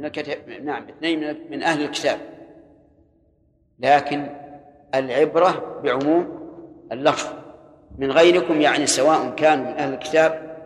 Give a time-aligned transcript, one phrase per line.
[0.00, 2.18] من الكتاب نعم اثنين من أهل الكتاب.
[3.78, 4.26] لكن
[4.94, 6.50] العبرة بعموم
[6.92, 7.28] اللفظ
[7.98, 10.56] من غيركم يعني سواء كانوا من أهل الكتاب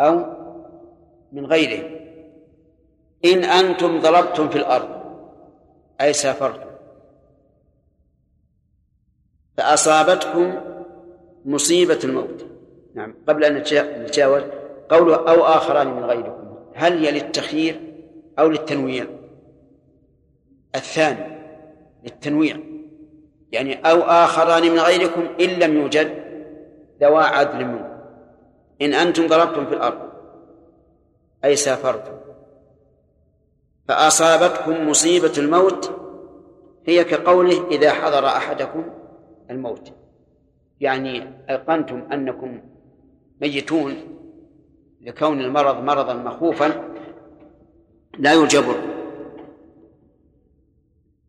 [0.00, 0.24] أو
[1.32, 1.90] من غيرهم
[3.24, 4.88] إن أنتم ضربتم في الأرض
[6.00, 6.70] أي سافرتم
[9.56, 10.54] فأصابتكم
[11.44, 12.46] مصيبة الموت.
[12.94, 13.54] نعم قبل أن
[14.02, 14.42] نتجاوز
[14.88, 17.85] قوله أو آخران من غيركم هل هي للتخيير؟
[18.38, 19.06] أو للتنويع.
[20.74, 21.36] الثاني
[22.04, 22.56] للتنويع.
[23.52, 26.26] يعني أو آخران من غيركم إن لم يوجد
[27.00, 27.96] ذوى عدل منكم
[28.82, 29.98] إن أنتم ضربتم في الأرض
[31.44, 32.12] أي سافرتم.
[33.88, 35.90] فأصابتكم مصيبة الموت
[36.86, 38.84] هي كقوله إذا حضر أحدكم
[39.50, 39.92] الموت.
[40.80, 42.60] يعني أيقنتم أنكم
[43.40, 43.94] ميتون
[45.00, 46.95] لكون المرض مرضا مخوفا
[48.18, 48.76] لا يجبر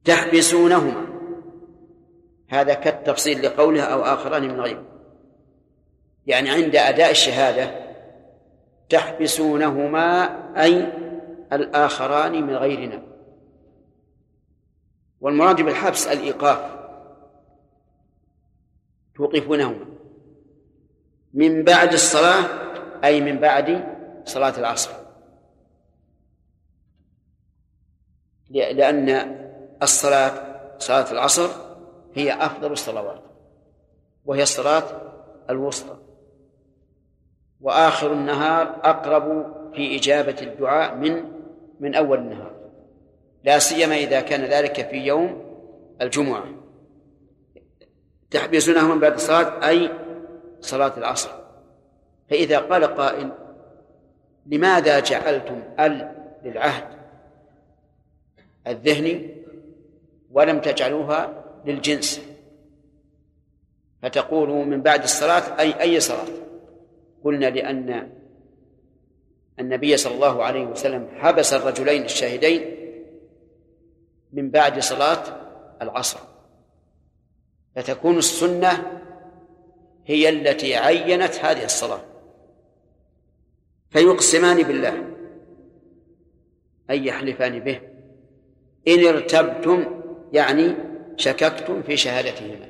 [0.05, 1.07] تحبسونهما.
[2.49, 4.83] هذا كالتفصيل لقوله أو آخران من غيره
[6.27, 7.87] يعني عند أداء الشهادة
[8.89, 10.23] تحبسونهما
[10.63, 10.93] أي
[11.53, 13.03] الآخران من غيرنا.
[15.21, 16.77] والمراد بالحبس الإيقاف.
[19.15, 19.85] توقفونهما.
[21.33, 22.43] من بعد الصلاة
[23.03, 23.83] أي من بعد
[24.25, 24.96] صلاة العصر.
[28.49, 29.09] لأن
[29.83, 30.31] الصلاة
[30.79, 31.49] صلاة العصر
[32.15, 33.21] هي أفضل الصلوات
[34.25, 34.83] وهي الصلاة
[35.49, 35.97] الوسطى.
[37.61, 41.23] وآخر النهار أقرب في إجابة الدعاء من
[41.79, 42.51] من أول النهار.
[43.43, 45.43] لا سيما إذا كان ذلك في يوم
[46.01, 46.43] الجمعة.
[48.31, 49.91] تحبسونه من بعد الصلاة أي
[50.59, 51.29] صلاة العصر.
[52.29, 53.31] فإذا قال قائل
[54.45, 56.11] لماذا جعلتم ال
[56.43, 56.96] للعهد؟
[58.67, 59.29] الذهني
[60.31, 62.21] ولم تجعلوها للجنس.
[64.01, 66.27] فتقول من بعد الصلاة أي أي صلاة؟
[67.23, 68.11] قلنا لأن
[69.59, 72.61] النبي صلى الله عليه وسلم حبس الرجلين الشاهدين
[74.33, 75.23] من بعد صلاة
[75.81, 76.19] العصر.
[77.75, 79.01] فتكون السنة
[80.05, 82.01] هي التي عينت هذه الصلاة.
[83.89, 85.03] فيقسمان بالله
[86.89, 87.96] أي يحلفان به
[88.87, 90.01] إن ارتبتم
[90.33, 90.75] يعني
[91.17, 92.67] شككتم في شهادتهما.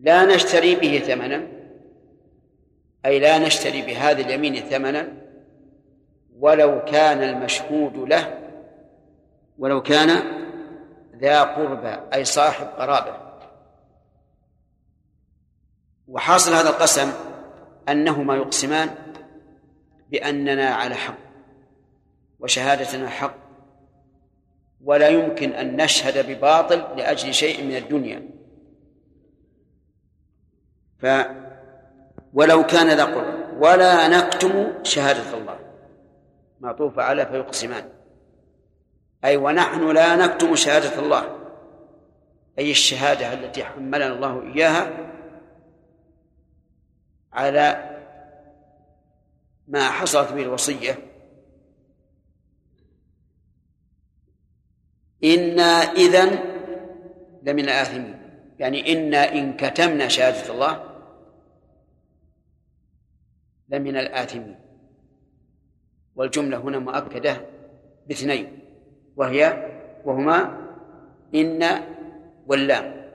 [0.00, 1.48] لا نشتري به ثمنا
[3.06, 5.08] أي لا نشتري بهذا اليمين ثمنا
[6.38, 8.38] ولو كان المشهود له
[9.58, 10.22] ولو كان
[11.16, 13.16] ذا قربى أي صاحب قرابة.
[16.08, 17.12] وحاصل هذا القسم
[17.88, 19.01] أنهما يقسمان
[20.12, 21.18] بأننا على حق
[22.40, 23.34] وشهادتنا حق
[24.84, 28.28] ولا يمكن أن نشهد بباطل لأجل شيء من الدنيا.
[30.98, 31.06] ف
[32.32, 35.58] ولو كان ذا قربى ولا نكتم شهادة الله.
[36.60, 37.88] معطوف على فيقسمان.
[39.24, 41.38] أي ونحن لا نكتم شهادة الله.
[42.58, 44.90] أي الشهادة التي حملنا الله إياها
[47.32, 47.91] على
[49.72, 50.98] ما حصلت به الوصية.
[55.24, 56.24] إنا إذا
[57.42, 58.18] لمن الآثمين.
[58.58, 60.84] يعني إنا إن كتمنا شهادة الله
[63.68, 64.60] لمن الآثمين.
[66.14, 67.46] والجملة هنا مؤكدة
[68.06, 68.58] باثنين.
[69.16, 69.68] وهي
[70.04, 70.68] وهما
[71.34, 71.64] إن
[72.46, 73.12] واللام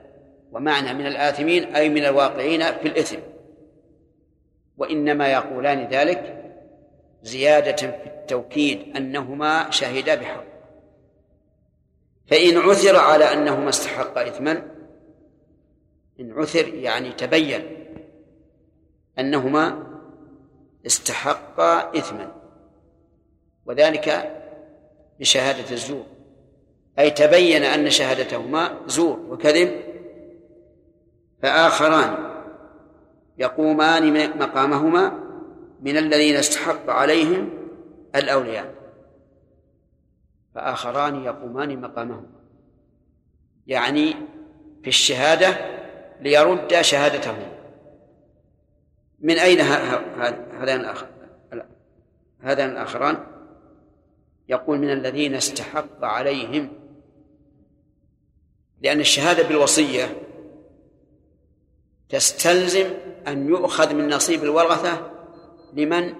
[0.52, 3.18] ومعنى من الآثمين أي من الواقعين في الإثم.
[4.76, 6.37] وإنما يقولان ذلك
[7.22, 10.44] زيادة في التوكيد أنهما شهدا بحق.
[12.26, 14.70] فإن عثر على أنهما استحقا إثما
[16.20, 17.62] إن عثر يعني تبين
[19.18, 19.86] أنهما
[20.86, 22.32] استحقا إثما
[23.66, 24.34] وذلك
[25.20, 26.06] بشهادة الزور.
[26.98, 29.80] أي تبين أن شهادتهما زور وكذب
[31.42, 32.16] فآخران
[33.38, 35.27] يقومان مقامهما
[35.80, 37.50] من الذين استحق عليهم
[38.16, 38.74] الأولياء
[40.54, 42.30] فآخران يقومان مقامهما
[43.66, 44.14] يعني
[44.82, 45.78] في الشهادة
[46.20, 47.58] ليرد شهادتهما
[49.20, 50.94] من أين هذان
[52.40, 53.24] هذان الآخران؟
[54.48, 56.70] يقول من الذين استحق عليهم.
[58.82, 60.22] لأن الشهادة بالوصية
[62.08, 62.90] تستلزم
[63.28, 65.17] أن يؤخذ من نصيب الورثة
[65.72, 66.14] لمن؟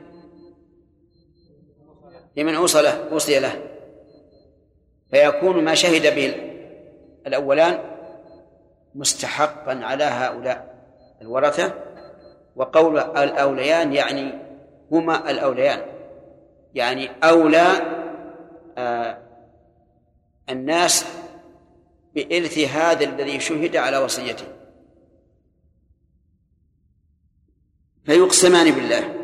[2.37, 3.63] لمن أوصله أوصي له.
[5.11, 6.35] فيكون ما شهد به
[7.27, 7.81] الأولان
[8.95, 10.79] مستحقا على هؤلاء
[11.23, 11.75] الورثة
[12.57, 14.33] وقول الأوليان يعني
[14.93, 15.83] هما الأوليان.
[16.75, 17.67] يعني أولى
[18.79, 19.19] آه
[20.51, 21.07] الناس
[22.15, 24.45] بإرث هذا الذي شهد على وصيته.
[28.05, 29.18] فيقسمان بالله.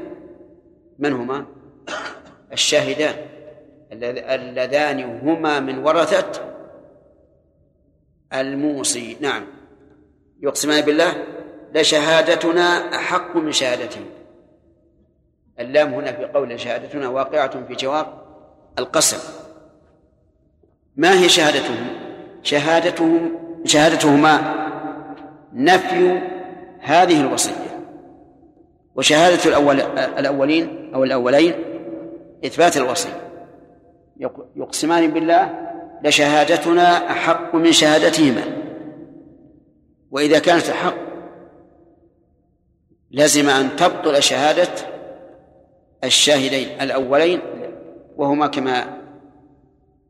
[0.99, 1.47] من هما
[2.53, 3.15] الشاهدان
[3.93, 6.55] اللذان هما من ورثة
[8.33, 9.17] الموصي.
[9.21, 9.47] نعم.
[10.43, 11.15] يقسمان بالله؟
[11.75, 14.05] لشهادتنا أحق من شهادتهم
[15.61, 18.07] اللام هنا في قول شهادتنا واقعة في جواب
[18.79, 19.19] القسم.
[20.97, 21.87] ما هي شهادتهم؟
[22.43, 24.55] شهادتهم شهادتهما
[25.53, 26.21] نفي
[26.81, 27.64] هذه الوصية.
[28.97, 29.81] وشهادة الأول
[30.19, 31.55] الأولين أو الأولين
[32.47, 33.21] إثبات الوصية
[34.57, 35.61] يقسمان بالله
[36.05, 38.43] لشهادتنا أحق من شهادتهما.
[40.11, 40.95] وإذا كانت أحق
[43.11, 44.69] لزم أن تبطل شهادة
[46.05, 47.41] الشاهدين الأولين
[48.17, 48.99] وهما كما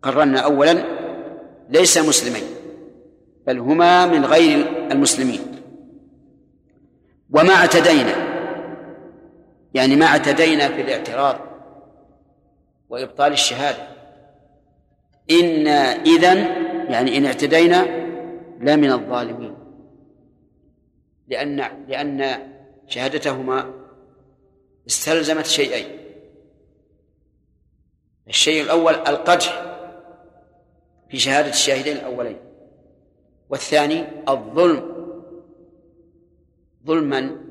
[0.02, 0.84] قررنا أولا
[1.70, 2.44] ليس مسلمين
[3.46, 5.40] بل هما من غير المسلمين.
[7.30, 8.23] وما اعتدينا
[9.74, 11.40] يعني ما اعتدينا في الاعتراض
[12.88, 13.88] وإبطال الشهادة.
[15.30, 16.36] إنا إذن
[16.92, 17.84] يعني إن اعتدينا
[18.60, 19.56] لمن الظالمين.
[21.28, 22.38] لأن لأن
[22.86, 23.74] شهادتهما
[24.86, 25.98] استلزمت شيئين.
[28.28, 29.76] الشيء الأول القدح
[31.08, 32.36] في شهادة الشاهدين الأولين.
[33.48, 34.94] والثاني الظلم.
[36.86, 37.43] ظلم من؟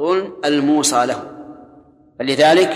[0.00, 1.22] ظلم الموصى له.
[2.18, 2.70] فلذلك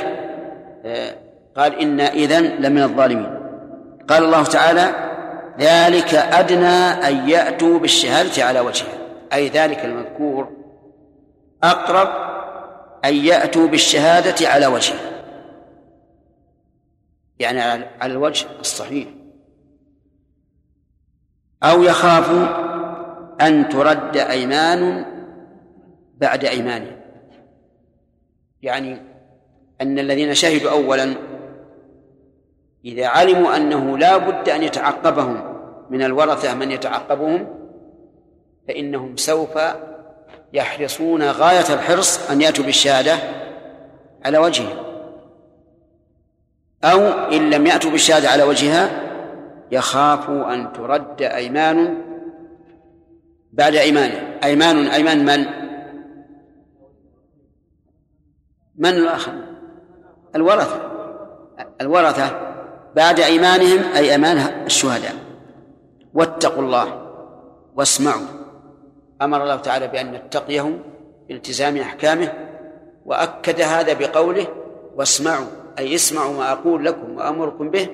[0.84, 1.14] آه،
[1.56, 3.44] قال إنا إذن لمن الظالمين.
[4.08, 5.04] قال الله تعالى
[5.60, 8.98] ذلك أدنى أن يأتوا بالشهادة على وجهها
[9.32, 10.52] أي ذلك المذكور
[11.62, 12.08] أقرب
[13.04, 15.14] أن يأتوا بالشهادة على وجهها
[17.38, 17.60] يعني
[18.00, 19.08] على الوجه الصحيح.
[21.62, 22.30] أو يخاف
[23.40, 25.06] أن ترد أيمان
[26.18, 27.03] بعد أيمانهم.
[28.64, 28.96] يعني
[29.80, 31.14] أن الذين شهدوا أولا
[32.84, 35.54] إذا علموا أنه لا بد أن يتعقبهم
[35.90, 37.46] من الورثة من يتعقبهم
[38.68, 39.58] فإنهم سوف
[40.52, 43.16] يحرصون غاية الحرص أن يأتوا بالشهادة
[44.24, 44.84] على وجهها
[46.84, 48.90] أو إن لم يأتوا بالشهادة على وجهها
[49.70, 52.02] يخاف أن ترد أيمان
[53.52, 55.63] بعد أيمانه أيمان أيمان من؟
[58.78, 59.32] من الآخر؟
[60.34, 60.90] الورثة.
[61.80, 62.40] الورثة
[62.96, 65.14] بعد أيمانهم أي أيمان الشهداء.
[66.14, 67.02] واتقوا الله
[67.74, 68.26] واسمعوا.
[69.22, 70.82] أمر الله تعالى بأن نتقيهم
[71.28, 72.32] بالتزام أحكامه
[73.04, 74.46] وأكد هذا بقوله
[74.96, 75.46] واسمعوا.
[75.78, 77.88] أي اسمعوا ما أقول لكم وأمركم به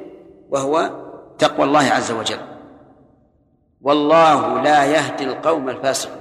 [0.51, 0.91] وهو
[1.39, 2.41] تقوى الله عز وجل.
[3.83, 6.20] والله لا يهدي القوم الفاسقين.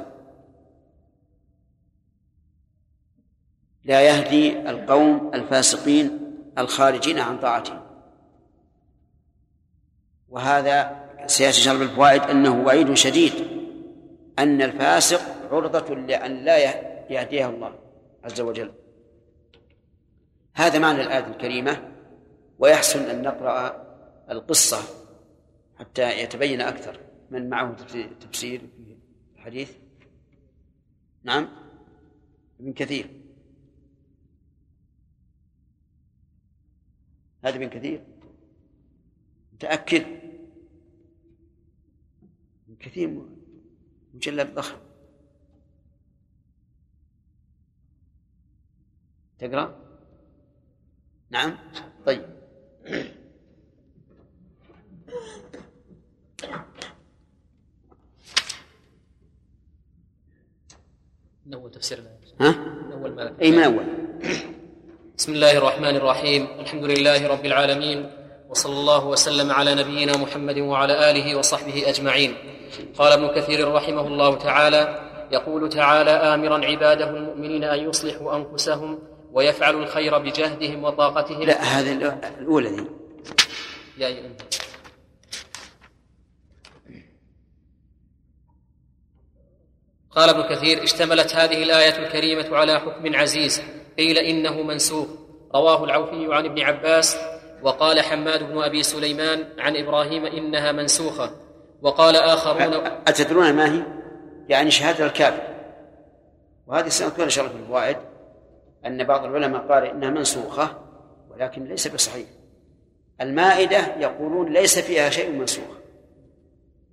[3.89, 7.81] لا يهدي القوم الفاسقين الخارجين عن طاعته
[10.29, 13.33] وهذا سيأتي شرب الفوائد أنه وعيد شديد
[14.39, 16.57] أن الفاسق عرضة لأن لا
[17.11, 17.79] يهديها الله
[18.23, 18.73] عز وجل.
[20.53, 21.91] هذا معنى الآية الكريمة
[22.59, 23.87] ويحسن أن نقرأ
[24.31, 24.77] القصة
[25.79, 26.99] حتى يتبين أكثر
[27.31, 27.75] من معه
[28.21, 28.95] تفسير في
[29.35, 29.71] الحديث.
[31.23, 31.49] نعم؟
[32.59, 33.18] ابن كثير.
[37.43, 38.03] هذا ابن كثير.
[39.53, 40.05] متأكد؟
[42.67, 43.25] ابن كثير
[44.13, 44.77] مجلد ضخم.
[49.39, 49.89] تقرأ؟
[51.29, 51.57] نعم.
[52.05, 52.25] طيب.
[61.45, 61.99] من أول تفسير
[62.39, 63.85] ها؟ من أول ما أي من أول.
[65.19, 66.47] بسم الله الرحمن الرحيم.
[66.59, 68.11] الحمد لله رب العالمين.
[68.49, 72.35] وصلى الله وسلم على نبينا محمد وعلى آله وصحبه أجمعين.
[72.97, 74.81] قال ابن كثير رحمه الله تعالى
[75.31, 78.99] يقول تعالى آمرا عباده المؤمنين أن يصلحوا أنفسهم
[79.31, 81.43] ويفعلوا الخير بجهدهم وطاقتهم.
[81.43, 81.91] لا هذه
[82.39, 82.87] الأولى دي.
[83.97, 84.29] يا أيها
[90.11, 93.61] قال ابن كثير اشتملت هذه الآية الكريمة على حكم عزيز.
[93.99, 95.07] قيل إنه منسوخ.
[95.55, 97.17] رواه العوفي عن ابن عباس
[97.63, 101.31] وقال حماد بن أبي سليمان عن إبراهيم إنها منسوخة.
[101.81, 102.73] وقال آخرون
[103.07, 103.83] أتدرون ما هي؟
[104.49, 105.41] يعني شهادة الكافر.
[106.67, 107.97] وهذه سنذكرها إن شاء الله في الفوائد
[108.85, 110.77] أن بعض العلماء قال إنها منسوخة
[111.29, 112.27] ولكن ليس بصحيح.
[113.21, 115.75] المائدة يقولون ليس فيها شيء منسوخ.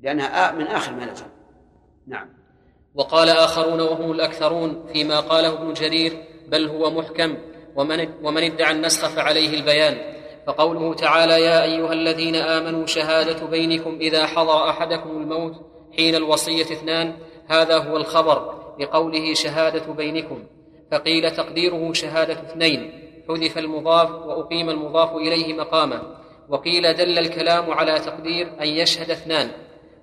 [0.01, 1.27] لأنها من آخر ما نزل.
[2.07, 2.29] نعم.
[2.95, 7.37] وقال آخرون وهم الأكثرون فيما قاله ابن جرير بل هو محكم
[7.77, 10.17] ومن, ومن ادعى النسخ فعليه البيان.
[10.47, 15.55] فقوله تعالى يا أيها الذين آمنوا شهادة بينكم إذا حضر أحدكم الموت
[15.97, 17.15] حين الوصية اثنان
[17.47, 20.45] هذا هو الخبر لقوله شهادة بينكم
[20.93, 22.93] فقيل تقديره شهادة اثنين
[23.29, 26.03] حذف المضاف وأقيم المضاف إليه مقامه.
[26.49, 29.51] وقيل دل الكلام على تقدير أن يشهد اثنان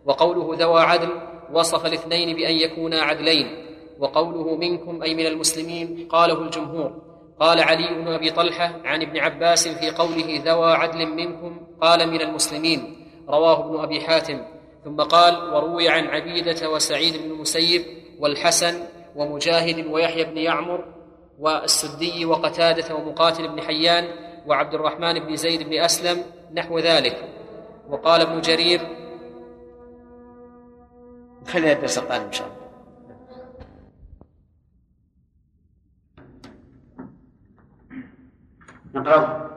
[0.05, 1.09] وقوله ذوى عدل
[1.53, 3.62] وصف الاثنين بأن يكونا عدلين
[4.00, 7.01] وقوله منكم أي من المسلمين قاله الجمهور.
[7.39, 12.21] قال علي بن أبي طلحة عن ابن عباس في قوله ذوى عدل منكم قال من
[12.21, 13.07] المسلمين.
[13.29, 14.45] رواه ابن أبي حاتم.
[14.85, 17.81] ثم قال وروي عن عبيدة وسعيد بن المسيب
[18.19, 18.83] والحسن
[19.15, 20.85] ومجاهد ويحيى بن يعمر
[21.39, 24.07] والسدي وقتادة ومقاتل بن حيان
[24.47, 26.23] وعبد الرحمن بن زيد بن أسلم
[26.53, 27.29] نحو ذلك.
[27.89, 28.81] وقال ابن جرير
[31.47, 32.62] خلينا الدرس القادم إن شاء الله.
[38.93, 39.50] نقرأ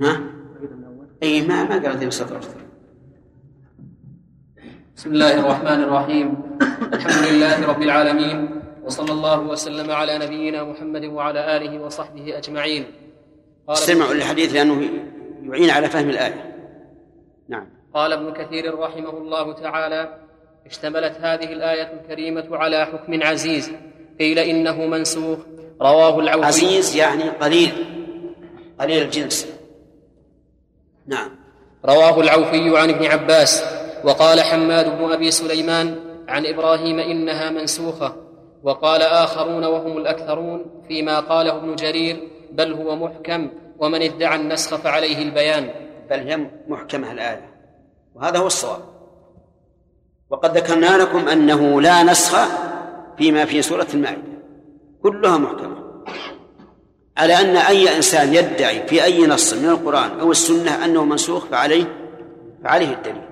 [0.00, 0.20] ها؟
[1.22, 2.40] اي ما ما قرأت السطر
[4.96, 6.58] بسم الله الرحمن الرحيم.
[6.92, 12.84] الحمد لله رب العالمين وصلى الله وسلم على نبينا محمد وعلى آله وصحبه أجمعين.
[13.68, 14.80] استمعوا للحديث لأنه
[15.42, 16.56] يعين على فهم الآية.
[17.48, 17.75] نعم.
[17.96, 20.18] قال ابن كثير رحمه الله تعالى
[20.66, 23.72] اشتملت هذه الآية الكريمة على حكم عزيز
[24.20, 25.38] قيل إنه منسوخ.
[25.82, 26.46] رواه العوفي.
[26.46, 27.72] عزيز يعني قليل
[28.80, 29.48] قليل الجنس.
[31.06, 31.30] نعم.
[31.84, 33.64] رواه العوفي عن ابن عباس
[34.04, 35.96] وقال حماد بن أبي سليمان
[36.28, 38.16] عن إبراهيم إنها منسوخة.
[38.62, 45.22] وقال آخرون وهم الأكثرون فيما قاله ابن جرير بل هو محكم ومن ادعى النسخ فعليه
[45.22, 45.70] البيان.
[46.10, 47.55] بل هي محكمة الآية.
[48.16, 48.80] وهذا هو الصواب.
[50.30, 52.38] وقد ذكرنا لكم أنه لا نسخ
[53.18, 54.22] فيما في سورة المائدة.
[55.02, 55.76] كلها محكمة.
[57.16, 61.84] على أن أي إنسان يدعي في أي نص من القرآن أو السنة أنه منسوخ فعليه
[62.64, 63.26] فعليه الدليل.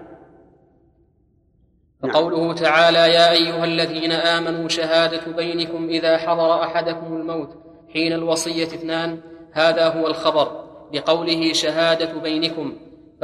[2.02, 2.54] فقوله نعم.
[2.54, 7.48] تعالى يا أيها الذين آمنوا شهادة بينكم إذا حضر أحدكم الموت
[7.92, 9.20] حين الوصية اثنان
[9.52, 10.64] هذا هو الخبر.
[10.92, 12.72] لقوله شهادة بينكم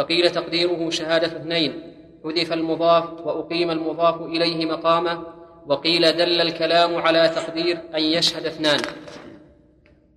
[0.00, 1.96] فقيل تقديره شهادة اثنين.
[2.24, 5.22] حذف المضاف وأقيم المضاف إليه مقامه
[5.66, 8.80] وقيل دل الكلام على تقدير أن يشهد اثنان.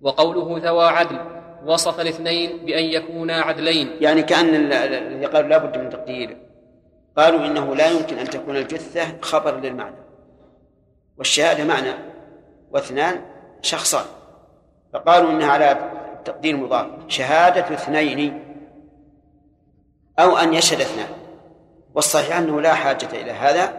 [0.02, 1.18] وقوله ذوى عدل
[1.66, 3.90] وصف الاثنين بأن يكونا عدلين.
[4.00, 6.36] يعني كأن الذي قالوا لا بد من تقدير.
[7.16, 9.96] قالوا إنه لا يمكن أن تكون الجثة خبر للمعنى.
[11.18, 11.94] والشهادة معنى
[12.70, 13.20] واثنان
[13.62, 14.04] شخصان.
[14.92, 15.90] فقالوا إنها على
[16.24, 16.86] تقدير مضاف.
[17.08, 18.43] شهادة اثنين
[20.18, 21.08] أو أن يشهد اثنان
[21.94, 23.72] والصحيح أنه لا حاجة إلى هذا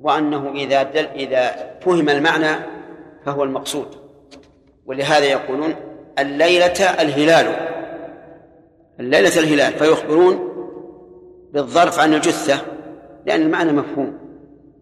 [0.00, 2.56] وأنه إذا دل إذا فهم المعنى
[3.26, 3.86] فهو المقصود.
[4.86, 5.74] ولهذا يقولون
[6.18, 7.56] الليلة الهلال.
[9.00, 9.72] الليلة الهلال.
[9.72, 10.48] فيخبرون
[11.52, 12.58] بالظرف عن الجثة
[13.26, 14.18] لأن المعنى مفهوم.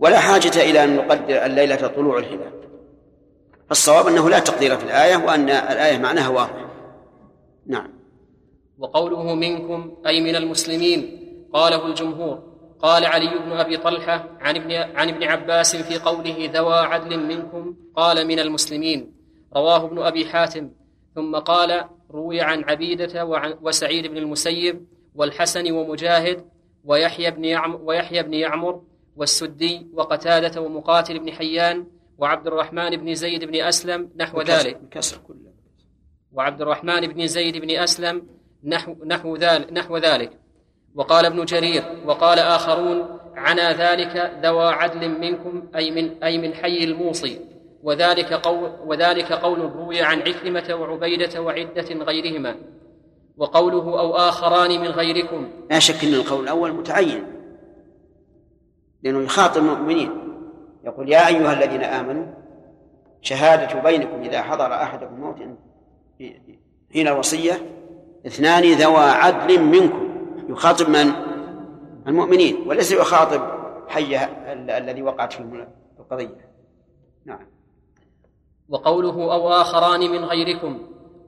[0.01, 2.53] ولا حاجة إلى أن نقدر الليلة طلوع الهلال.
[3.69, 6.65] فالصواب أنه لا تقدير في الآية وأن الآية معناها واضح.
[7.67, 7.92] نعم.
[8.83, 11.19] وقوله منكم أي من المسلمين
[11.53, 16.75] قاله الجمهور قال علي بن أبي طلحة عن ابن, عن ابن عباس في قوله ذوى
[16.75, 19.15] عدل منكم قال من المسلمين
[19.57, 20.71] رواه ابن أبي حاتم
[21.15, 26.45] ثم قال روي عن عبيدة وعن وسعيد بن المسيب والحسن ومجاهد
[26.85, 28.83] ويحيى بن يعمر, ويحيى بن يعمر
[29.17, 31.87] والسدي وقتادة ومقاتل بن حيان
[32.19, 34.81] وعبد الرحمن بن زيد بن أسلم نحو ذلك.
[36.33, 40.31] وعبد الرحمن بن زيد بن أسلم نحو, نحو, ذلك نحو ذلك
[40.95, 46.85] وقال ابن جرير وقال آخرون عنا ذلك ذوى عدل منكم أي من, أي من حي
[46.85, 47.41] الموصي
[47.83, 52.57] وذلك قول, وذلك قول روي عن عكرمة وعبيدة وعدة غيرهما
[53.37, 57.25] وقوله أو آخران من غيركم لا شك أن القول الأول متعين
[59.03, 60.11] لأنه يخاطب المؤمنين
[60.85, 62.27] يقول يا أيها الذين آمنوا
[63.23, 65.37] شهادة بينكم إذا حضر أحدكم موت
[66.93, 67.82] حين الوصية
[68.27, 70.09] اثنان ذوى عدل منكم
[70.49, 71.13] يخاطب من؟
[72.07, 73.43] المؤمنين وليس يخاطب
[73.89, 76.51] حي الذي وقعت فيه القضية.
[77.27, 77.47] نعم.
[78.69, 80.79] وقوله أو آخران من غيركم.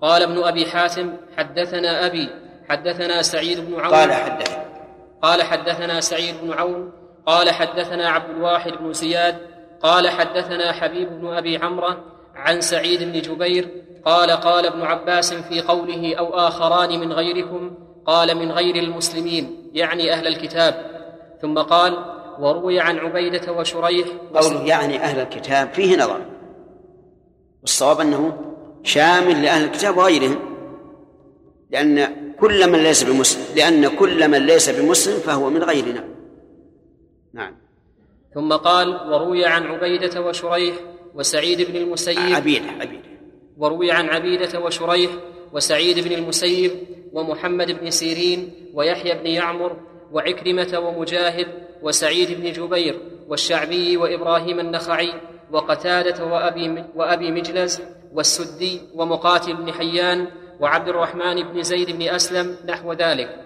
[0.03, 2.31] قال ابن أبي حاتم حدثنا أبي
[2.69, 3.95] حدثنا سعيد بن عون.
[3.95, 4.65] قال حدثنا.
[5.23, 6.93] قال حدثنا سعيد بن عون.
[7.27, 9.37] قال حدثنا عبد الواحد بن زياد.
[9.83, 12.05] قال حدثنا حبيب بن أبي عمرة.
[12.35, 13.69] عن سعيد بن جبير
[14.05, 17.71] قال قال ابن عباس في قوله أو آخران من غيركم
[18.07, 20.91] قال من غير المسلمين يعني أهل الكتاب.
[21.43, 21.99] ثم قال
[22.39, 26.21] وروي عن عبيدة وشريح قوله يعني أهل الكتاب فيه نظر.
[27.63, 28.39] والصواب أنه
[28.83, 30.39] شامل لأهل الكتاب وغيرهم.
[31.71, 32.09] لأن
[32.41, 36.05] كل من ليس بمسلم لأن كل من ليس بمسلم فهو من غيرنا.
[37.33, 37.57] نعم.
[38.35, 40.75] ثم قال وروي عن عبيدة وشريح
[41.15, 43.15] وسعيد بن المسيب عبيدة عبيدة
[43.59, 45.11] وروي عن عبيدة وشريح
[45.53, 46.73] وسعيد بن المسيب
[47.13, 49.77] ومحمد بن سيرين ويحيى بن يعمر
[50.13, 51.47] وعكرمة ومجاهد
[51.83, 55.13] وسعيد بن جبير والشعبي وإبراهيم النخعي
[55.53, 57.83] وقتادة وأبي, وأبي مجلز
[58.15, 60.27] والسدي ومقاتل بن حيان
[60.61, 63.41] وعبد الرحمن بن زيد بن أسلم نحو ذلك.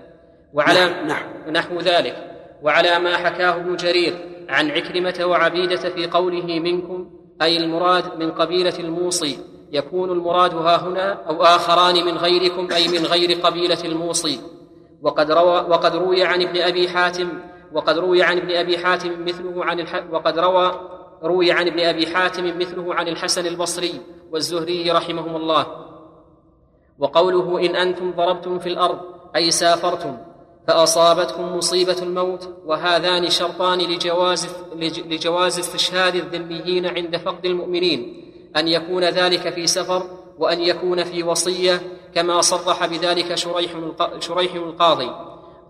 [0.53, 2.35] وعلى نحو, نحو, نحو ذلك.
[2.63, 4.15] وعلى ما حكاه ابن جرير
[4.49, 9.39] عن عكرمة وعبيدة في قوله منكم أي المراد من قبيلة الموصي
[9.73, 14.41] يكون المراد ها هنا أو آخران من غيركم أي من غير قبيلة الموصي.
[15.03, 17.29] وقد روى وقد روي عن ابن أبي حاتم
[17.73, 20.05] وقد روي عن ابن أبي حاتم مثله عن الح...
[20.11, 20.81] وقد روى
[21.23, 24.01] روي عن ابن أبي حاتم مثله عن الحسن البصري
[24.33, 25.67] والزهري رحمهم الله.
[26.99, 28.99] وقوله إن أنتم ضربتم في الأرض
[29.37, 30.17] أي سافرتم.
[30.69, 34.49] فأصابتكم مصيبة الموت وهذان شرطان لجواز
[35.07, 38.25] لجواز استشهاد الذميين عند فقد المؤمنين
[38.57, 40.03] أن يكون ذلك في سفر
[40.39, 41.81] وأن يكون في وصية
[42.15, 43.73] كما صرح بذلك شريح
[44.21, 45.11] شريح القاضي.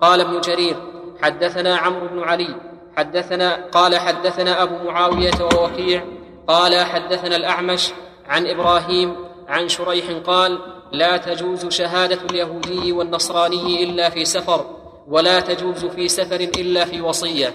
[0.00, 0.76] قال ابن جرير
[1.22, 2.54] حدثنا عمرو بن علي
[2.96, 6.04] حدثنا قال حدثنا أبو معاوية ووكيع
[6.48, 7.90] قال حدثنا الأعمش
[8.26, 9.16] عن إبراهيم
[9.48, 10.58] عن شريح قال
[10.92, 14.77] لا تجوز شهادة اليهودي والنصراني إلا في سفر.
[15.08, 17.54] ولا تجوز في سفر إلا في وصية.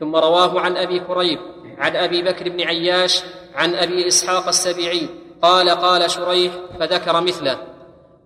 [0.00, 1.38] ثم رواه عن أبي كريب
[1.78, 3.22] عن أبي بكر بن عياش
[3.54, 5.08] عن أبي إسحاق السبيعي.
[5.42, 7.58] قال قال شريح فذكر مثله.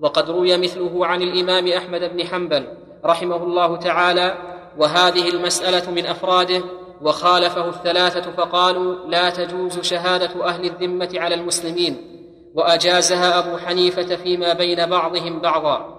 [0.00, 2.66] وقد روي مثله عن الإمام أحمد بن حنبل
[3.04, 4.34] رحمه الله تعالى
[4.78, 6.62] وهذه المسألة من أفراده
[7.02, 12.10] وخالفه الثلاثة فقالوا لا تجوز شهادة أهل الذمة على المسلمين.
[12.54, 15.98] وأجازها أبو حنيفة فيما بين بعضهم بعضا.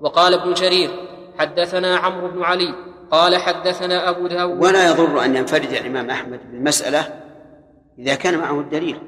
[0.00, 0.90] وقال ابن جرير
[1.38, 2.74] حدثنا عمرو بن علي
[3.10, 4.64] قال حدثنا أبو داود.
[4.64, 7.22] ولا يضر أن ينفرد الإمام أحمد بالمسألة
[7.98, 9.00] إذا كان معه الدليل.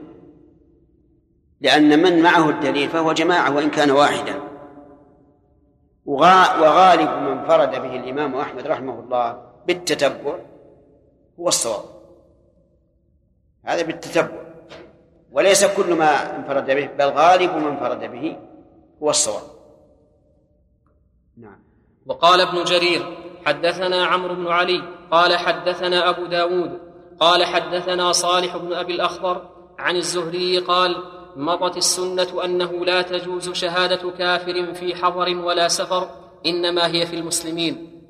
[1.60, 4.40] لأن من معه الدليل فهو جماعة وإن كان واحدا.
[6.06, 10.38] وغالب من فرد به الإمام أحمد رحمه الله بالتتبع
[11.40, 11.84] هو الصواب.
[13.64, 14.38] هذا بالتتبع.
[15.32, 18.36] وليس كل ما انفرد به بل غالب من فرد به
[19.02, 19.57] هو الصواب.
[22.08, 26.80] وقال ابن جرير حدثنا عمرو بن علي قال حدثنا أبو داود
[27.20, 30.96] قال حدثنا صالح بن أبي الأخضر عن الزهري قال
[31.36, 36.08] مضت السنة أنه لا تجوز شهادة كافر في حضر ولا سفر
[36.46, 38.02] إنما هي في المسلمين.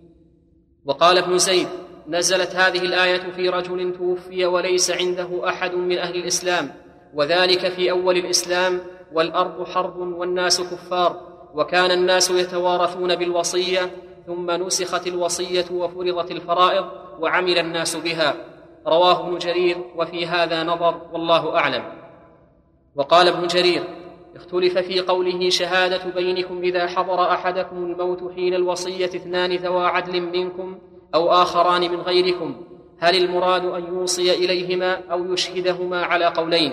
[0.84, 1.68] وقال ابن زيد
[2.08, 6.74] نزلت هذه الآية في رجل توفي وليس عنده أحد من أهل الإسلام
[7.14, 8.80] وذلك في أول الإسلام
[9.12, 11.37] والأرض حرب والناس كفار.
[11.58, 13.90] وكان الناس يتوارثون بالوصية
[14.26, 16.84] ثم نسخت الوصية وفرضت الفرائض
[17.20, 18.34] وعمل الناس بها.
[18.86, 21.84] رواه ابن جرير وفي هذا نظر والله أعلم.
[22.96, 23.84] وقال ابن جرير
[24.36, 30.78] اختلف في قوله شهادة بينكم إذا حضر أحدكم الموت حين الوصية اثنان ذوى عدل منكم
[31.14, 32.56] أو آخران من غيركم
[32.98, 36.72] هل المراد أن يوصي إليهما أو يشهدهما على قولين؟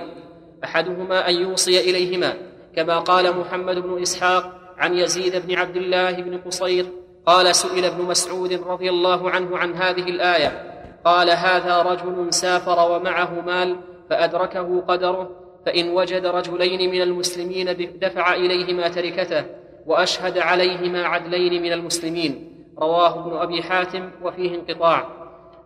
[0.63, 2.33] أحدهما أن يوصي إليهما
[2.75, 6.85] كما قال محمد بن إسحاق عن يزيد بن عبد الله بن قصير
[7.25, 10.71] قال سئل ابن مسعود رضي الله عنه عن هذه الآية.
[11.05, 13.75] قال هذا رجل سافر ومعه مال
[14.09, 15.29] فأدركه قدره
[15.65, 17.65] فإن وجد رجلين من المسلمين
[18.01, 19.45] دفع إليهما تركته
[19.85, 22.51] وأشهد عليهما عدلين من المسلمين.
[22.79, 25.07] رواه ابن أبي حاتم وفيه انقطاع.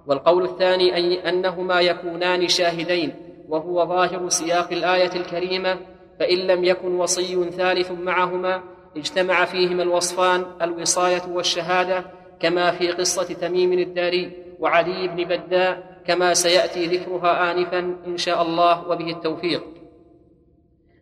[0.08, 3.14] والقول الثاني أي أنهما يكونان شاهدين
[3.50, 5.78] وهو ظاهر سياق الآية الكريمة
[6.20, 8.64] فإن لم يكن وصي ثالث معهما
[9.00, 12.06] اجتمع فيهما الوصفان الوصاية والشهادة
[12.40, 18.88] كما في قصة تميم الداري وعلي بن بداء كما سيأتي ذكرها آنفا إن شاء الله
[18.88, 19.64] وبه التوفيق.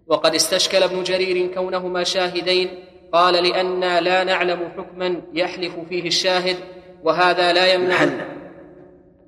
[0.07, 2.69] وقد استشكل ابن جرير كونهما شاهدين
[3.11, 6.57] قال لأنا لا نعلم حكما يحلف فيه الشاهد
[7.03, 8.27] وهذا لا يمنع يحلف.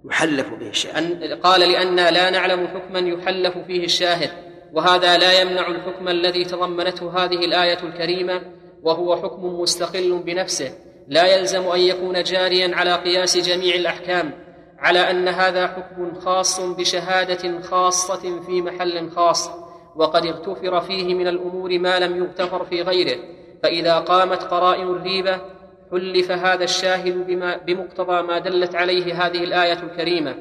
[0.06, 1.40] يحلف به الشاهد.
[1.44, 4.30] قال لأننا لا نعلم حكما يحلف فيه الشاهد
[4.74, 8.42] وهذا لا يمنع الحكم الذي تضمنته هذه الآية الكريمة
[8.84, 10.72] وهو حكم مستقل بنفسه
[11.08, 14.32] لا يلزم أن يكون جاريا على قياس جميع الأحكام
[14.80, 19.50] على أن هذا حكم خاص بشهادة خاصة في محل خاص
[19.96, 23.18] وقد اغتفر فيه من الأمور ما لم يغتفر في غيره
[23.64, 25.42] فإذا قامت قرائن الريبة
[25.92, 30.36] حلف هذا الشاهد بما بمقتضى ما دلت عليه هذه الآية الكريمة.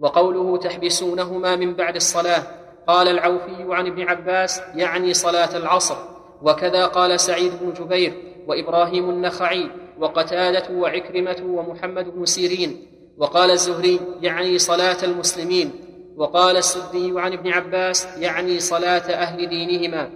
[0.00, 2.42] وقوله تحبسونهما من بعد الصلاة
[2.86, 5.96] قال العوفي عن ابن عباس يعني صلاة العصر.
[6.42, 8.12] وكذا قال سعيد بن جبير
[8.46, 12.86] وإبراهيم النخعي وقتادة وعكرمة ومحمد بن سيرين.
[13.18, 15.70] وقال الزهري يعني صلاة المسلمين.
[16.16, 20.10] وقال السدي عن ابن عباس يعني صلاة أهل دينهما.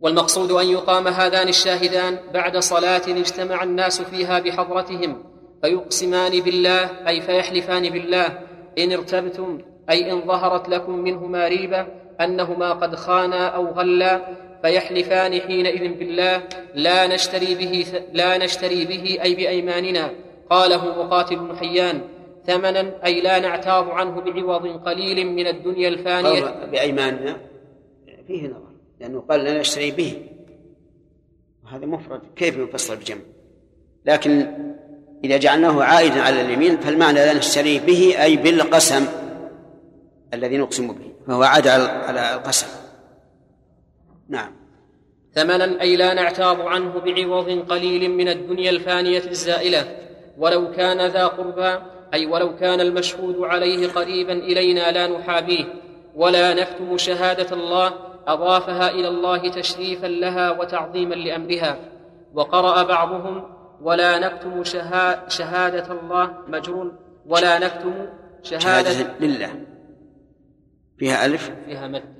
[0.00, 5.24] والمقصود أن يقام هذان الشاهدان بعد صلاة اجتمع الناس فيها بحضرتهم
[5.62, 8.38] فيقسمان بالله أي فيحلفان بالله
[8.78, 9.58] إن ارتبتم
[9.90, 11.86] أي إن ظهرت لكم منهما ريبة
[12.20, 14.20] أنهما قد خانا أو غلا
[14.62, 16.42] فيحلفان حينئذ بالله
[16.74, 20.10] لا نشتري به لا نشتري به أي بأيماننا.
[20.50, 22.00] قاله مقاتل بن حيان
[22.46, 26.66] ثمنا أي لا نعتاض عنه بعوض قليل من الدنيا الفانية.
[26.72, 27.36] بأيماننا
[28.26, 28.70] فيه نظر
[29.00, 30.22] لأنه قال لا نشتري به.
[31.72, 33.20] هذا مفرد كيف يفصل بجمع
[34.06, 34.46] لكن
[35.24, 39.06] إذا جعلناه عائدا على اليمين فالمعنى لا نشتري به أي بالقسم
[40.34, 42.66] الذي نقسم به فهو عاد على القسم.
[44.30, 44.52] نعم.
[45.34, 49.96] ثمنا أي لا نعتاض عنه بعوض قليل من الدنيا الفانية الزائلة.
[50.38, 51.78] ولو كان ذا قربى
[52.14, 55.64] أي ولو كان المشهود عليه قريبا إلينا لا نحابيه.
[56.14, 57.92] ولا نكتم شهادة الله
[58.26, 61.78] أضافها إلى الله تشريفا لها وتعظيما لأمرها.
[62.34, 63.44] وقرأ بعضهم
[63.82, 66.92] ولا نكتم شها شهادة الله مجرور.
[67.26, 67.94] ولا نكتم
[68.42, 69.64] شهادة, شهادة لله.
[70.98, 72.19] فيها ألف؟ فيها مد.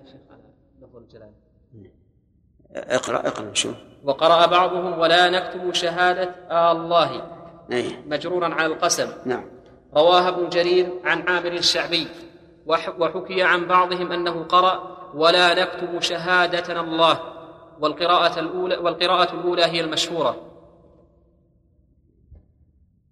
[2.75, 3.73] اقرأ اقرأ شو
[4.05, 7.23] وقرأ بعضهم ولا نكتم شهادة آه الله
[7.73, 8.05] أيه.
[8.07, 9.13] مجرورا على القسم.
[9.27, 9.45] نعم.
[9.97, 12.07] رواه ابن جرير عن عامر الشعبي.
[12.99, 17.21] وحكي عن بعضهم أنه قرأ ولا نكتم شهادتنا الله.
[17.81, 20.37] والقراءة الأولى والقراءة الأولى هي المشهورة.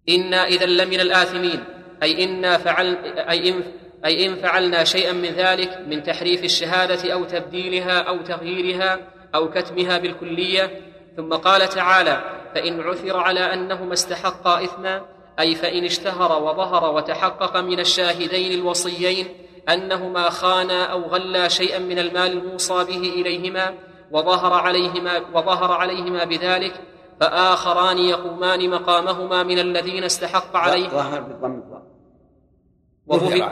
[0.08, 1.64] إنا إذا لمن الآثمين.
[2.02, 3.62] أي إنا فعل أي إن
[4.04, 9.98] أي إن فعلنا شيئا من ذلك من تحريف الشهادة أو تبديلها أو تغييرها أو كتمها
[9.98, 10.80] بالكلية
[11.16, 12.22] ثم قال تعالى
[12.54, 15.02] فإن عثر على أنهما استحقا إثما
[15.40, 19.26] أي فإن اشتهر وظهر وتحقق من الشاهدين الوصيين
[19.68, 23.74] أنهما خانا أو غلا شيئا من المال الموصى به إليهما
[24.10, 26.80] وظهر عليهما وظهر عليهما بذلك
[27.20, 30.88] فآخران يقومان مقامهما من الذين استحق عليه.
[30.88, 31.62] ظهر بالضم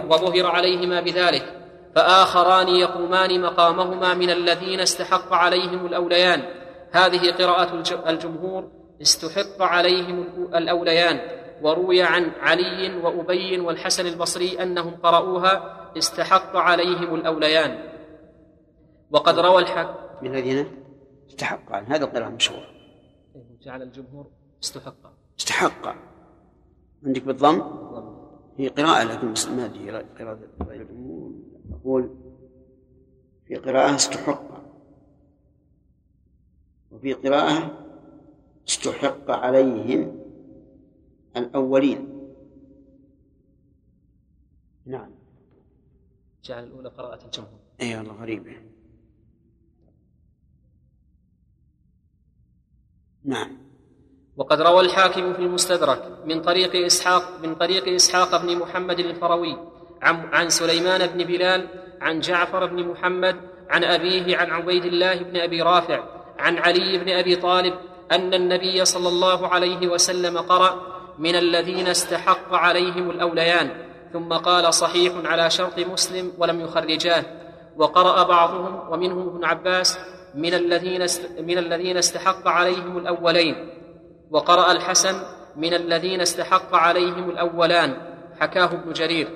[0.09, 1.66] وظهر عليهما بذلك.
[1.97, 6.43] فآخران يقومان مقامهما من الذين استحق عليهم الأوليان.
[6.93, 8.71] هذه قراءة الجمهور
[9.03, 11.21] استحق عليهم الأوليان.
[11.63, 15.53] وروي عن علي وأبي والحسن البصري أنهم قرأوها
[15.99, 17.73] استحق عليهم الأوليان.
[19.11, 20.67] وقد روى الحق من الذين
[21.29, 22.67] استحق عن هذا القراءة مشهورة.
[23.63, 24.27] جعل الجمهور
[24.63, 25.13] استحق.
[25.39, 25.95] استحق.
[27.07, 27.63] عندك بالضم؟
[28.59, 31.16] هي قراءة لكن ما أدري قراءة غير الجمهور
[31.87, 32.11] نقول
[33.47, 34.43] في قراءة استحق.
[36.91, 37.87] وفي قراءة
[38.69, 40.21] استحق عليهم
[41.37, 42.33] الأولين.
[44.87, 45.11] نعم.
[46.45, 48.57] جعل الأولى قراءة الجمهور أي والله غريبة
[53.25, 53.59] نعم.
[54.37, 60.49] وقد روى الحاكم في المستدرك من طريق إسحاق من طريق إسحاق بن محمد الفروي عن,
[60.49, 61.69] سليمان بن بلال
[62.01, 63.37] عن جعفر بن محمد
[63.71, 66.03] عن أبيه عن عبيد الله بن أبي رافع
[66.39, 67.75] عن علي بن أبي طالب
[68.13, 73.71] أن النبي صلى الله عليه وسلم قرأ من الذين استحق عليهم الأوليان
[74.13, 77.25] ثم قال صحيح على شرط مسلم ولم يخرجاه
[77.77, 79.99] وقرأ بعضهم ومنهم ابن عباس
[80.35, 81.07] من الذين
[81.41, 83.69] من الذين استحق عليهم الأولين
[84.31, 85.15] وقرأ الحسن
[85.57, 87.97] من الذين استحق عليهم الأولان
[88.41, 89.29] حكاه ابن جرير.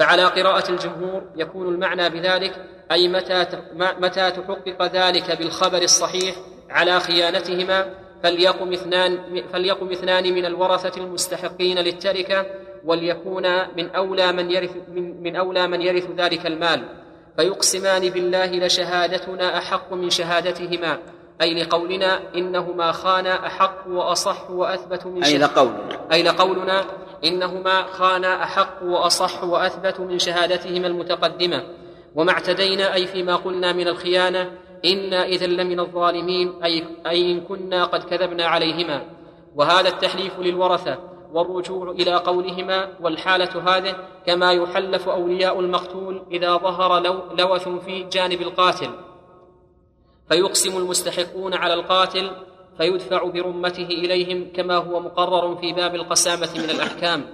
[0.00, 2.52] فعلى قراءة الجمهور يكون المعنى بذلك
[2.92, 6.36] أي متى متى تحقق ذلك بالخبر الصحيح
[6.70, 9.18] على خيانتهما فليقم اثنان
[9.52, 12.46] فليقم اثنان من الورثة المستحقين للتركة
[12.84, 13.44] وليكون
[13.76, 16.84] من أولى من يرث من, من أولى من يرث ذلك المال.
[17.36, 20.98] فيقسمان بالله لشهادتنا أحق من شهادتهما
[21.42, 26.12] أي لقولنا إنهما خانا أحق وأصح وأثبت من أي لقولنا.
[26.12, 26.84] أي لقولنا
[27.24, 31.62] إنهما خانا أحق وأصح وأثبت من شهادتهما المتقدمة.
[32.14, 34.52] وما اعتدينا أي فيما قلنا من الخيانة
[34.84, 39.02] إنا إذا لمن الظالمين أي, أي إن كنا قد كذبنا عليهما.
[39.54, 40.98] وهذا التحليف للورثة
[41.32, 48.40] والرجوع إلى قولهما والحالة هذه كما يحلف أولياء المقتول إذا ظهر لو لوث في جانب
[48.40, 48.90] القاتل.
[50.28, 52.30] فيقسم المستحقون على القاتل
[52.80, 57.24] فيدفع برمته إليهم كما هو مقرر في باب القسامة من الأحكام.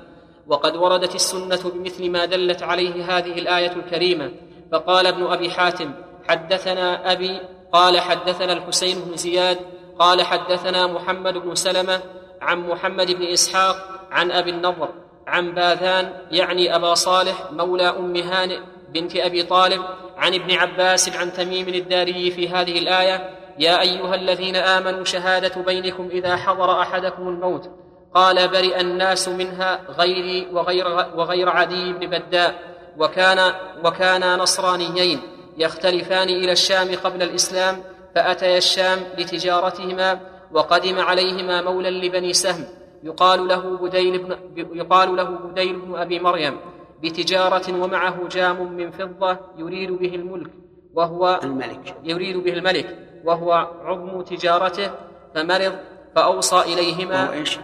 [0.47, 4.31] وقد وردت السنة بمثل ما دلت عليه هذه الآية الكريمة.
[4.73, 5.91] فقال ابن أبي حاتم
[6.29, 7.41] حدثنا أبي
[7.73, 9.59] قال حدثنا الحسين بن زياد
[9.99, 12.01] قال حدثنا محمد بن سلمة
[12.41, 13.77] عن محمد بن إسحاق
[14.11, 14.89] عن أبي النضر
[15.27, 18.59] عن باذان يعني أبا صالح مولى أم هانئ
[18.95, 19.83] بنت أبي طالب
[20.17, 23.31] عن ابن عباس عن تميم الداري في هذه الآية.
[23.59, 27.71] يا أيها الذين آمنوا شهادة بينكم إذا حضر أحدكم الموت.
[28.15, 32.55] قال برئ الناس منها غيري وغير, وغير عدي بن بداء
[32.99, 33.53] وكان
[33.85, 35.21] وكانا نصرانيين
[35.59, 37.77] يختلفان إلى الشام قبل الإسلام
[38.15, 40.21] فأتيا الشام لتجارتهما
[40.53, 42.65] وقدم عليهما مولى لبني سهم.
[43.03, 46.57] يقال له بديل بن يقال له بديل بن أبي مريم.
[47.03, 50.51] بتجارة ومعه جام من فضة يريد به الملك
[50.95, 51.97] وهو الملك.
[52.05, 52.99] يريد به الملك.
[53.27, 53.53] وهو
[53.85, 54.91] عظم تجارته
[55.35, 55.79] فمرض
[56.15, 57.25] فأوصى إليهما.
[57.25, 57.59] وهو إيش؟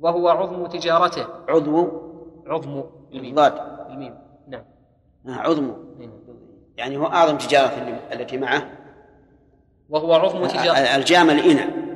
[0.00, 1.26] وهو عظم تجارته.
[1.48, 2.02] عضو
[2.46, 2.84] عظم.
[3.12, 3.54] الميم ضاد.
[3.90, 4.14] الميم
[4.48, 4.64] نعم.
[5.26, 5.74] عظم.
[6.76, 8.70] يعني هو أعظم تجارة التي معه.
[9.88, 10.76] وهو عظم تجارة.
[10.78, 11.88] الجام الإنى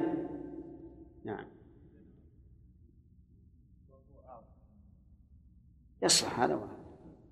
[1.25, 1.45] نعم.
[6.03, 6.61] يصلح هذا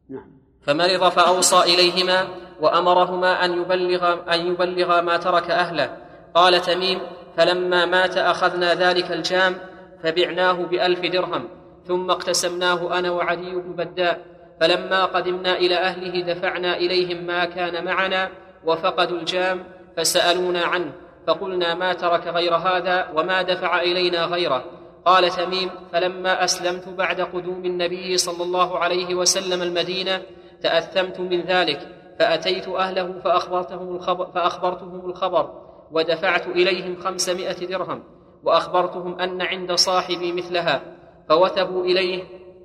[0.09, 0.31] نعم.
[0.63, 2.50] فمرض فأوصى إليهما.
[2.61, 5.97] وأمرهما أن يبلغ أن يبلغ ما ترك أهله.
[6.35, 6.99] قال تميم
[7.37, 9.55] فلما مات أخذنا ذلك الجام
[10.03, 11.49] فبعناه بألف درهم
[11.85, 14.21] ثم اقتسمناه أنا وعلي بن بداء.
[14.61, 18.31] فلما قدمنا إلى أهله دفعنا إليهم ما كان معنا
[18.65, 19.65] وفقدوا الجام
[19.97, 20.93] فسألونا عنه
[21.27, 24.65] فقلنا ما ترك غير هذا وما دفع إلينا غيره.
[25.05, 30.23] قال تميم فلما أسلمت بعد قدوم النبي صلى الله عليه وسلم المدينة
[30.63, 32.00] تأثمت من ذلك.
[32.21, 35.51] فأتيت أهله فأخبرتهم الخبر, فأخبرتهم الخبر
[35.93, 38.03] ودفعت إليهم خمسمائة درهم
[38.45, 40.83] وأخبرتهم أن عند صاحبي مثلها
[41.29, 42.23] فوثبوا إليه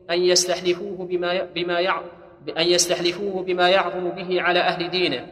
[0.09, 1.79] أن يستحلفوه بما بما
[2.57, 5.27] أن يستحلفوه بما يعظم به على أهل دينه.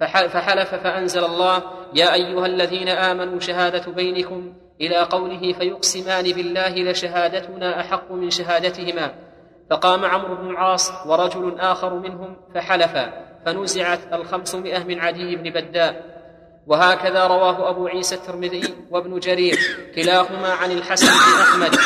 [0.00, 1.62] فحلف فأنزل الله
[1.94, 9.27] يا أيها الذين آمنوا شهادة بينكم إلى قوله فيقسمان بالله لشهادتنا أحق من شهادتهما.
[9.70, 13.12] فقام عمرو بن العاص ورجل آخر منهم فحلفا
[13.46, 16.18] فنزعت الخمسمائة من عدي بن بداء.
[16.66, 19.58] وهكذا رواه أبو عيسى الترمذي وابن جرير.
[19.94, 21.76] كلاهما عن الحسن بن أحمد.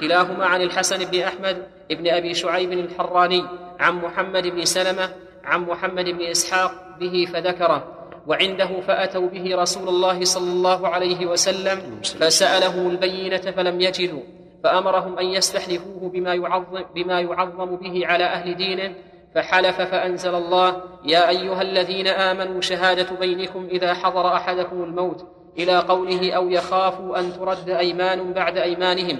[0.00, 3.44] كلاهما عن الحسن بن أحمد بن أبي شعيب الحراني.
[3.80, 5.10] عن محمد بن سلمة
[5.44, 7.96] عن محمد بن إسحاق به فذكره.
[8.26, 14.39] وعنده فأتوا به رسول الله صلى الله عليه وسلم فسأله البينة فلم يجدوا.
[14.64, 18.94] فأمرهم أن يستحلفوه بما يعظم, بما يعظم به على أهل دينه
[19.34, 25.26] فحلف فأنزل الله يا أيها الذين آمنوا شهادة بينكم إذا حضر أحدكم الموت
[25.58, 29.18] إلى قوله أو يخافوا أن ترد أيمان بعد أيمانهم.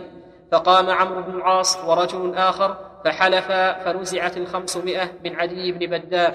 [0.53, 6.35] فقام عمرو بن العاص ورجل آخر فحلفا فنزعت الخمسمائة من عدي بن بداء.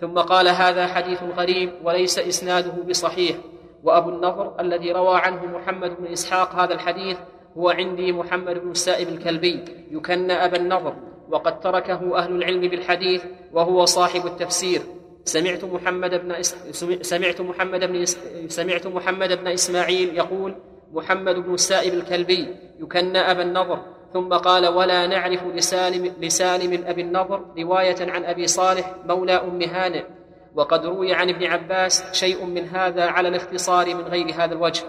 [0.00, 3.36] ثم قال هذا حديث غريب وليس إسناده بصحيح.
[3.84, 7.16] وأبو النضر الذي روى عنه محمد بن إسحاق هذا الحديث
[7.56, 10.94] هو عندي محمد بن السائب الكلبي يكن أبا النضر
[11.30, 14.80] وقد تركه أهل العلم بالحديث وهو صاحب التفسير.
[15.24, 16.42] سمعت محمد بن
[17.02, 18.04] سمعت محمد بن
[18.48, 20.54] سمعت محمد بن إسماعيل يقول
[20.92, 22.48] محمد بن السائب الكلبي
[22.80, 23.78] يكن أبا النضر
[24.12, 30.04] ثم قال ولا نعرف لسالم, لسالم أبي النضر رواية عن أبي صالح مولى أم هانئ
[30.54, 34.84] وقد روي عن ابن عباس شيء من هذا على الاختصار من غير هذا الوجه.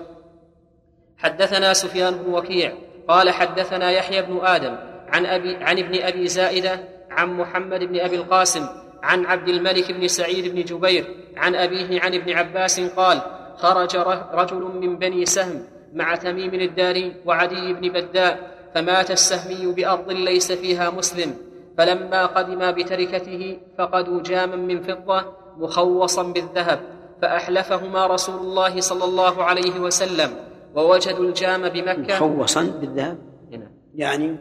[1.18, 2.74] حدثنا سفيان بن وكيع
[3.08, 4.76] قال حدثنا يحيى بن آدم
[5.08, 6.80] عن, أبي عن ابن أبي زائدة
[7.12, 8.68] عن محمد بن أبي القاسم
[9.04, 13.22] عن عبد الملك بن سعيد بن جبير عن أبيه عن ابن عباس قال
[13.58, 13.96] خرج
[14.34, 20.90] رجل من بني سهم مع تميم الداري وعدي بن بداء فمات السهمي بأرض ليس فيها
[20.90, 21.36] مسلم
[21.78, 25.26] فلما قدما بتركته فقدوا جاما من فضة
[25.58, 26.80] مخوصا بالذهب
[27.22, 30.36] فأحلفهما رسول الله صلى الله عليه وسلم.
[30.76, 32.16] ووجدوا الجام بمكة.
[32.28, 33.18] مخوصا بالذهب.
[33.52, 33.72] نعم.
[33.96, 34.38] يعني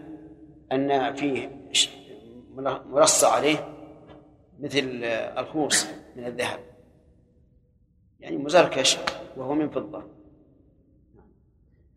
[0.72, 1.50] أن فيه
[2.90, 3.68] مرصع عليه
[4.60, 5.00] مثل
[5.38, 5.86] الخوص
[6.16, 6.58] من الذهب.
[8.20, 8.98] يعني مزركش
[9.36, 10.02] وهو من فضة.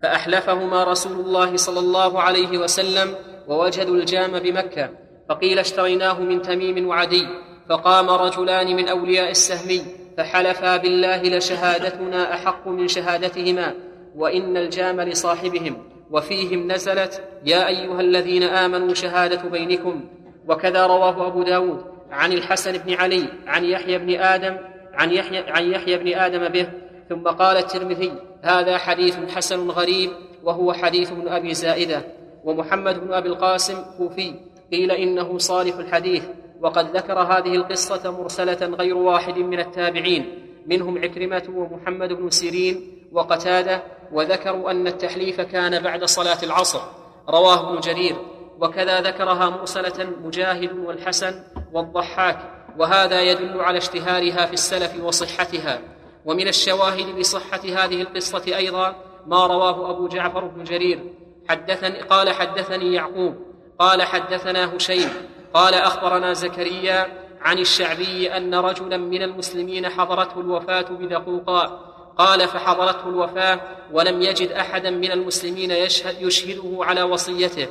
[0.01, 3.15] فأحلفهما رسول الله صلى الله عليه وسلم
[3.47, 4.89] ووجدوا الجام بمكة.
[5.29, 7.27] فقيل اشتريناه من تميم وعدي.
[7.69, 9.81] فقام رجلان من أولياء السهمي
[10.17, 13.88] فحلفا بالله لشهادتنا أحق من شهادتهما.
[14.15, 15.77] وإن الجام لصاحبهم
[16.11, 20.01] وفيهم نزلت يا أيها الذين آمنوا شهادة بينكم.
[20.47, 24.57] وكذا رواه أبو داود عن الحسن بن علي عن يحيى بن آدم
[24.93, 26.67] عن يحيى, عن يحيى بن آدم به.
[27.09, 30.09] ثم قال الترمذي هذا حديث حسن غريب
[30.43, 32.01] وهو حديث ابن أبي زائدة.
[32.43, 34.33] ومحمد بن أبي القاسم كوفي
[34.71, 36.23] قيل إنه صالح الحديث.
[36.61, 40.25] وقد ذكر هذه القصة مرسلة غير واحد من التابعين
[40.67, 46.81] منهم عكرمة ومحمد بن سيرين وقتادة وذكروا أن التحليف كان بعد صلاة العصر.
[47.29, 48.15] رواه ابن جرير.
[48.59, 51.43] وكذا ذكرها مرسلة مجاهد والحسن
[51.73, 52.39] والضحاك.
[52.77, 55.81] وهذا يدل على اشتهارها في السلف وصحتها.
[56.25, 58.95] ومن الشواهد لصحة هذه القصة أيضا
[59.27, 61.13] ما رواه أبو جعفر بن جرير.
[61.49, 63.35] حدثني قال حدثني يعقوب.
[63.79, 65.09] قال حدثنا هشيم.
[65.53, 67.07] قال أخبرنا زكريا
[67.41, 71.88] عن الشعبي أن رجلا من المسلمين حضرته الوفاة بدقوقاء.
[72.19, 73.59] قال فحضرته الوفاة
[73.91, 77.67] ولم يجد أحدا من المسلمين يشهد يشهده على وصيته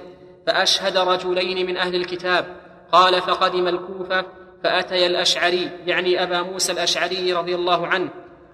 [0.46, 2.56] فأشهد رجلين من أهل الكتاب.
[2.92, 4.24] قال فقدم الكوفة
[4.64, 8.08] فأتي الأشعري يعني أبا موسى الأشعري رضي الله عنه.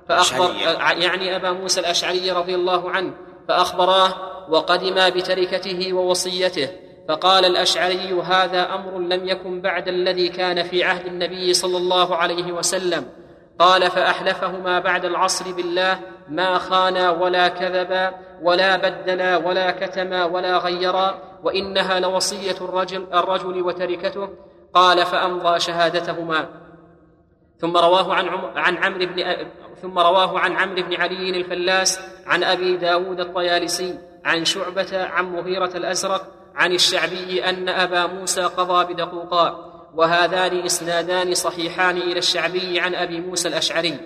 [0.08, 0.54] فأخبر
[0.98, 3.14] يعني أبا موسى الأشعري رضي الله عنه.
[3.48, 4.14] فأخبراه
[4.48, 6.68] وقدما بتركته ووصيته.
[7.08, 12.52] فقال الأشعري هذا أمر لم يكن بعد الذي كان في عهد النبي صلى الله عليه
[12.52, 13.23] وسلم.
[13.58, 21.18] قال فأحلفهما بعد العصر بالله ما خانا ولا كذبا ولا بدلا ولا كتما ولا غيرا
[21.42, 24.28] وإنها لوصية الرجل, الرجل وتركته.
[24.74, 26.48] قال فأمضى شهادتهما.
[27.58, 29.36] ثم رواه عن عن عمرو بن
[29.82, 35.70] ثم رواه عن عمرو بن علي الفلاس عن أبي داود الطيالسي عن شعبة عن مغيرة
[35.76, 39.73] الأزرق عن الشعبي أن أبا موسى قضى بدقوقاء.
[39.96, 43.98] وهذان إسنادان صحيحان إلى الشعبي عن أبي موسى الأشعري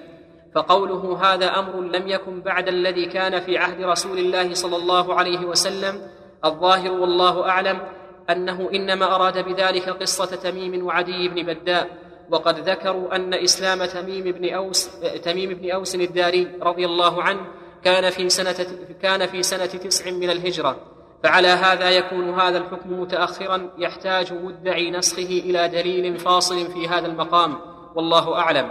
[0.55, 5.46] فقوله هذا أمر لم يكن بعد الذي كان في عهد رسول الله صلى الله عليه
[5.46, 6.11] وسلم
[6.44, 7.81] الظاهر والله أعلم
[8.31, 11.88] أنه إنما أراد بذلك قصة تميم وعدي بن بداء
[12.31, 14.90] وقد ذكروا أن إسلام تميم بن أوس
[15.22, 17.40] تميم بن أوس الداري رضي الله عنه
[17.85, 18.66] كان في سنة
[19.03, 20.98] كان في سنة تسع من الهجرة.
[21.23, 27.59] فعلى هذا يكون هذا الحكم متأخرا يحتاج مدعي نسخه إلى دليل فاصل في هذا المقام
[27.95, 28.71] والله أعلم.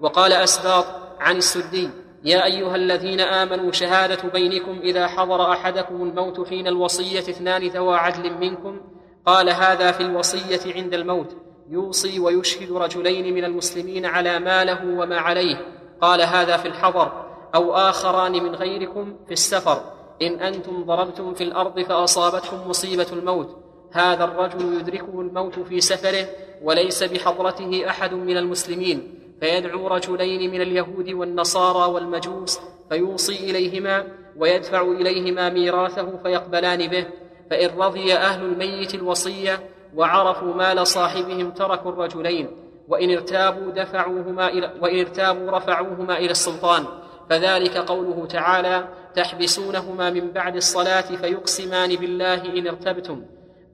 [0.00, 0.84] وقال أسباط
[1.20, 1.90] عن السدي
[2.24, 8.38] يا أيها الذين آمنوا شهادة بينكم إذا حضر أحدكم الموت حين الوصية اثنان ذوى عدل
[8.38, 8.80] منكم.
[9.26, 11.36] قال هذا في الوصية عند الموت.
[11.70, 15.56] يوصي ويشهد رجلين من المسلمين على ما له وما عليه.
[16.00, 19.95] قال هذا في الحضر أو آخران من غيركم في السفر.
[20.22, 23.56] إن أنتم ضربتم في الأرض فأصابتكم مصيبة الموت.
[23.92, 26.28] هذا الرجل يدركه الموت في سفره
[26.62, 29.12] وليس بحضرته أحد من المسلمين.
[29.40, 37.06] فيدعو رجلين من اليهود والنصارى والمجوس فيوصي إليهما ويدفع إليهما ميراثه فيقبلان به.
[37.50, 39.60] فإن رضي أهل الميت الوصية
[39.96, 42.48] وعرفوا مال صاحبهم تركوا الرجلين.
[42.88, 46.84] وإن ارتابوا دفعوهما إلى وإن ارتابوا رفعوهما إلى السلطان.
[47.30, 53.24] فذلك قوله تعالى تحبسونهما من بعد الصلاة فيقسمان بالله إن ارتبتم.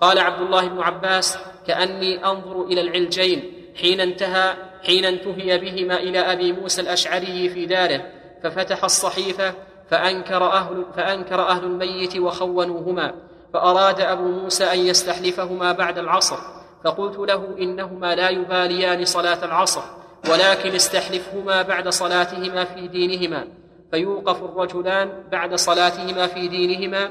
[0.00, 4.54] قال عبد الله بن عباس كأني أنظر إلى العلجين حين انتهى
[4.86, 8.04] حين انتهي بهما إلى أبي موسى الأشعري في داره
[8.42, 9.54] ففتح الصحيفة
[9.90, 13.14] فأنكر أهل, فأنكر أهل الميت وخونوهما
[13.52, 16.36] فأراد أبو موسى أن يستحلفهما بعد العصر
[16.84, 19.82] فقلت له إنهما لا يباليان صلاة العصر
[20.30, 23.44] ولكن استحلفهما بعد صلاتهما في دينهما.
[23.92, 27.10] فيوقف الرجلان بعد صلاتهما في دينهما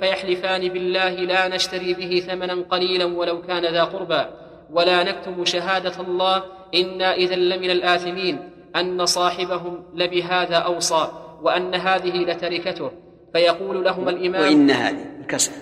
[0.00, 4.24] فيحلفان بالله لا نشتري به ثمنا قليلا ولو كان ذا قربى.
[4.70, 6.42] ولا نكتم شهادة الله
[6.74, 8.50] إنا إذا لمن الآثمين.
[8.76, 11.08] أن صاحبهم لبهذا أوصى
[11.42, 12.90] وأن هذه لتركته.
[13.32, 15.52] فيقول لهما الإمام وإن هذه الكسر.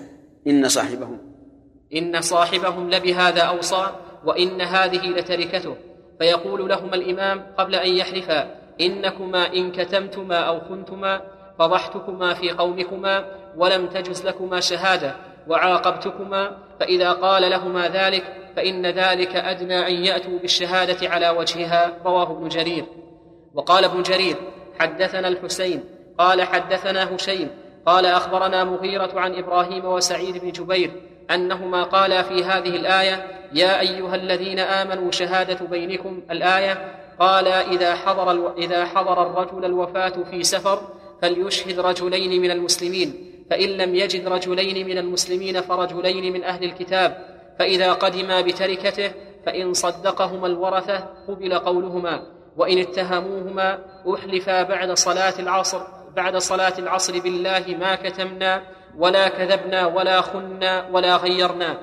[0.47, 1.19] إن صاحبهم.
[1.97, 3.87] إن صاحبهم لبهذا أوصى
[4.25, 5.77] وإن هذه لتركته.
[6.19, 11.21] فيقول لهما الإمام قبل أن يحلفا إنكما إن كتمتما أو خنتما
[11.59, 13.25] فضحتكما في قومكما
[13.57, 15.15] ولم تجز لكما شهادة
[15.49, 18.25] وعاقبتكما فإذا قال لهما ذلك
[18.57, 21.93] فإن ذلك أدنى أن يأتوا بالشهادة على وجهها.
[22.05, 22.85] رواه ابن جرير.
[23.55, 24.37] وقال ابن جرير
[24.79, 25.85] حدثنا الحسين.
[26.19, 27.51] قال حدثنا هشيم.
[27.87, 30.91] قال أخبرنا مغيرة عن إبراهيم وسعيد بن جبير
[31.31, 38.57] أنهما قالا في هذه الآية يا أيها الذين آمنوا شهادة بينكم الآية قال إذا حضر,
[38.59, 40.81] إذا حضر الرجل الوفاة في سفر
[41.23, 47.93] فليشهد رجلين من المسلمين فإن لم يجد رجلين من المسلمين فرجلين من أهل الكتاب فإذا
[47.93, 49.13] قدما بتركته
[49.47, 52.23] فإن صدقهما الورثة قبل قولهما
[52.57, 53.79] وإن اتهموهما
[54.15, 55.81] أحلفا بعد صلاة العصر
[56.17, 58.63] بعد صلاة العصر بالله ما كتمنا
[58.99, 61.79] ولا كذبنا ولا خنا ولا غيرنا.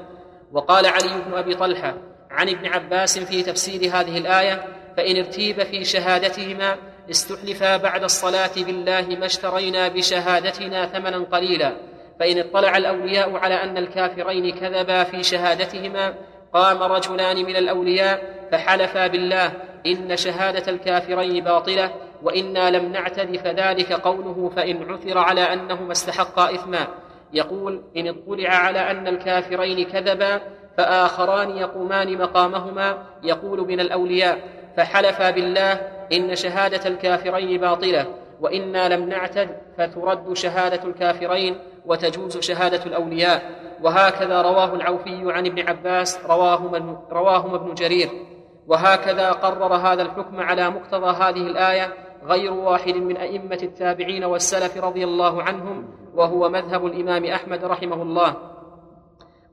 [0.52, 1.94] وقال علي بن أبي طلحة
[2.32, 6.76] عن ابن عباس في تفسير هذه الآية فإن ارتيب في شهادتهما
[7.10, 11.76] استحلفا بعد الصلاة بالله ما اشترينا بشهادتنا ثمنا قليلا.
[12.20, 16.14] فإن اطلع الأولياء على أن الكافرين كذبا في شهادتهما
[16.54, 19.52] قام رجلان من الأولياء فحلفا بالله
[19.86, 21.92] إن شهادة الكافرين باطلة
[22.24, 26.88] وإنا لم نعتد فذلك قوله فإن عثر على أنهما استحقا إثما.
[27.34, 30.42] يقول إن اطلع على أن الكافرين كذبا
[30.78, 35.74] فآخران يقومان مقامهما يقول من الأولياء فحلفا بالله
[36.14, 38.06] إن شهادة الكافرين باطلة
[38.42, 41.56] وإنا لم نعتد فترد شهادة الكافرين
[41.86, 43.42] وتجوز شهادة الأولياء.
[43.82, 48.10] وهكذا رواه العوفي عن ابن عباس رواهما, رواهما ابن جرير.
[48.68, 51.94] وهكذا قرر هذا الحكم على مقتضى هذه الآية
[52.24, 58.36] غير واحد من أئمة التابعين والسلف رضي الله عنهم وهو مذهب الإمام أحمد رحمه الله.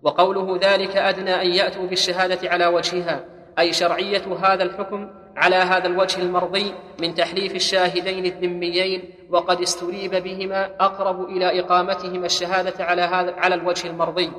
[0.02, 3.24] وقوله ذلك أدنى أن يأتوا بالشهادة على وجهها.
[3.58, 10.70] أي شرعية هذا الحكم على هذا الوجه المرضي من تحليف الشاهدين الذميين وقد استريب بهما
[10.80, 14.30] أقرب إلى إقامتهما الشهادة على هذا على الوجه المرضي.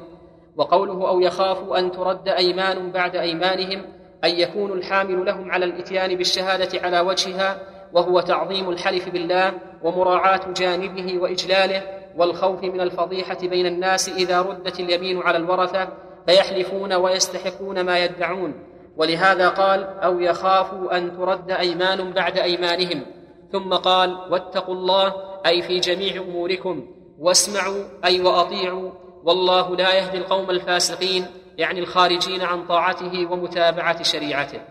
[0.57, 3.85] وقوله أو يخافوا أن ترد أيمان بعد أيمانهم
[4.23, 7.59] أن يكون الحامل لهم على الإتيان بالشهادة على وجهها
[7.93, 9.53] وهو تعظيم الحلف بالله
[9.83, 11.83] ومراعاة جانبه وإجلاله
[12.17, 15.87] والخوف من الفضيحة بين الناس إذا ردت اليمين على الورثة
[16.27, 18.53] فيحلفون ويستحقون ما يدعون.
[18.99, 23.05] ولهذا قال أو يخافوا أن ترد أيمان بعد أيمانهم.
[23.51, 25.13] ثم قال واتقوا الله
[25.45, 26.87] أي في جميع أموركم
[27.19, 28.91] واسمعوا أي وأطيعوا.
[29.23, 31.25] والله لا يهدي القوم الفاسقين
[31.57, 34.61] يعني الخارجين عن طاعته ومتابعة شريعته.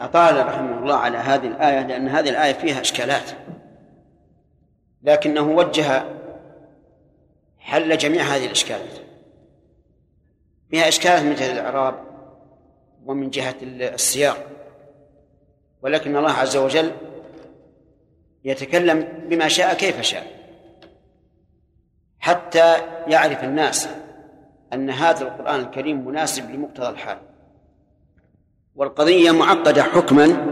[0.00, 3.30] أطال رحمه الله على هذه الآية لأن هذه الآية فيها إشكالات.
[5.02, 6.04] لكنه وجه
[7.58, 8.99] حل جميع هذه الإشكالات.
[10.70, 11.94] فيها إشكالات من جهة الإعراب
[13.06, 14.46] ومن جهة السياق.
[15.82, 16.92] ولكن الله عز وجل
[18.44, 20.26] يتكلم بما شاء كيف شاء
[22.18, 23.88] حتى يعرف الناس
[24.72, 27.18] أن هذا القرآن الكريم مناسب لمقتضى الحال.
[28.76, 30.46] والقضية معقدة حكما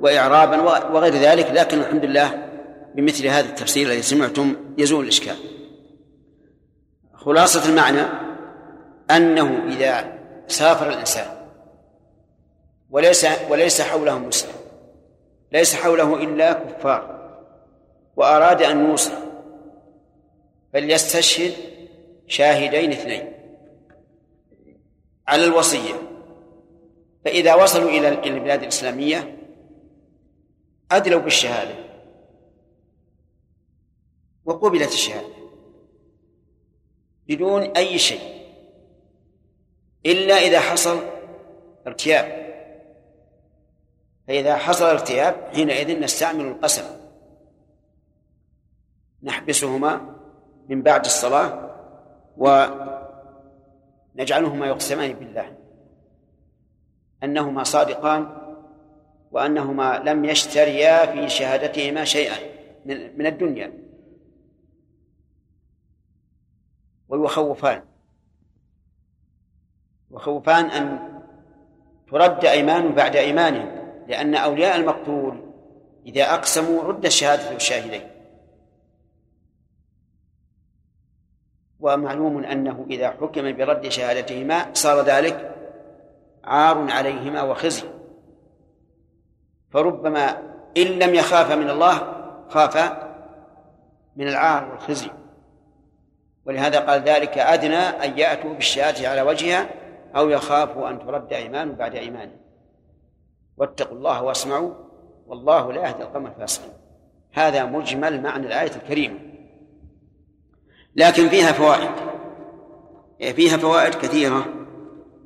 [0.00, 0.60] وإعرابا
[0.92, 2.48] وغير ذلك لكن الحمد لله
[2.94, 5.36] بمثل هذا التفسير الذي سمعتم يزول الإشكال.
[7.14, 8.27] خلاصة المعنى
[9.10, 11.48] أنه إذا سافر الإنسان
[12.90, 14.52] وليس وليس حوله مسلم
[15.52, 17.18] ليس حوله إلا كفار
[18.16, 19.12] وأراد أن يوصل
[20.72, 21.52] فليستشهد
[22.26, 23.32] شاهدين اثنين
[25.28, 25.94] على الوصية.
[27.24, 29.38] فإذا وصلوا إلى البلاد الإسلامية
[30.92, 31.74] أدلوا بالشهادة.
[34.44, 35.34] وقبلت الشهادة
[37.28, 38.37] بدون أي شيء.
[40.06, 41.00] إلا إذا حصل
[41.86, 42.48] ارتياب.
[44.28, 46.84] فإذا حصل ارتياب حينئذ نستعمل القسم.
[49.22, 50.16] نحبسهما
[50.68, 51.70] من بعد الصلاة
[54.16, 55.56] ونجعلهما يقسمان بالله.
[57.24, 58.38] أنهما صادقان
[59.30, 62.36] وأنهما لم يشتريا في شهادتهما شيئا
[62.86, 63.72] من الدنيا.
[67.08, 67.82] ويخوفان.
[70.10, 70.98] يخوفان أن
[72.10, 73.78] ترد أيمان بعد أيمانهم
[74.08, 75.52] لأن أولياء المقتول
[76.06, 78.10] إذا أقسموا رد الشهادة الشاهدين.
[81.80, 85.54] ومعلوم أنه إذا حكم برد شهادتهما صار ذلك
[86.44, 87.84] عار عليهما وخزي.
[89.70, 90.38] فربما
[90.76, 92.12] إن لم يخاف من الله
[92.48, 92.92] خاف
[94.16, 95.10] من العار والخزي.
[96.46, 99.68] ولهذا قال ذلك أدنى أن يأتوا بالشهادة على وجهها
[100.16, 102.30] أو يخافوا أن ترد أيمان بعد أيمان
[103.56, 104.74] واتقوا الله واسمعوا
[105.26, 106.72] والله لا يهدي القوم الفاسقين.
[107.32, 109.18] هذا مجمل معنى الآية الكريمة.
[110.96, 111.90] لكن فيها فوائد.
[113.34, 114.46] فيها فوائد كثيرة.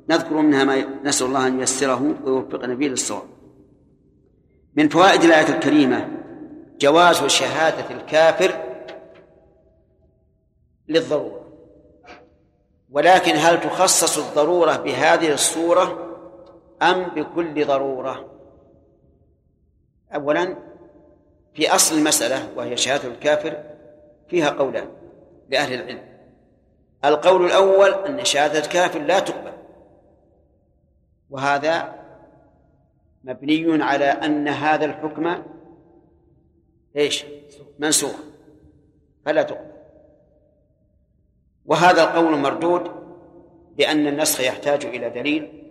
[0.09, 3.23] نذكر منها ما نسأل الله أن ييسره ويوفقنا به للصواب.
[4.75, 6.09] من فوائد الآية الكريمة
[6.79, 8.53] جواز شهادة الكافر
[10.87, 11.42] للضرورة.
[12.93, 16.15] ولكن هل تخصص الضرورة بهذه الصورة
[16.81, 18.29] أم بكل ضرورة؟
[20.15, 20.55] أولا
[21.53, 23.63] في أصل المسألة وهي شهادة الكافر
[24.27, 24.89] فيها قولان
[25.49, 26.01] لأهل العلم.
[27.05, 29.53] القول الأول أن شهادة الكافر لا تقبل.
[31.29, 31.95] وهذا
[33.23, 35.43] مبني على أن هذا الحكم
[36.95, 37.25] إيش؟
[37.79, 38.15] منسوخ.
[39.25, 39.72] فلا تقبل.
[41.65, 42.91] وهذا القول مردود
[43.77, 45.63] لأن النسخ يحتاج إلى دليل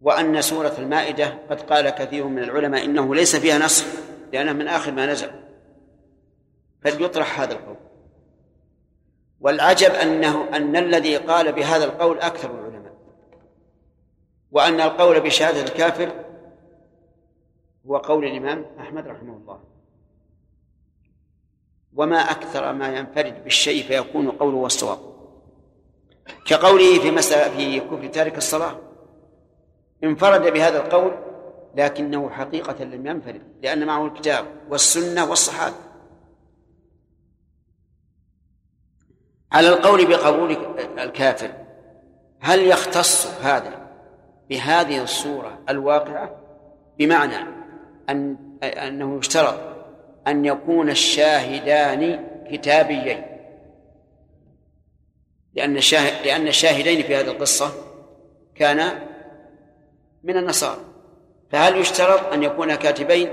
[0.00, 3.86] وأن سورة المائدة قد قال كثير من العلماء إنه ليس فيها نسخ
[4.32, 5.30] لأنه من آخر ما نزل.
[6.82, 7.76] فليطرح هذا القول.
[9.40, 12.94] والعجب أنه أن الذي قال بهذا القول أكثر العلماء.
[14.52, 16.24] وأن القول بشهادة الكافر
[17.86, 19.73] هو قول الإمام أحمد رحمه الله.
[21.96, 24.98] وما أكثر ما ينفرد بالشيء فيكون قوله والصواب.
[26.46, 28.78] كقوله في مسألة في كفر تارك الصلاة
[30.04, 31.12] انفرد بهذا القول
[31.74, 35.74] لكنه حقيقة لم ينفرد لأن معه الكتاب والسنة والصحابة.
[39.52, 40.56] على القول بقبول
[40.98, 41.50] الكافر
[42.40, 43.90] هل يختص هذا
[44.48, 46.36] بهذه الصورة الواقعة؟
[46.98, 47.36] بمعنى
[48.08, 49.73] أن أنه يشترط
[50.28, 53.22] أن يكون الشاهدان كتابيين.
[55.54, 57.72] لأن الشاهد لأن الشاهدين في هذه القصة
[58.54, 59.08] كانا
[60.22, 60.80] من النصارى.
[61.50, 63.28] فهل يشترط أن يكون كاتبين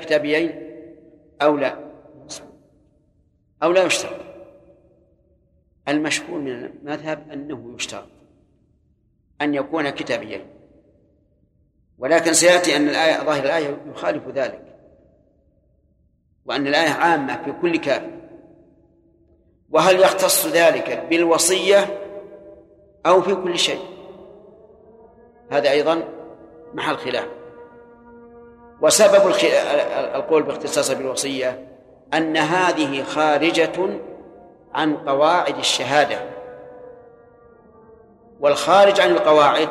[0.00, 0.70] كتابيين
[1.42, 1.78] أو لا؟
[3.62, 4.20] أو لا يشترط.
[5.88, 8.08] المشهور من المذهب أنه يشترط
[9.40, 10.46] أن يكون كتابيين.
[11.98, 14.73] ولكن سيأتي أن الآية ظاهر الآية يخالف ذلك.
[16.46, 18.10] وأن الآية عامة في كل كافر
[19.70, 21.98] وهل يختص ذلك بالوصية
[23.06, 23.80] أو في كل شيء؟
[25.50, 26.02] هذا أيضا
[26.74, 27.28] محل خلاف.
[28.80, 29.32] وسبب
[30.14, 31.68] القول باختصاصها بالوصية
[32.14, 34.00] أن هذه خارجة
[34.74, 36.18] عن قواعد الشهادة.
[38.40, 39.68] والخارج عن القواعد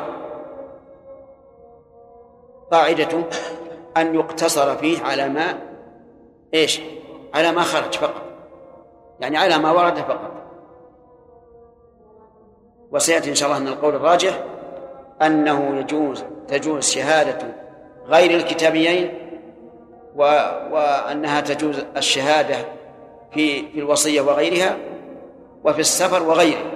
[2.72, 3.24] قاعدة
[3.96, 5.73] أن يقتصر فيه على ما
[6.54, 6.80] إيش؟
[7.34, 8.22] على ما خرج فقط.
[9.20, 10.30] يعني على ما ورد فقط.
[12.92, 14.44] وسيأتي إن شاء الله أن القول الراجح
[15.22, 17.38] أنه يجوز تجوز شهادة
[18.06, 19.14] غير الكتابيين
[20.16, 20.22] و...
[20.70, 22.56] وأنها تجوز الشهادة
[23.32, 24.76] في في الوصية وغيرها
[25.64, 26.72] وفي السفر وغيره.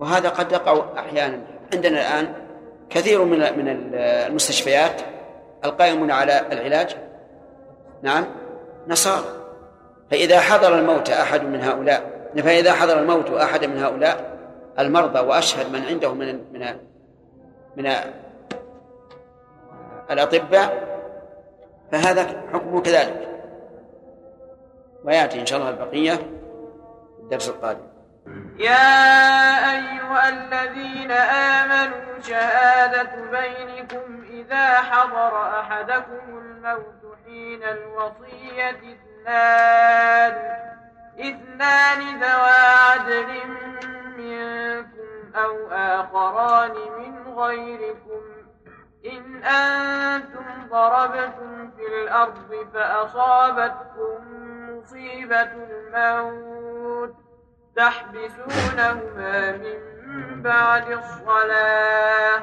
[0.00, 1.40] وهذا قد يقع أحيانا.
[1.74, 2.34] عندنا الآن
[2.90, 5.00] كثير من من المستشفيات
[5.64, 6.96] القائمون على العلاج
[8.02, 8.24] نعم.
[8.88, 9.24] نصارى.
[10.10, 14.38] فإذا حضر الموت أحد من هؤلاء فإذا حضر الموت أحد من هؤلاء
[14.78, 16.66] المرضى وأشهد من عنده من من
[17.76, 17.90] من
[20.10, 20.86] الأطباء
[21.92, 23.28] فهذا حكمه كذلك.
[25.04, 26.18] ويأتي إن شاء الله البقية
[27.22, 27.86] الدرس القادم.
[28.58, 28.74] يا
[29.72, 40.34] أيها الذين آمنوا شهادة بينكم إذا حضر أحدكم الموت حين الوصية اثنان.
[41.20, 42.58] اثنان ذوى
[42.90, 43.40] عدل
[44.18, 48.22] منكم أو آخران من غيركم.
[49.06, 54.18] إن أنتم ضربتم في الأرض فأصابتكم
[54.70, 57.14] مصيبة الموت.
[57.76, 62.42] تحبسونهما من بعد الصلاة.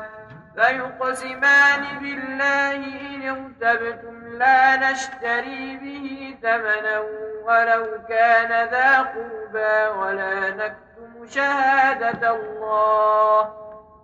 [0.55, 6.99] فيقسمان بالله إن ارتبتم لا نشتري به ثمنا
[7.43, 13.53] ولو كان ذا قربى ولا نكتم شهادة الله.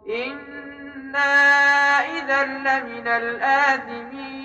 [0.09, 1.33] إنا
[1.99, 4.39] إذا لمن الآثمين.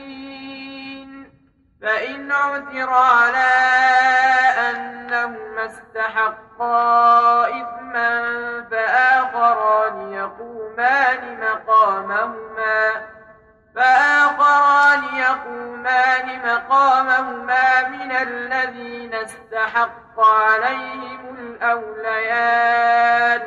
[1.83, 3.53] فإن عثر على
[4.71, 7.84] أنهما استحقا إثما
[8.71, 12.91] فآخران يقومان مقامهما
[13.75, 23.43] فآخران يقومان مقامهما من الذين استحق عليهم الأوليان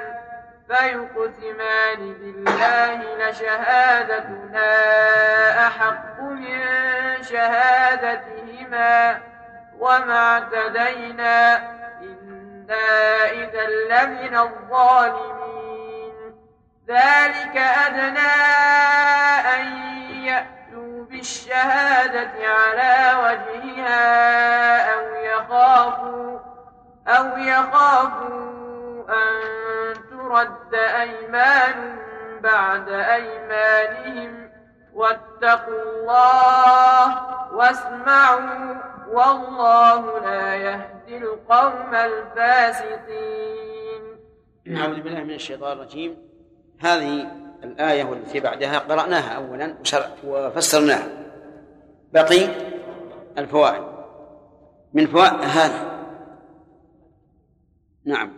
[0.68, 4.72] فيقسمان بالله لشهادتنا
[5.68, 6.60] أحق من
[7.24, 9.20] شهادتهما
[9.80, 11.77] وما اعتدينا.
[12.72, 16.14] إذا لمن الظالمين
[16.88, 18.36] ذلك أدنى
[19.56, 19.66] أن
[20.24, 26.40] يأتوا بالشهادة على وجهها أو يخافوا
[27.08, 28.48] أو يخافوا
[29.10, 31.98] أن ترد أيمان
[32.42, 34.47] بعد أيمانهم
[34.98, 37.08] واتقوا الله
[37.56, 38.76] واسمعوا
[39.12, 43.58] والله لا يهدي القوم الفاسقين.
[44.78, 46.18] أعوذ بالله من الشيطان الرجيم.
[46.80, 47.32] هذه
[47.64, 49.76] الآية والتي بعدها قرأناها أولا
[50.24, 51.08] وفسرناها.
[52.14, 52.50] بقي
[53.38, 53.84] الفوائد.
[54.94, 55.98] من فوائد هذا
[58.06, 58.34] نعم.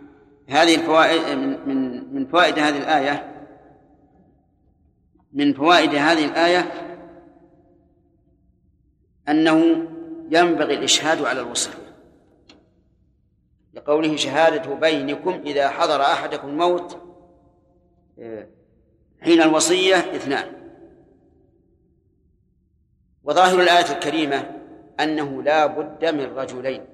[0.48, 3.39] هذه الفوائد من من من فوائد هذه الآية
[5.32, 6.72] من فوائد هذه الآية
[9.28, 9.86] أنه
[10.30, 11.90] ينبغي الإشهاد على الوصية
[13.74, 17.10] لقوله شهادة بينكم إذا حضر أحدكم الموت
[18.18, 18.46] آه،
[19.20, 20.52] حين الوصية اثنان.
[23.24, 24.60] وظاهر الآية الكريمة
[25.00, 26.86] أنه لا بد من رجلين.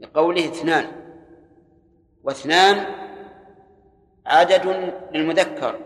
[0.00, 0.86] لقوله اثنان.
[2.24, 2.86] واثنان
[4.26, 5.78] عدد للمذكر.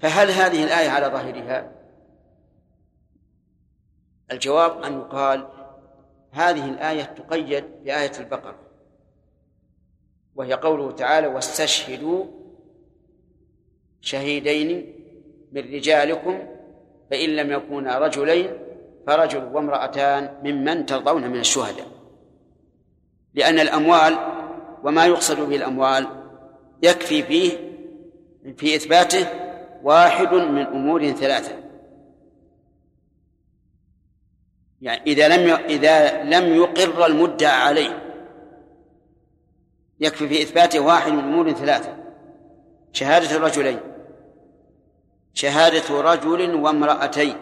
[0.00, 1.72] فهل هذه الآية على ظاهرها؟
[4.32, 5.48] الجواب أن يقال
[6.32, 8.58] هذه الآية تقيد بآية البقرة
[10.34, 12.24] وهي قوله تعالى واستشهدوا
[14.00, 14.94] شهيدين
[15.52, 16.38] من رجالكم
[17.10, 18.50] فإن لم يكونا رجلين
[19.06, 21.86] فرجل وامرأتان ممن ترضون من الشهداء
[23.34, 24.18] لأن الأموال
[24.84, 26.06] وما يقصد به الأموال
[26.82, 27.52] يكفي فيه
[28.56, 29.49] في إثباته
[29.82, 31.54] واحد من أمور ثلاثة.
[34.80, 38.02] يعني إذا لم إذا لم يقر المدعى عليه
[40.00, 41.96] يكفي في إثباته واحد من أمور ثلاثة.
[42.92, 43.80] شهادة الرجلين
[45.34, 47.36] شهادة رجل وامرأتين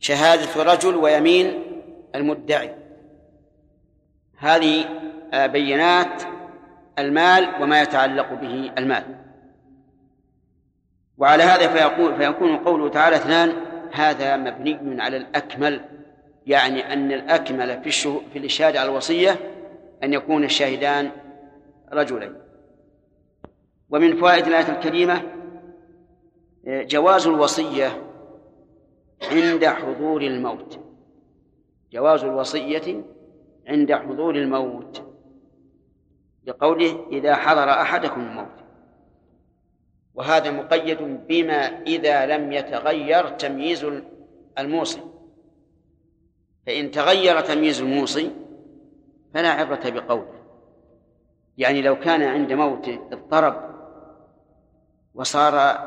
[0.00, 1.62] شهادة رجل ويمين
[2.14, 2.74] المدعي.
[4.36, 4.84] هذه
[5.32, 6.22] بينات
[6.98, 9.16] المال وما يتعلق به المال.
[11.22, 13.52] وعلى هذا فيقول فيكون قوله تعالى اثنان
[13.92, 15.80] هذا مبني على الأكمل.
[16.46, 17.90] يعني أن الأكمل في.
[18.32, 19.36] في الإشهاد على الوصية
[20.02, 21.10] أن يكون الشاهدان
[21.92, 22.34] رجلين.
[23.90, 25.22] ومن فوائد الآية الكريمة
[26.66, 28.02] جواز الوصية
[29.32, 30.80] عند حضور الموت.
[31.92, 33.04] جواز الوصية
[33.68, 35.02] عند حضور الموت.
[36.46, 38.61] لقوله إذا حضر أحدكم الموت.
[40.14, 43.86] وهذا مقيد بما إذا لم يتغير تمييز
[44.58, 45.00] الموصي.
[46.66, 48.30] فإن تغير تمييز الموصي
[49.34, 50.42] فلا عبرة بقوله.
[51.58, 53.72] يعني لو كان عند موته اضطرب
[55.14, 55.78] وصار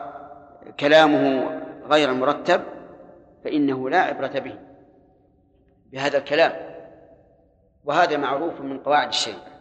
[0.80, 1.50] كلامه
[1.90, 2.64] غير مرتب
[3.44, 4.60] فإنه لا عبرة به
[5.92, 6.76] بهذا الكلام.
[7.86, 9.56] وهذا معروف من قواعد الشريعة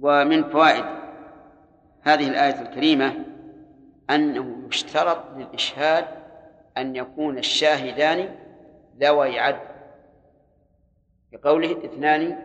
[0.00, 0.99] ومن فوائد
[2.02, 3.24] هذه الآية الكريمة
[4.10, 6.04] أنه يشترط للإشهاد
[6.78, 8.34] أن يكون الشاهدان
[9.00, 9.66] ذوي عدل.
[11.32, 12.38] بقوله اثنان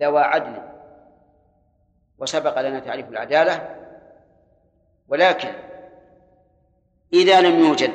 [0.00, 0.62] ذوى عدل.
[2.18, 3.76] وسبق لنا تعريف العدالة.
[5.08, 5.52] ولكن
[7.12, 7.90] إذا لم يوجد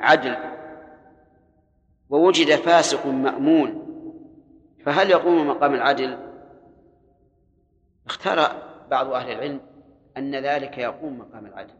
[0.00, 0.36] عدل
[2.10, 3.84] ووجد فاسق مأمون
[4.84, 6.18] فهل يقوم مقام العدل؟
[8.06, 9.60] اختار بعض أهل العلم
[10.16, 11.74] أن ذلك يقوم مقام العدل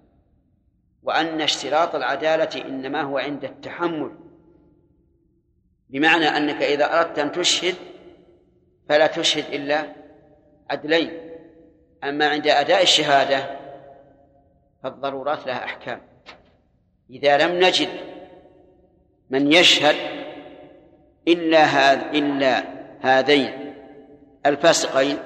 [1.03, 4.11] وأن اشتراط العدالة إنما هو عند التحمل
[5.91, 7.75] بمعنى أنك إذا أردت أن تشهد
[8.89, 9.93] فلا تشهد إلا
[10.71, 11.11] عدلين
[12.05, 13.59] أما عند أداء الشهادة
[14.83, 16.01] فالضرورات لها أحكام.
[17.11, 17.89] إذا لم نجد
[19.31, 19.97] من يشهد
[21.29, 22.65] إلا هذا إلا
[23.01, 23.75] هذين
[24.47, 25.19] الفاسقين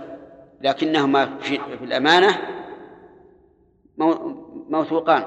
[0.60, 2.61] لكنهما في الأمانة
[4.68, 5.24] موثوقان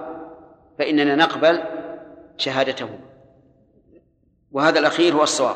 [0.78, 1.64] فإننا نقبل
[2.38, 3.00] شهادتهما
[4.52, 5.56] وهذا الأخير هو الصواب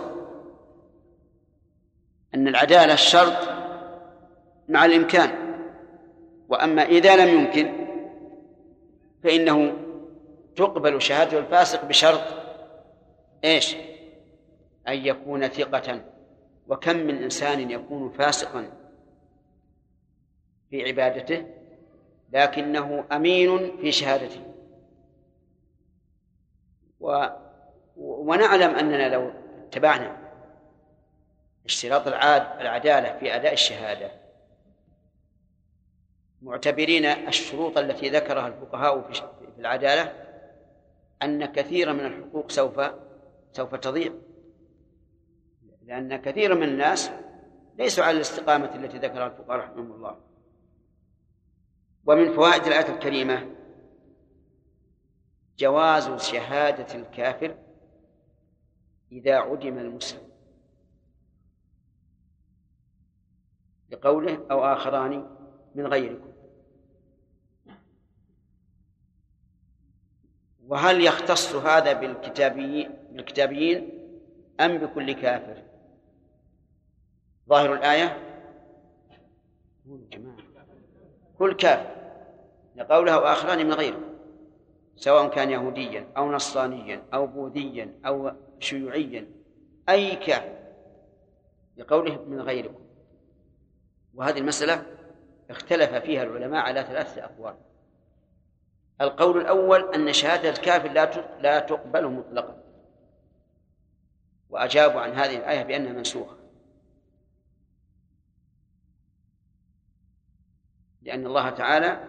[2.36, 3.50] أن العدالة شرط
[4.70, 5.30] مع الإمكان.
[6.50, 7.88] وأما إذا لم يمكن
[9.24, 9.74] فإنه
[10.56, 12.22] تقبل شهادة الفاسق بشرط
[13.44, 13.76] إيش؟
[14.88, 16.02] أن يكون ثقة.
[16.68, 18.70] وكم من إنسان يكون فاسقا
[20.70, 21.46] في عبادته؟
[22.32, 24.54] لكنه أمين في شهادته.
[27.00, 27.26] و
[27.98, 29.32] ونعلم أننا لو
[29.68, 30.18] اتبعنا
[31.66, 34.12] اشتراط العاد العدالة في أداء الشهادة
[36.42, 40.14] معتبرين الشروط التي ذكرها الفقهاء في العدالة
[41.24, 42.82] أن كثيرا من الحقوق سوف
[43.52, 44.14] سوف تضيع.
[45.86, 47.12] لأن كثيرا من الناس
[47.78, 50.29] ليسوا على الاستقامة التي ذكرها الفقهاء رحمهم الله.
[52.06, 53.56] ومن فوائد الآية الكريمة
[55.58, 57.58] جواز شهادة الكافر
[59.12, 60.30] إذا عدم المسلم.
[63.89, 65.38] لقوله أو آخران
[65.76, 66.30] من غيركم.
[70.68, 73.89] وهل يختص هذا بالكتابيين بالكتابيين
[74.60, 75.64] أم بكل كافر؟
[77.50, 78.30] ظاهر الآية.
[81.40, 81.96] كل كافر
[82.76, 84.00] لقولها وآخران من غيره
[84.96, 89.28] سواء كان يهوديا أو نصرانيا أو بوذيا أو شيوعيا
[89.90, 90.60] أي كافر
[91.78, 92.82] لقوله من غيركم.
[94.14, 94.84] وهذه المسألة
[95.50, 97.56] اختلف فيها العلماء على ثلاثة أقوال.
[99.02, 101.10] القول الأول أن شهادة الكافر لا
[101.42, 102.64] لا تقبل مطلقا.
[104.50, 106.39] وأجابوا عن هذه الآية بأنها منسوخة.
[111.10, 112.03] لأن الله تعالى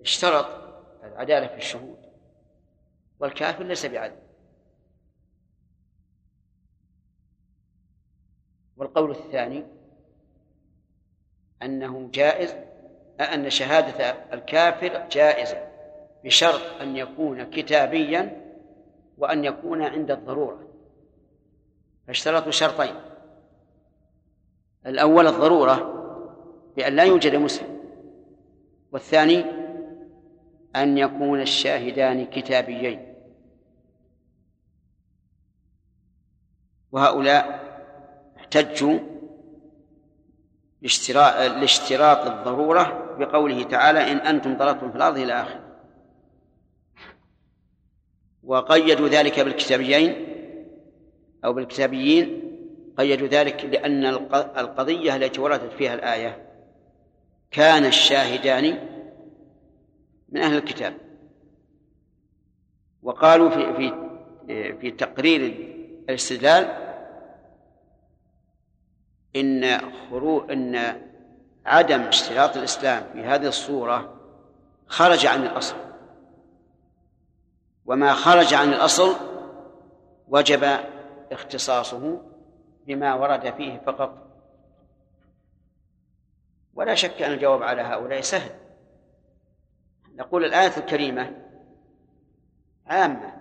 [0.00, 0.46] اشترط
[1.04, 1.98] العدالة في الشهود
[3.20, 4.16] والكافر ليس بعدل.
[8.76, 9.64] والقول الثاني
[11.62, 12.56] أنه جائز
[13.20, 15.68] أن شهادة الكافر جائزة
[16.24, 18.54] بشرط أن يكون كتابيا
[19.18, 20.68] وأن يكون عند الضرورة.
[22.06, 22.94] فاشترطوا شرطين.
[24.86, 25.93] الأول الضرورة
[26.76, 27.80] بأن لا يوجد مسلم.
[28.92, 29.44] والثاني
[30.76, 33.14] أن يكون الشاهدان كتابيين.
[36.92, 37.64] وهؤلاء
[38.36, 38.98] احتجوا
[41.60, 45.64] لاشتراط الضرورة بقوله تعالى إن أنتم ضربتم في الأرض إلى آخره.
[48.44, 50.26] وقيدوا ذلك بالكتابيين
[51.44, 52.40] أو بالكتابيين
[52.98, 54.04] قيدوا ذلك لأن
[54.34, 56.53] القضية التي وردت فيها الآية
[57.54, 58.88] كان الشاهدان
[60.28, 60.94] من أهل الكتاب.
[63.02, 63.92] وقالوا في في
[64.80, 65.40] في تقرير
[66.08, 66.94] الاستدلال
[69.36, 69.80] إن
[70.10, 71.00] خروج إن
[71.66, 74.20] عدم اشتراط الإسلام في هذه الصورة
[74.86, 75.76] خرج عن الأصل.
[77.86, 79.14] وما خرج عن الأصل
[80.28, 80.64] وجب
[81.32, 82.22] اختصاصه
[82.86, 84.23] بما ورد فيه فقط
[86.74, 88.50] ولا شك أن الجواب على هؤلاء سهل.
[90.14, 91.44] نقول الآية الكريمة
[92.86, 93.34] عامة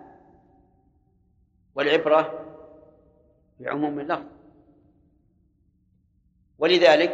[1.76, 2.40] والعبرة
[3.60, 4.26] بعموم اللفظ.
[6.60, 7.12] ولذلك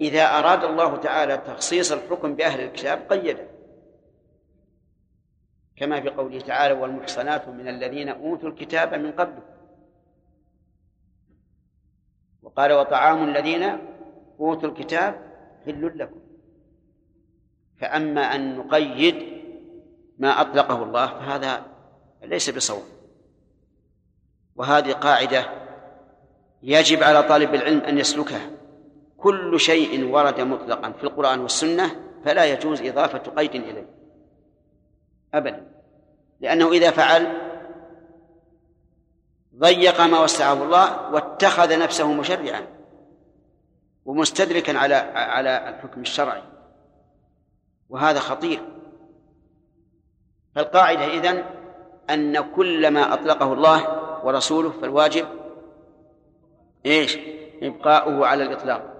[0.00, 3.48] إذا أراد الله تعالى تخصيص الحكم بأهل الكتاب قيده.
[5.76, 9.42] كما في قوله تعالى والمحصنات من الذين أوتوا الكتاب من قبل
[12.42, 13.78] وقال وطعام الذين
[14.40, 15.33] أوتوا الكتاب
[15.66, 16.20] حل لكم.
[17.80, 19.14] فأما أن نقيد
[20.18, 21.66] ما أطلقه الله فهذا
[22.22, 22.82] ليس بصواب.
[24.56, 25.46] وهذه قاعدة
[26.62, 28.50] يجب على طالب العلم أن يسلكها.
[29.16, 31.90] كل شيء ورد مطلقا في القرآن والسنة
[32.24, 33.88] فلا يجوز إضافة قيد إليه.
[35.34, 35.70] أبدا.
[36.40, 37.40] لأنه إذا فعل
[39.58, 42.73] ضيق ما وسعه الله واتخذ نفسه مشرعا.
[44.04, 46.42] ومستدركا على على الحكم الشرعي.
[47.88, 48.62] وهذا خطير.
[50.54, 51.44] فالقاعدة إذن
[52.10, 55.26] أن كل ما أطلقه الله ورسوله فالواجب
[56.86, 57.18] إيش؟
[57.62, 58.94] إبقاؤه على الإطلاق.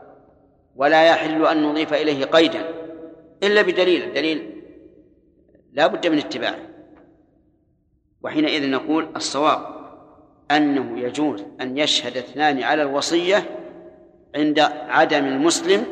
[0.77, 2.69] ولا يحل أن نضيف إليه قيدا
[3.43, 4.03] إلا بدليل.
[4.03, 4.63] الدليل
[5.73, 6.59] لا بد من اتباعه.
[8.23, 9.75] وحينئذ نقول الصواب
[10.51, 13.64] أنه يجوز أن يشهد اثنان على الوصية
[14.35, 14.59] عند
[14.89, 15.87] عدم المسلم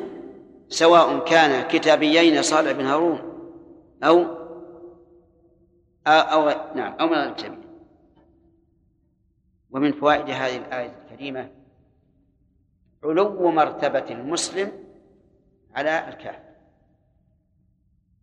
[0.69, 3.21] سواء كان كتابيين صالح بن هارون
[4.03, 4.43] أو
[6.07, 7.63] أو, نعم أو من الكتابيين
[9.71, 11.51] ومن فوائد هذه الآية الكريمة
[13.05, 14.73] علو مرتبة المسلم
[15.75, 16.53] على الكافر.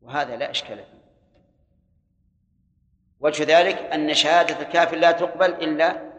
[0.01, 0.99] وهذا لا إشكال فيه.
[3.20, 6.11] وجه ذلك أن شهادة الكافر لا تقبل إلا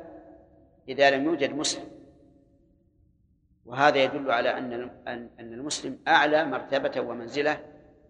[0.89, 2.00] إذا لم يوجد مسلم.
[3.67, 7.65] وهذا يدل على أن أن المسلم أعلى مرتبة ومنزلة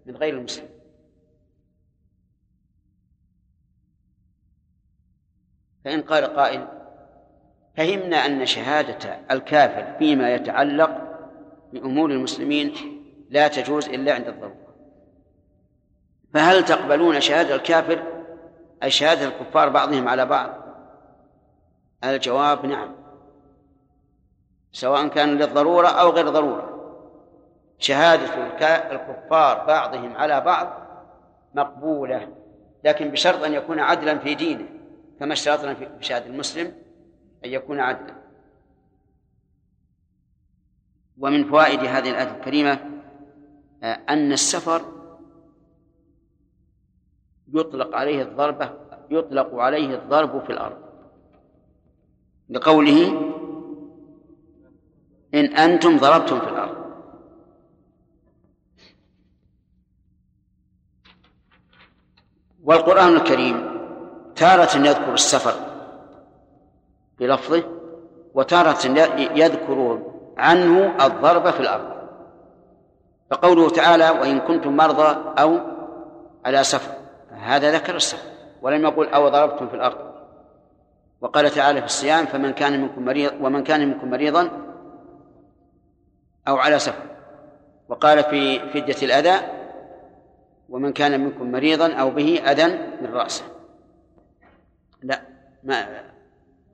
[0.07, 0.69] من غير المسلم.
[5.85, 6.69] فإن قال قائل
[7.77, 10.91] فهمنا أن شهادة الكافر فيما يتعلق
[11.73, 12.73] بأمور المسلمين
[13.31, 14.75] لا تجوز إلا عند الضرورة.
[16.35, 18.03] فهل تقبلون شهادة الكافر
[18.83, 20.61] أي شهادة الكفار بعضهم على بعض؟
[22.05, 23.00] الجواب نعم.
[24.73, 26.77] سواء كان للضرورة أو غير ضرورة.
[27.79, 28.47] شهادة
[28.93, 30.69] الكفار بعضهم على بعض
[31.55, 32.29] مقبولة
[32.85, 34.69] لكن بشرط أن يكون عدلا في دينه
[35.21, 36.73] كما اشترطنا في شهادة المسلم
[37.45, 38.15] أن يكون عدلا.
[41.19, 42.79] ومن فوائد هذه الآية الكريمة
[43.83, 44.83] آه، أن السفر
[47.55, 48.71] يطلق عليه الضربة
[49.11, 50.79] يطلق عليه الضرب في الأرض.
[52.49, 53.31] لقوله
[55.35, 56.81] إن أنتم ضربتم في الأرض.
[62.65, 63.81] والقرآن الكريم
[64.37, 65.55] تارة يذكر السفر
[67.19, 67.65] بلفظه
[68.35, 68.87] وتارة
[69.35, 70.03] يذكر
[70.37, 72.01] عنه الضرب في الأرض.
[73.31, 75.59] فقوله تعالى وإن كنتم مرضى أو
[76.45, 76.93] على سفر
[77.31, 78.29] هذا ذكر السفر
[78.63, 79.97] ولم يقل أو ضربتم في الأرض
[81.21, 84.51] وقال تعالى في الصيام فمن كان منكم مريض ومن كان منكم مريضا
[86.51, 87.03] أو على سفر.
[87.89, 89.47] وقال في فدية الأذى
[90.69, 92.67] ومن كان منكم مريضا أو به أذى
[93.03, 93.45] من رأسه.
[95.03, 95.23] لا
[95.63, 96.05] ما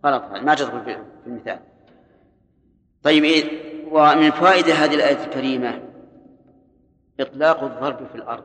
[0.05, 1.61] غلط ما تدخل في المثال.
[3.03, 5.83] طيب إيه ومن فوائد هذه الآية الكريمة
[7.21, 8.45] إطلاق الضرب في الأرض.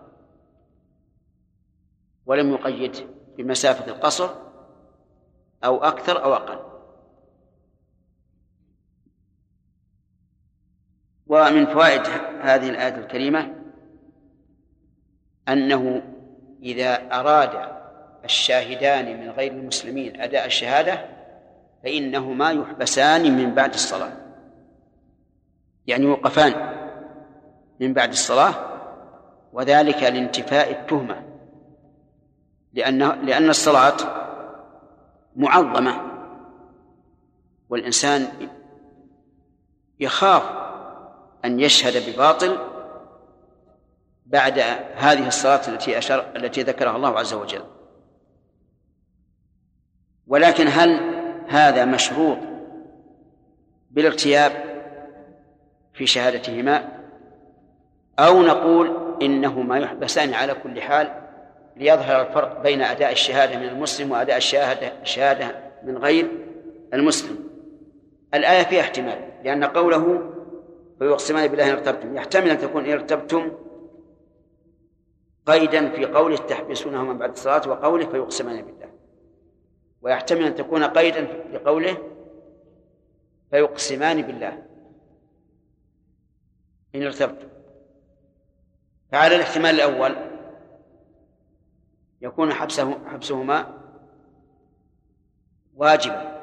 [2.26, 3.08] ولم يقيد
[3.38, 4.30] بمسافة القصر
[5.64, 6.71] أو أكثر أو أقل.
[11.32, 12.02] ومن فوائد
[12.42, 13.54] هذه الآية الكريمة
[15.50, 16.02] أنه
[16.64, 17.50] إذا أراد
[18.26, 21.06] الشاهدان من غير المسلمين أداء الشهادة
[21.84, 24.12] فإنهما يحبسان من بعد الصلاة.
[25.88, 26.54] يعني يوقفان
[27.80, 28.54] من بعد الصلاة
[29.54, 31.24] وذلك لانتفاء التهمة
[32.74, 33.98] لأن لأن الصلاة
[35.36, 36.02] معظمة
[37.70, 38.28] والإنسان
[40.00, 40.61] يخاف
[41.46, 42.58] أن يشهد بباطل
[44.26, 44.60] بعد
[44.96, 47.64] هذه الصلاة التي أشار التي ذكرها الله عز وجل.
[50.28, 51.00] ولكن هل
[51.48, 52.38] هذا مشروط
[53.92, 54.52] بالارتياب
[55.94, 57.02] في شهادتهما؟
[58.20, 61.22] أو نقول إنهما يحبسان على كل حال
[61.78, 66.28] ليظهر الفرق بين أداء الشهادة من المسلم وأداء الشهادة الشهادة من غير
[66.94, 67.38] المسلم.
[68.34, 70.31] الآية فيها احتمال لأن قوله
[71.02, 72.16] فيقسمان بالله إن ارتبتم.
[72.16, 73.52] يحتمل أن تكون إن ارتبتم
[75.46, 78.90] قيدا في قوله تحبسونهما بعد الصلاة وقوله فيقسمان بالله.
[80.02, 81.98] ويحتمل أن تكون قيدا في قوله
[83.52, 84.68] فيقسمان بالله.
[86.96, 87.48] إن ارتبتم.
[89.12, 90.16] فعلى الاحتمال الأول
[92.22, 93.82] يكون حبسه حبسهما
[95.76, 96.41] واجبا.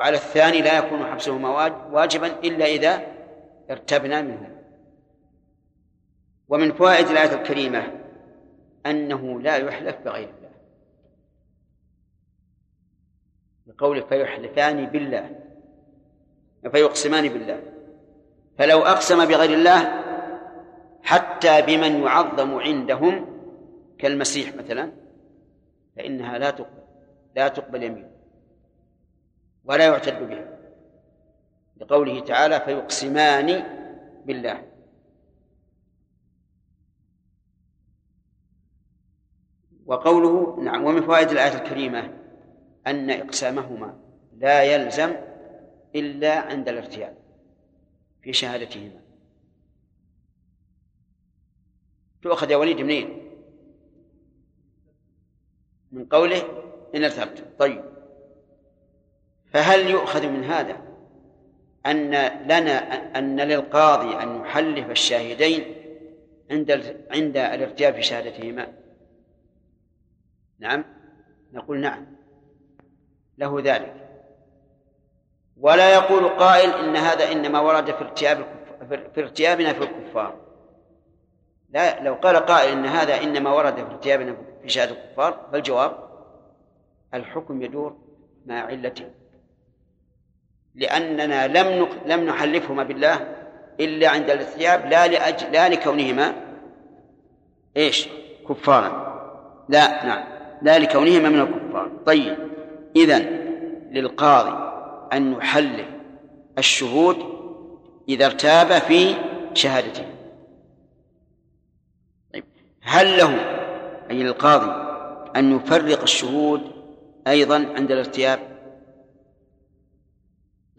[0.00, 1.48] وعلى الثاني لا يكون حبسهما
[1.92, 3.06] واجبا إلا إذا
[3.70, 4.56] ارتبنا منهما.
[6.48, 8.00] ومن فوائد الآية الكريمة
[8.86, 10.50] أنه لا يحلف بغير الله.
[13.66, 15.40] بقوله فيحلفان بالله
[16.72, 17.62] فيقسمان بالله.
[18.58, 19.80] فلو أقسم بغير الله
[21.02, 23.26] حتى بمن يعظم عندهم
[23.98, 24.92] كالمسيح مثلا
[25.96, 26.82] فإنها لا تقبل
[27.36, 28.19] لا تقبل يمين
[29.64, 30.58] ولا يعتد بها.
[31.76, 33.46] لقوله تعالى فيقسمان
[34.26, 34.66] بالله.
[39.86, 42.18] وقوله نعم ومن فوائد الآية الكريمة
[42.86, 44.00] أن إقسامهما
[44.38, 45.16] لا يلزم
[45.94, 47.16] إلا عند الارتياب
[48.22, 49.00] في شهادتهما.
[52.22, 53.30] تؤخذ يا وليد منين؟
[55.92, 56.42] من قوله
[56.94, 57.44] إن ارتبت.
[57.58, 57.89] طيب.
[59.52, 60.76] فهل يؤخذ من هذا
[61.86, 62.10] أن
[62.44, 62.78] لنا
[63.18, 65.74] أن للقاضي أن يحلف الشاهدين
[66.50, 66.70] عند
[67.10, 68.66] عند الارتياب في شهادتهما
[70.58, 70.84] نعم.
[71.52, 72.06] نقول نعم.
[73.38, 73.94] له ذلك.
[75.56, 78.44] ولا يقول قائل إن هذا إنما ورد في ارتياب
[78.88, 80.36] في ارتيابنا في الكفار.
[81.70, 86.10] لا لو قال قائل إن هذا إنما ورد في ارتيابنا في شهادة الكفار فالجواب
[87.14, 87.96] الحكم يدور
[88.46, 89.10] مع علته.
[90.74, 93.36] لأننا لم لم نحلفهما بالله
[93.80, 96.34] إلا عند الارتياب لا لأجل لا لكونهما
[97.76, 98.08] إيش؟
[98.48, 99.10] كفارا.
[99.68, 100.24] لا نعم.
[100.62, 101.90] لا لكونهما من الكفار.
[102.06, 102.36] طيب.
[102.96, 103.22] إذن
[103.90, 104.70] للقاضي
[105.12, 105.84] أن يحلل
[106.58, 107.16] الشهود
[108.08, 109.14] إذا ارتاب في
[109.54, 110.04] شهادته.
[112.34, 112.44] طيب.
[112.82, 113.34] هل له
[114.10, 114.90] أي للقاضي
[115.36, 116.62] أن يفرق الشهود
[117.26, 118.49] أيضا عند الارتياب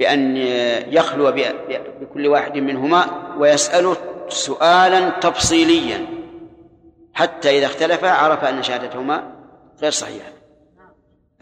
[0.02, 0.38] بأن
[0.94, 1.32] يخلو
[2.02, 3.06] بكل واحد منهما
[3.38, 3.98] ويسأله
[4.30, 6.06] سؤالا تفصيليا.
[7.14, 9.34] حتى إذا اختلفا عرف أن شهادتهما
[9.82, 10.32] غير صحيحة.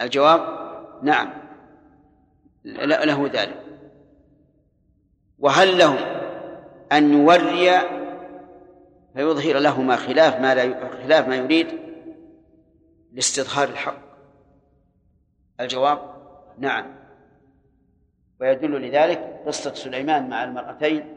[0.00, 0.40] الجواب
[1.02, 1.30] نعم.
[2.64, 3.62] له ذلك.
[5.38, 5.98] وهل له
[6.92, 7.80] أن يوري
[9.14, 11.66] فيظهر لهما خلاف ما لا خلاف ما يريد؟
[13.12, 13.98] لاستظهار الحق.
[15.60, 15.98] الجواب
[16.58, 16.99] نعم.
[18.40, 21.14] ويدل لذلك قصة سليمان مع المرأتين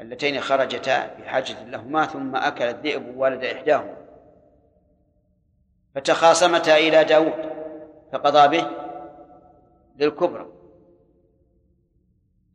[0.00, 3.96] اللتين خرجتا في حاجة لهما ثم أكل الذئب ولد إحداهما.
[5.94, 7.52] فتخاصمتا إلى داود
[8.12, 8.70] فقضى به
[9.98, 10.46] للكبرى.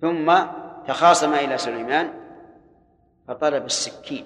[0.02, 0.38] ثم
[0.88, 2.14] تخاصم إلى سليمان
[3.28, 4.26] فطلب السكين.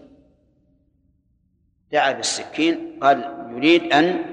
[1.92, 4.26] دعا بالسكين قال يريد أن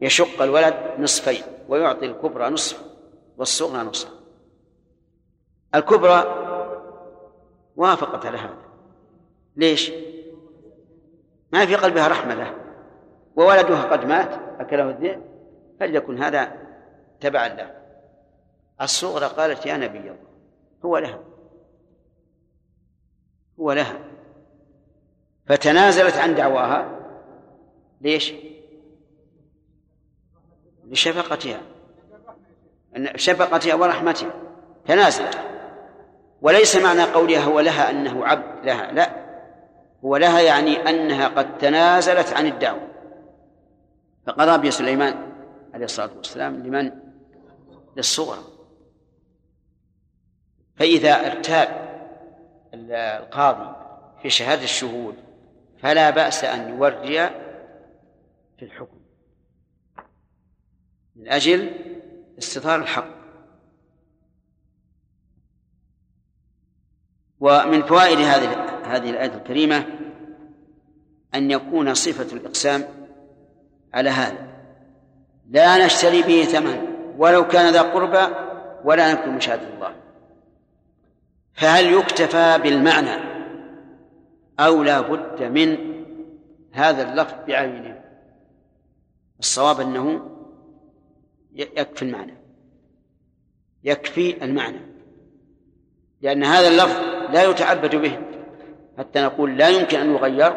[0.00, 2.82] يشق الولد نصفين ويعطي الكبرى نصف
[3.38, 4.17] والصغرى نصف
[5.74, 6.44] الكبرى
[7.76, 8.58] وافقت على هذا.
[9.56, 9.92] ليش؟
[11.52, 12.54] ما في قلبها رحمة له
[13.36, 15.22] وولدها قد مات أكله الذئب
[15.80, 16.52] فليكن هذا
[17.20, 17.74] تبعا له.
[18.80, 20.16] الصغرى قالت يا نبي الله
[20.84, 21.20] هو لها
[23.60, 23.98] هو لها.
[25.46, 27.00] فتنازلت عن دعواها
[28.00, 28.34] ليش؟
[30.84, 31.60] لشفقتها
[33.16, 34.32] شفقتها ورحمتها.
[34.86, 35.47] تنازلت.
[36.42, 39.28] وليس معنى قولها هو لها أنه عبد لها لا.
[40.04, 42.88] هو لها يعني أنها قد تنازلت عن الدعوة.
[44.26, 45.32] فقضى بها سليمان
[45.74, 46.92] عليه الصلاة والسلام لمن؟
[47.96, 48.44] للصغرى.
[50.76, 51.88] فإذا ارتاب
[52.74, 53.76] القاضي
[54.22, 55.14] في شهادة الشهود
[55.78, 57.28] فلا بأس أن يوري
[58.58, 58.98] في الحكم
[61.16, 61.70] من أجل
[62.38, 63.17] استظهار الحق.
[67.40, 69.86] ومن فوائد هذه هذه الآية الكريمة
[71.34, 72.84] أن يكون صفة الإقسام
[73.94, 74.48] على هذا.
[75.50, 78.34] لا نشتري به ثمن ولو كان ذا قربى
[78.84, 79.94] ولا نكتم مشاهدة الله.
[81.52, 83.28] فهل يكتفى بالمعنى
[84.60, 85.78] أو لا بد من
[86.72, 88.00] هذا اللفظ بعينه؟
[89.40, 90.30] الصواب أنه
[91.52, 92.34] يكفي المعنى.
[93.84, 94.80] يكفي المعنى.
[96.22, 98.18] لأن هذا اللفظ لا يتعبد به.
[98.98, 100.52] حتى نقول لا يمكن أن يغير.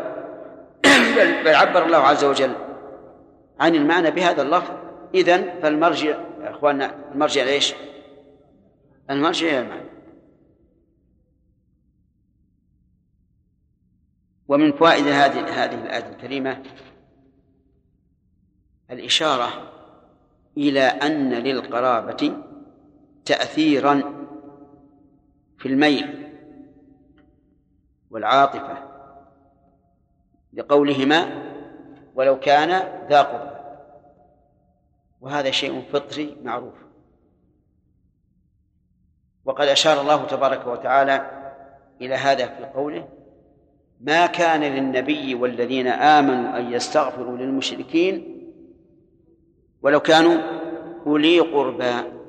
[1.45, 2.55] بل عبر الله عز وجل
[3.59, 4.73] عن المعنى بهذا اللفظ.
[5.15, 6.09] إذن فالمرجع
[6.43, 7.73] يا إخواننا المرجع ليش؟
[9.09, 9.89] المرجع إلى المعنى.
[14.47, 16.63] ومن فوائد هذه هذه الآية الكريمة
[18.91, 19.71] الإشارة
[20.57, 22.33] إلى أن للقرابة
[23.25, 24.25] تأثيرا
[25.57, 26.20] في الميل.
[28.11, 28.77] والعاطفة
[30.53, 31.29] لقولهما
[32.15, 32.69] ولو كان
[33.09, 33.51] ذا قربى.
[35.21, 36.73] وهذا شيء فطري معروف.
[39.45, 41.41] وقد أشار الله تبارك وتعالى
[42.01, 43.07] إلى هذا في قوله
[44.01, 48.37] ما كان للنبي والذين آمنوا أن يستغفروا للمشركين
[49.81, 50.37] ولو كانوا
[51.05, 52.20] أولي قربى.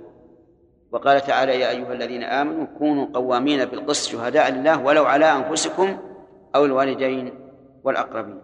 [0.92, 5.98] وقال تعالى يا أيها الذين آمنوا كونوا قوامين بالقسط شهداء لله ولو على أنفسكم
[6.54, 7.50] أو الوالدين
[7.84, 8.42] والأقربين.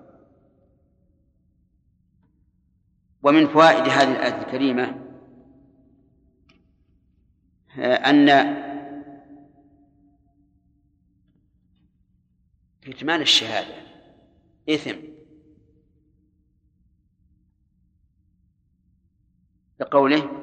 [3.23, 5.09] ومن فوائد هذه الآية الكريمة
[7.79, 8.29] أن
[12.83, 13.75] كتمان الشهادة
[14.69, 14.97] إثم.
[19.81, 20.38] لقوله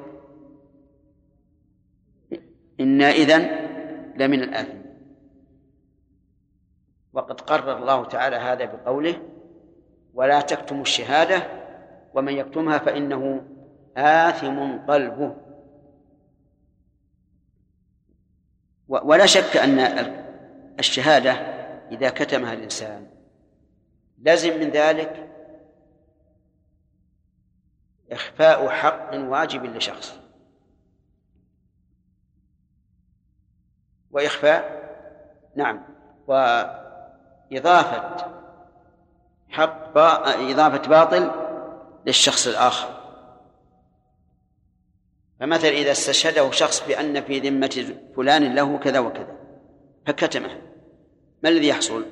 [2.80, 3.42] إنا إذن
[4.16, 4.86] لمن الآثمين
[7.12, 9.22] وقد قرر الله تعالى هذا بقوله
[10.14, 11.42] ولا تكتموا الشهادة
[12.14, 13.46] ومن يكتمها فإنه
[13.96, 15.36] آثم قلبه.
[18.88, 19.78] ولا شك أن
[20.78, 21.32] الشهادة
[21.90, 23.06] إذا كتمها الإنسان
[24.22, 25.28] لزم من ذلك
[28.12, 30.25] إخفاء حق واجب لشخص.
[34.16, 34.86] وإخفاء.
[35.56, 35.82] نعم.
[36.26, 38.26] وإضافة
[39.48, 40.34] حق با...
[40.50, 41.30] إضافة باطل
[42.06, 42.88] للشخص الآخر.
[45.40, 49.36] فمثلا إذا استشهده شخص بأن في ذمة فلان له كذا وكذا.
[50.06, 50.62] فكتمه
[51.42, 52.04] ما الذي يحصل؟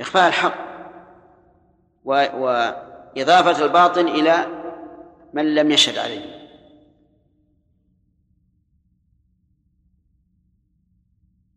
[0.00, 0.54] إخفاء الحق.
[2.04, 2.24] و...
[2.34, 4.46] وإضافة الباطل إلى
[5.32, 6.39] من لم يشهد عليه.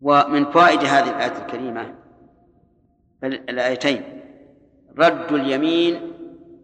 [0.03, 1.95] ومن فوائد هذه الآية الكريمة
[3.23, 4.03] الآيتين
[4.97, 6.13] رد اليمين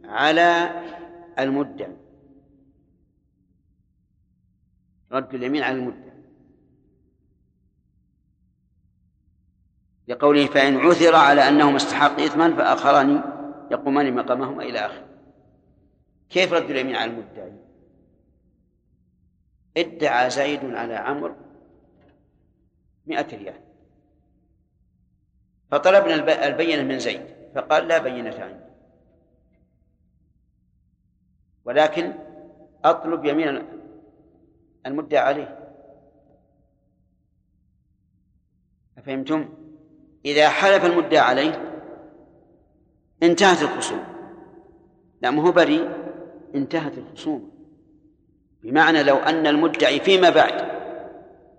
[0.05, 0.81] على
[1.39, 1.95] المدعي
[5.11, 6.09] رد اليمين على المدعي
[10.07, 13.23] لقوله فإن عثر على أنهما استحق إثما فآخران
[13.71, 15.05] يقومان مقامهما إلى آخره.
[16.29, 17.53] كيف رد اليمين على المدعي
[19.77, 21.48] ادعى زيد على عمرو
[23.09, 23.61] مئة ريال.
[25.71, 27.21] فطلبنا البينة من زيد
[27.55, 28.69] فقال لا بينة عندي.
[31.65, 32.13] ولكن
[32.85, 33.65] أطلب يمين
[34.85, 35.59] المدعى عليه.
[38.97, 39.49] أفهمتم؟
[40.25, 41.81] إذا حلف المدعى عليه
[43.23, 44.05] انتهت الخصومة.
[45.21, 45.89] لا ما هو بريء
[46.55, 47.49] انتهت الخصومة.
[48.63, 50.68] بمعنى لو أن المدعي فيما بعد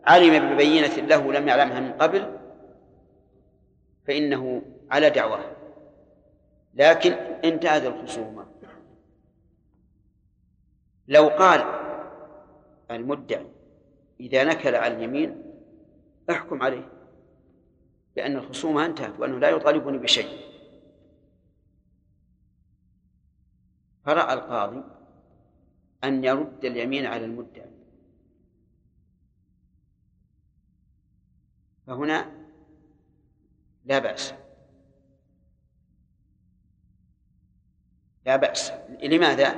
[0.06, 2.38] علم ببينة له لم يعلمها من قبل
[4.06, 5.56] فإنه على دعواه
[6.74, 7.12] لكن
[7.44, 8.46] انتهت الخصومة.
[11.08, 11.64] لو قال
[12.90, 13.46] المدعي
[14.20, 15.42] إذا نكل على اليمين
[16.30, 16.88] احكم عليه
[18.16, 20.50] بأن الخصومة انتهت وأنه لا يطالبني بشيء.
[24.04, 24.84] فرأى القاضي
[26.04, 27.70] أن يرد اليمين على المدعي.
[31.90, 32.30] فهنا
[33.84, 34.34] لا بأس.
[38.26, 38.72] لا بأس.
[39.02, 39.54] لماذا؟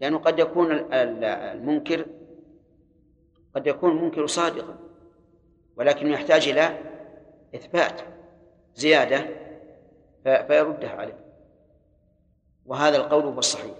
[0.00, 2.06] لأنه قد يكون المنكر
[3.54, 4.78] قد يكون المنكر صادقا
[5.76, 6.78] ولكن يحتاج إلى
[7.54, 8.00] إثبات
[8.74, 9.26] زيادة
[10.22, 11.24] فيردها عليه.
[12.66, 13.76] وهذا القول هو الصحيح.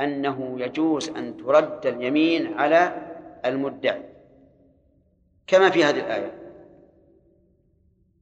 [0.00, 3.10] أنه يجوز أن ترد اليمين على
[3.44, 4.13] المدعي.
[5.46, 6.44] كما في هذه الآية.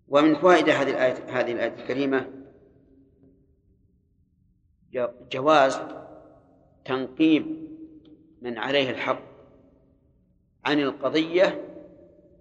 [0.09, 2.27] ومن فوائد هذه الآية هذه الآية الكريمة
[5.33, 5.81] جواز
[6.85, 7.69] تنقيب
[8.43, 9.23] من عليه الحق
[10.65, 11.65] عن القضية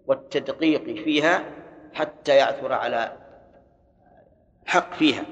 [0.08, 1.46] والتدقيق فيها
[1.94, 3.18] حتى يعثر على
[4.66, 5.26] حق فيها.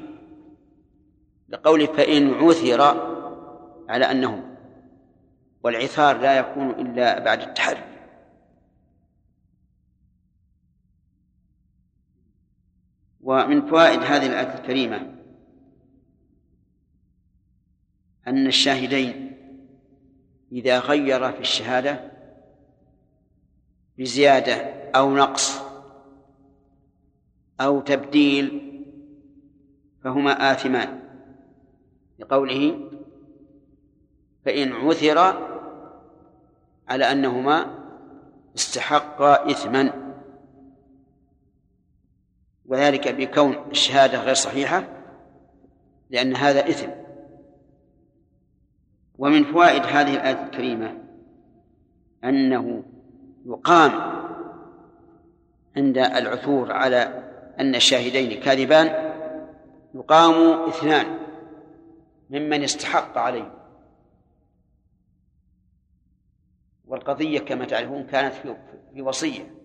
[1.49, 2.81] لقوله فإن عثر
[3.89, 4.55] على أنهم
[5.63, 7.88] والعثار لا يكون إلا بعد التحري.
[13.29, 15.15] ومن فوائد هذه الآية الكريمة
[18.27, 19.37] أن الشاهدين
[20.51, 22.11] إذا غير في الشهادة
[23.97, 24.55] بزيادة
[24.95, 25.61] أو نقص
[27.61, 28.75] أو تبديل
[30.03, 30.99] فهما آثمان
[32.19, 32.89] لقوله
[34.45, 35.19] فإن عثر
[36.87, 37.79] على أنهما
[38.55, 40.08] استحقا إثما
[42.69, 44.83] وذلك بكون الشهادة غير صحيحة
[46.09, 46.89] لأن هذا إثم.
[49.17, 50.97] ومن فوائد هذه الآية الكريمة
[52.23, 52.83] أنه
[53.45, 53.91] يقام
[55.77, 57.23] عند العثور على
[57.59, 59.13] أن الشاهدين كاذبان
[59.93, 61.19] يقام اثنان
[62.29, 63.53] ممن استحق عليه
[66.87, 68.33] والقضية كما تعرفون كانت
[68.93, 69.58] في وصية.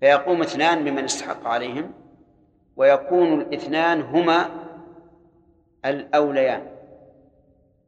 [0.00, 1.92] فيقوم اثنان ممن استحق عليهم
[2.76, 4.50] ويكون الاثنان هما
[5.84, 6.66] الأوليان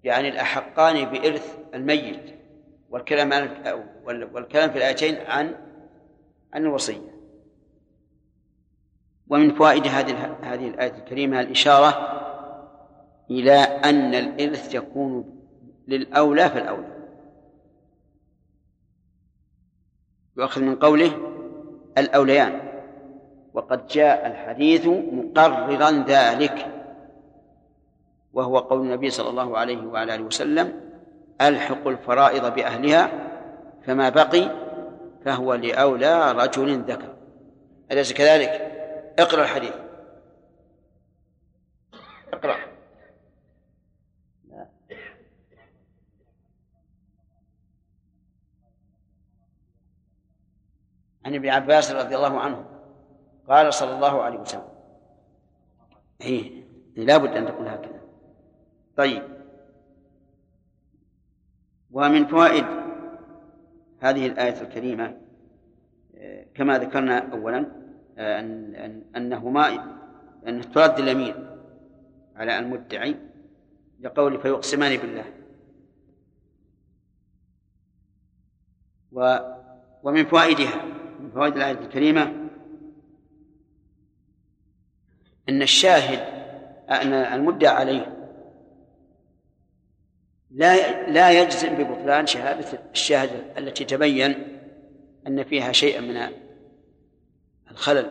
[0.04, 2.34] يعني الأحقان بإرث الميت
[2.90, 3.30] والكلام
[4.06, 5.54] والكلام في الآيتين عن
[6.52, 7.16] عن الوصية.
[9.28, 11.88] ومن فوائد هذه هذه الآية الكريمة الإشارة
[13.30, 15.40] إلى أن الإرث يكون
[15.88, 16.96] للأولى فالأولى.
[20.36, 21.35] يؤخذ من قوله
[21.98, 22.60] الأوليان.
[23.54, 26.66] وقد جاء الحديث مقررا ذلك
[28.32, 30.80] وهو قول النبي صلى الله عليه وعلى آله وسلم
[31.40, 33.10] ألحق الفرائض بأهلها
[33.86, 34.50] فما بقي
[35.24, 37.14] فهو لأولى رجل ذكر.
[37.92, 38.50] أليس كذلك؟
[39.18, 39.74] اقرأ الحديث.
[42.32, 42.56] اقرأ.
[51.26, 52.64] عن ابن عباس رضي الله عنه
[53.48, 54.68] قال صلى الله عليه وسلم.
[56.20, 56.64] إيه
[56.96, 58.00] لا بد أن تكون هكذا.
[58.96, 59.22] طيب.
[61.90, 62.64] ومن فوائد
[64.00, 65.16] هذه الآية الكريمة
[66.54, 67.66] كما ذكرنا أولا
[68.18, 69.68] أن أنهما
[70.46, 71.34] أن ترد اليمين
[72.36, 73.16] على المدعي
[74.00, 75.24] لقول فيقسمان بالله.
[79.12, 79.38] و
[80.02, 80.95] ومن فوائدها
[81.36, 82.22] فوائد الآية الكريمة
[85.48, 86.18] أن الشاهد
[86.90, 88.16] أن المدعى عليه
[90.50, 94.58] لا لا يجزم ببطلان شهادة الشاهد التي تبين
[95.26, 96.32] أن فيها شيئا من
[97.70, 98.10] الخلل.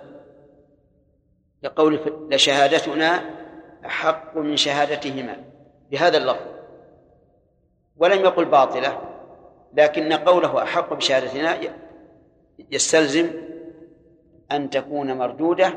[1.63, 1.99] لقول
[2.31, 3.29] لشهادتنا
[3.85, 5.43] أحق من شهادتهما
[5.91, 6.47] بهذا اللفظ.
[7.97, 9.01] ولم يقل باطلة
[9.73, 11.84] لكن قوله أحق بشهادتنا
[12.71, 13.29] يستلزم
[14.51, 15.73] أن تكون مردودة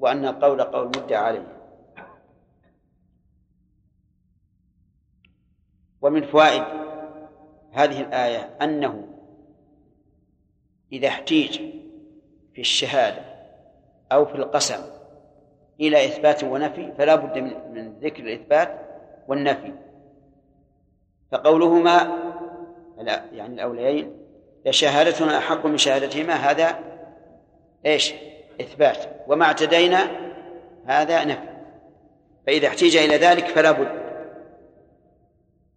[0.00, 1.54] وأن القول قول مدعى عليه.
[6.02, 6.62] ومن فوائد
[7.72, 9.08] هذه الآية أنه
[10.92, 11.60] إذا احتيج
[12.54, 13.22] في الشهادة
[14.12, 14.80] أو في القسم
[15.80, 17.38] إلى إثبات ونفي فلا بد
[17.72, 18.80] من ذكر الإثبات
[19.28, 19.72] والنفي.
[21.30, 22.18] فقولهما
[23.32, 24.23] يعني الأوليين
[24.64, 26.78] لشهادتنا أحق من شهادتهما هذا
[27.86, 28.14] إيش؟
[28.60, 29.24] إثبات.
[29.26, 30.10] وما اعتدينا
[30.86, 31.48] هذا نفي.
[32.46, 34.04] فإذا احتيج إلى ذلك فلا بد.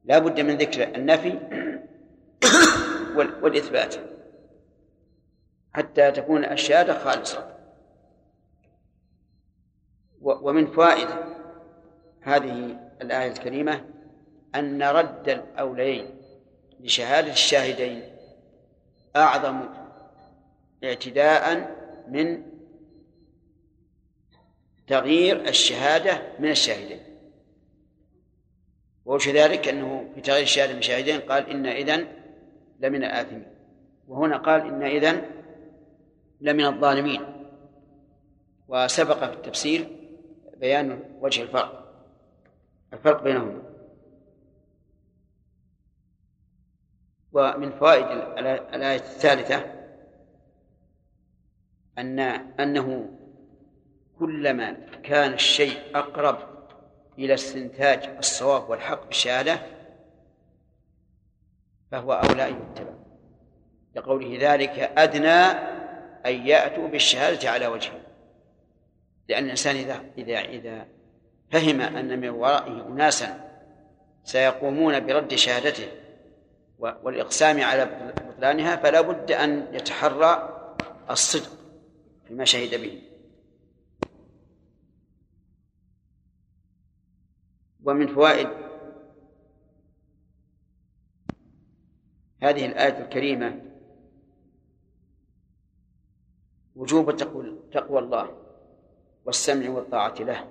[0.06, 1.40] لا بد من ذكر النفي
[3.16, 3.96] والإثبات.
[5.74, 7.58] حتى تكون الشهادة خالصة.
[10.22, 11.08] ومن فوائد
[12.22, 13.86] هذه الآية الكريمة
[14.56, 16.10] أن رد الأولين
[16.80, 18.17] لشهادة الشاهدين.
[19.16, 19.70] أعظم
[20.84, 21.76] اعتداء
[22.08, 22.44] من
[24.88, 27.00] تغيير الشهادة من الشاهدين.
[29.06, 32.08] ووجه ذلك أنه في تغيير الشهادة من شاهدين قال إن إذن
[32.80, 33.48] لمن الآثمين.
[34.08, 35.22] وهنا قال إن إذن
[36.42, 37.22] لمن الظالمين.
[38.68, 39.88] وسبق في التفسير
[40.58, 41.94] بيان وجه الفرق.
[42.94, 43.67] الفرق بينهما.
[47.38, 48.06] ومن فوائد
[48.74, 49.64] الآية الثالثة
[51.98, 52.20] أن
[52.60, 53.10] أنه
[54.20, 54.72] كلما
[55.04, 56.38] كان الشيء أقرب
[57.18, 59.60] إلى استنتاج الصواب والحق بالشهادة
[61.92, 62.94] فهو أولى أن يتبع.
[63.96, 65.44] لقوله ذلك أدنى
[66.26, 68.02] أن يأتوا بالشهادة على وجهه.
[69.30, 70.88] لأن الإنسان إذا إذا إذا
[71.52, 73.50] فهم أن من ورائه أناسا
[74.24, 75.88] سيقومون برد شهادته
[76.78, 80.54] والإقسام على بطلانها فلا بد أن يتحرى
[81.10, 81.52] الصدق
[82.28, 83.02] فيما شهد به.
[87.84, 88.48] ومن فوائد
[92.42, 93.62] هذه الآية الكريمة
[96.76, 97.16] وجوب
[97.72, 98.38] تقوى الله
[99.26, 100.48] والسمع والطاعة له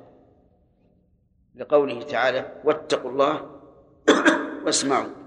[1.55, 3.61] لقوله تعالى واتقوا الله
[4.65, 5.26] واسمعوا.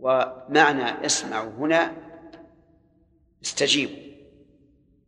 [0.00, 1.92] ومعنى اسمعوا هنا
[3.42, 4.10] استجيبوا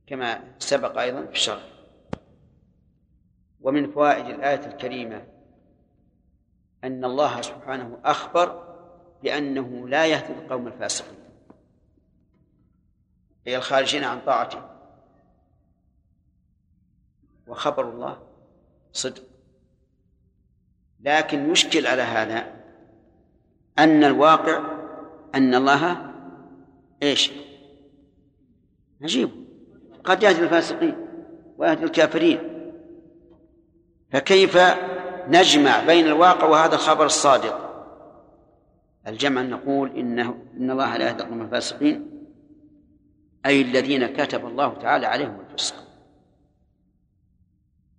[0.07, 1.69] كما سبق أيضا في الشرح.
[3.61, 5.27] ومن فوائد الآية الكريمة
[6.85, 8.73] أن الله سبحانه أخبر
[9.23, 11.19] بأنه لا يهدي القوم الفاسقين
[13.47, 14.69] أي الخارجين عن طاعته.
[17.47, 18.23] وخبر الله
[18.93, 19.23] صدق.
[21.01, 22.63] لكن يشكل على هذا
[23.79, 24.72] أن الواقع
[25.35, 26.13] أن الله
[27.03, 27.33] إيش؟
[29.03, 29.31] عجيب.
[30.05, 30.97] قد يهدي الفاسقين
[31.59, 32.39] ويهدي الكافرين.
[34.11, 34.59] فكيف
[35.29, 37.73] نجمع بين الواقع وهذا الخبر الصادق؟
[39.07, 42.27] الجمع نقول إنه إن الله لا يهدي القوم الفاسقين
[43.47, 45.75] أي الذين كتب الله تعالى عليهم الفسق.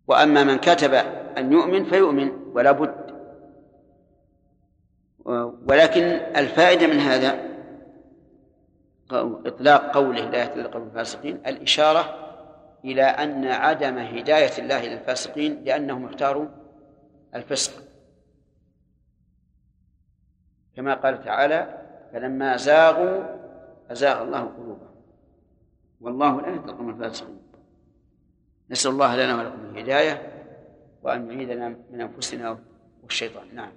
[0.08, 0.94] وأما من كتب
[1.38, 3.13] أن يؤمن فيؤمن ولا بد
[5.26, 6.04] ولكن
[6.38, 7.54] الفائدة من هذا
[9.46, 12.20] إطلاق قوله لا يهدي القوم الفاسقين الإشارة
[12.86, 16.48] إلى أن عدم هداية الله للفاسقين لأنهم اختاروا
[17.36, 17.84] الفسق.
[20.76, 21.82] كما قال تعالى
[22.14, 23.24] فلما زاغوا
[23.92, 24.94] أزاغ الله قلوبهم.
[26.02, 27.42] والله لا يهدي القوم الفاسقين.
[28.70, 30.32] نسأل الله لنا ولكم الهداية
[31.04, 32.60] وأن يعيذنا من أنفسنا
[33.04, 33.56] والشيطان.
[33.56, 33.72] نعم.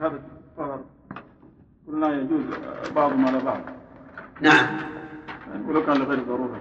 [0.00, 0.20] شهادة
[1.88, 2.42] قلنا يجوز
[2.96, 3.60] بعضهم على بعض.
[4.40, 4.66] نعم.
[5.68, 6.60] ولو كان لغير ضرورة.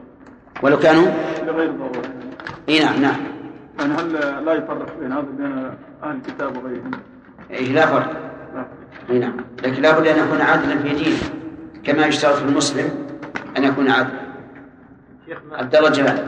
[0.64, 1.08] ولو كانوا؟
[1.44, 2.14] لغير ضرورة.
[2.70, 3.20] إي نعم نعم.
[3.80, 4.14] يعني هل
[4.46, 5.72] لا يفرق بين هذا بين
[6.04, 6.92] أهل الكتاب وغيرهم؟
[7.52, 8.12] إي لا فرق.
[8.56, 8.66] لا.
[9.10, 9.38] إي نعم.
[9.64, 11.18] لكن لابد أن يكون عادلا في دينه.
[11.84, 13.08] كما يشترط في المسلم
[13.58, 14.26] أن يكون عادلا.
[15.26, 16.20] شيخ ما, عبد الله جلال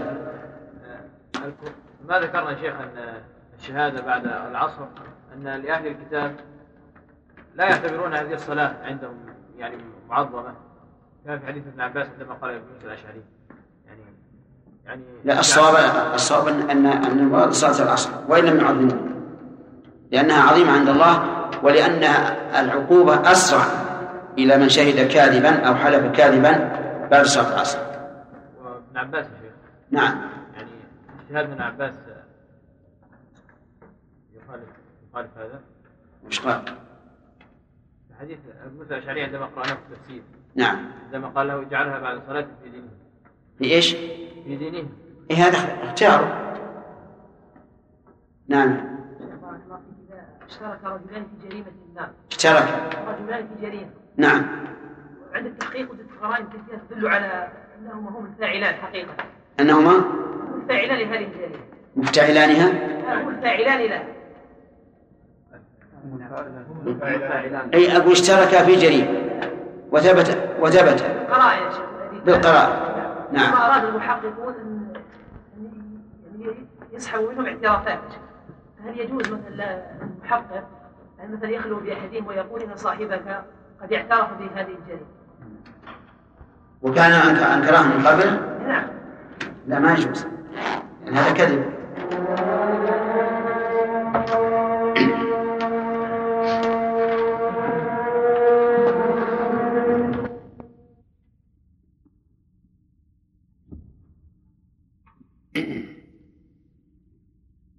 [1.36, 1.52] آه،
[2.08, 3.22] ما ذكرنا شيخ ان
[3.58, 4.86] الشهادة بعد العصر
[5.36, 6.36] أن لأهل الكتاب
[7.56, 9.16] لا يعتبرون هذه الصلاة عندهم
[9.58, 9.78] يعني
[10.10, 10.54] معظمة.
[11.26, 13.24] كان في حديث ابن عباس عندما قال ابن موسى الأشعري
[13.86, 14.02] يعني
[14.86, 19.18] يعني لا الصواب الصواب ان المراد صلاة العصر وإن لم يعظموها
[20.12, 21.24] لأنها عظيمة عند الله
[21.64, 23.64] ولانها العقوبة أسرع
[24.38, 26.52] إلى من شهد كاذبا أو حلف كاذبا
[27.12, 27.80] بعد صلاة العصر.
[28.64, 29.54] وابن عباس يا شيخ.
[29.92, 30.22] نعم.
[30.56, 30.70] يعني
[31.20, 31.94] اجتهاد ابن عباس
[34.36, 34.70] يخالف
[35.18, 35.62] يخالف هذا؟
[36.26, 36.62] وش قال؟
[38.20, 40.22] حديث ابو موسى الأشعري عندما قرأناه في التفسير.
[40.56, 40.92] نعم.
[41.06, 42.90] عندما قال له اجعلها بعد صلاة في دينه.
[43.58, 43.96] في إيش؟
[44.44, 44.90] في دينه.
[45.32, 46.54] إيه هذا اختياره.
[48.48, 48.98] نعم.
[50.50, 52.98] اشترك رجلان في جريمة ما اشترك.
[53.08, 53.92] رجلان في جريمة.
[54.18, 54.46] نعم.
[55.34, 59.14] عند التحقيق وجدت قرائن كثيرة تدل على أنهما هم الفاعلان حقيقة.
[59.60, 61.60] أنهما؟ هم الفاعلان لهذه الجريمة.
[61.96, 62.70] مفتعلانها؟
[63.24, 64.17] هم الفاعلان لها.
[67.74, 69.08] أي أقول اشترك في جريمة
[69.92, 71.02] وثبت وثبت.
[71.32, 72.94] قرائن يا شيخ هذه بالقراءة
[73.32, 73.52] نعم.
[73.52, 74.94] ثم أراد المحققون أن
[76.42, 76.56] يعني
[76.94, 78.00] يسحبوا منهم اعترافات.
[78.86, 80.64] هل يجوز مثلا المحقق
[81.24, 83.44] أن مثلا يخلو بأحدهم ويقول إن صاحبك
[83.82, 85.08] قد اعترف بهذه الجريمة
[86.82, 88.88] وكان أنك- أنكراه من قبل؟ نعم.
[89.68, 90.26] لا ما يجوز.
[91.06, 91.77] لأن هذا كذب.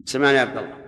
[0.09, 0.79] سمعنا يا عبد الله.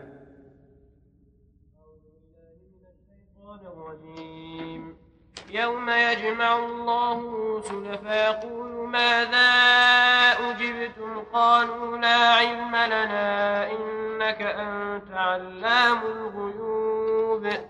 [5.51, 9.48] يوم يجمع الله الرسل فيقول ماذا
[10.51, 17.69] أجبتم؟ قالوا لا علم لنا إنك أنت علام الغيوب.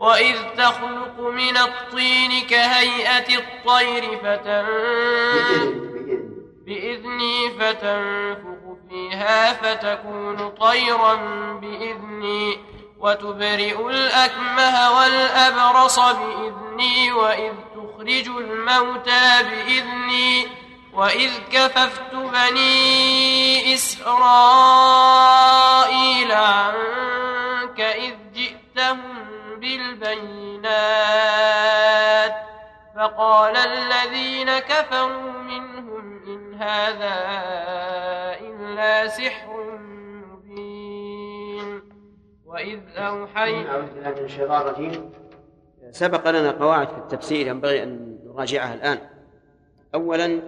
[0.00, 5.86] وإذ تخلق من الطين كهيئة الطير فتنفخ
[6.66, 11.14] بإذني فتنفخ فيها فتكون طيرا
[11.62, 12.58] بإذني
[12.98, 20.46] وتبرئ الأكمه والأبرص بإذني وإذ تخرج الموتى بإذني
[20.92, 24.72] وإذ كففت بني إسرائيل
[26.32, 29.15] عنك إذ جئتهم
[29.66, 30.66] بالبينات.
[32.96, 37.16] فقال الذين كفروا منهم إن هذا
[38.40, 39.78] إلا سحر
[40.32, 41.82] مبين.
[42.44, 45.12] وإذ أوحينا بالله من الشيطان الرجيم
[45.90, 48.98] سبق لنا قواعد في التفسير ينبغي أن نراجعها الآن.
[49.94, 50.42] أولا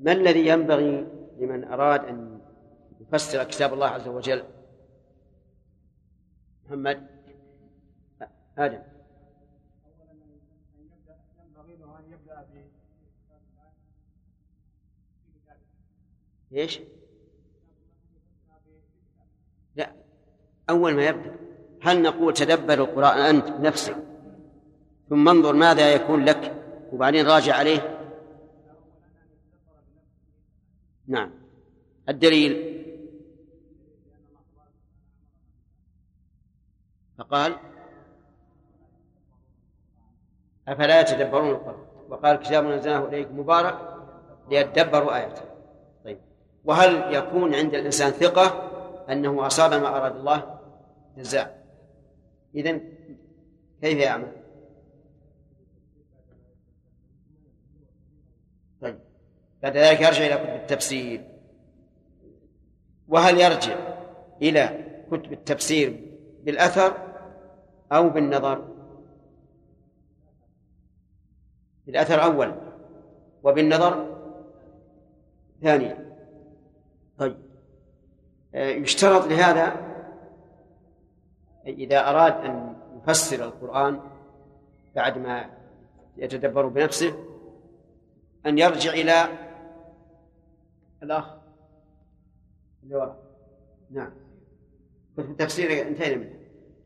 [0.00, 1.06] ما الذي ينبغي
[1.38, 2.40] لمن أراد أن
[3.00, 4.44] يفسر كتاب الله عز وجل؟
[6.66, 7.15] محمد.
[8.58, 8.82] آدم.
[16.52, 16.80] إيش؟
[19.76, 19.92] لا.
[20.70, 21.36] أول ما يبدأ.
[21.82, 23.96] هل نقول تدبر القرآن أنت بنفسك
[25.08, 26.54] ثم انظر ماذا يكون لك
[26.92, 28.10] وبعدين راجع عليه.
[31.06, 31.30] نعم.
[32.08, 32.76] الدليل.
[37.18, 37.56] فقال
[40.68, 43.78] أفلا يتدبرون القرآن؟ وقال كتاب نزلناه إليك مبارك
[44.50, 45.42] ليتدبروا آياته.
[46.04, 46.18] طيب.
[46.64, 48.70] وهل يكون عند الإنسان ثقة
[49.10, 50.58] أنه أصاب ما أراد الله؟
[51.16, 51.66] جزاء.
[52.54, 52.80] إذن
[53.82, 54.32] كيف يعمل؟
[58.82, 58.98] طيب.
[59.62, 61.24] بعد ذلك يرجع إلى كتب التفسير.
[63.08, 63.76] وهل يرجع
[64.42, 66.00] إلى كتب التفسير
[66.42, 66.96] بالأثر
[67.92, 68.75] أو بالنظر؟
[71.86, 72.54] بالأثر أولا
[73.42, 74.16] وبالنظر
[75.62, 76.16] ثانيا.
[77.18, 77.36] طيب.
[78.54, 79.76] آه، يشترط لهذا
[81.66, 84.00] إذا أراد أن يفسر القرآن
[84.94, 85.50] بعد ما
[86.16, 87.14] يتدبر بنفسه
[88.46, 89.28] أن يرجع إلى
[91.02, 91.36] الأخ
[92.82, 93.18] اللي وراء
[93.90, 94.10] نعم.
[95.16, 96.36] كتب التفسير انتهينا منه.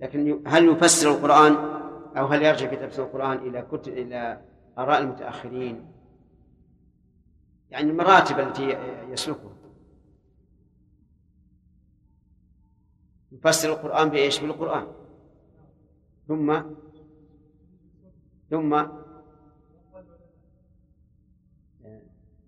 [0.01, 1.53] لكن هل يفسر القرآن
[2.17, 4.41] أو هل يرجع في تفسير القرآن إلى كتب إلى
[4.79, 5.93] آراء المتأخرين
[7.71, 8.69] يعني المراتب التي
[9.13, 9.57] يسلكها.
[13.33, 14.87] يفسر القرآن بإيش؟ بالقرآن.
[16.29, 16.63] ثم
[18.51, 18.69] ثم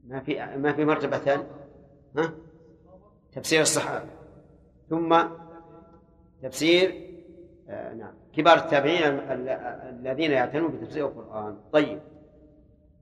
[0.05, 1.51] ما في ما في مرتبة ثانية.
[2.17, 2.33] ها؟
[3.33, 4.11] تفسير الصحابة.
[4.91, 5.23] ثم
[6.43, 7.13] تفسير
[7.69, 8.22] آه نعم.
[8.33, 9.21] كبار التابعين
[9.89, 11.59] الذين يعتنون بتفسير القرآن.
[11.73, 12.01] طيب.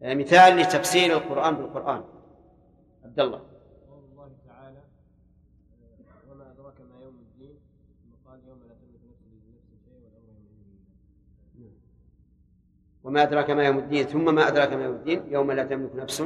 [0.03, 2.05] مثال لتفسير القرآن بالقرآن.
[3.05, 3.39] عبد الله.
[3.39, 4.81] قول الله تعالى
[6.31, 7.57] وما أدراك ما يوم الدين
[8.03, 10.41] ثم قال يوم لا تملك نفس لنفس شيء والأمر
[11.59, 11.73] يومئذ
[13.05, 16.25] وما أدراك ما يوم الدين ثم ما أدراك ما يوم الدين يوم لا تملك نفس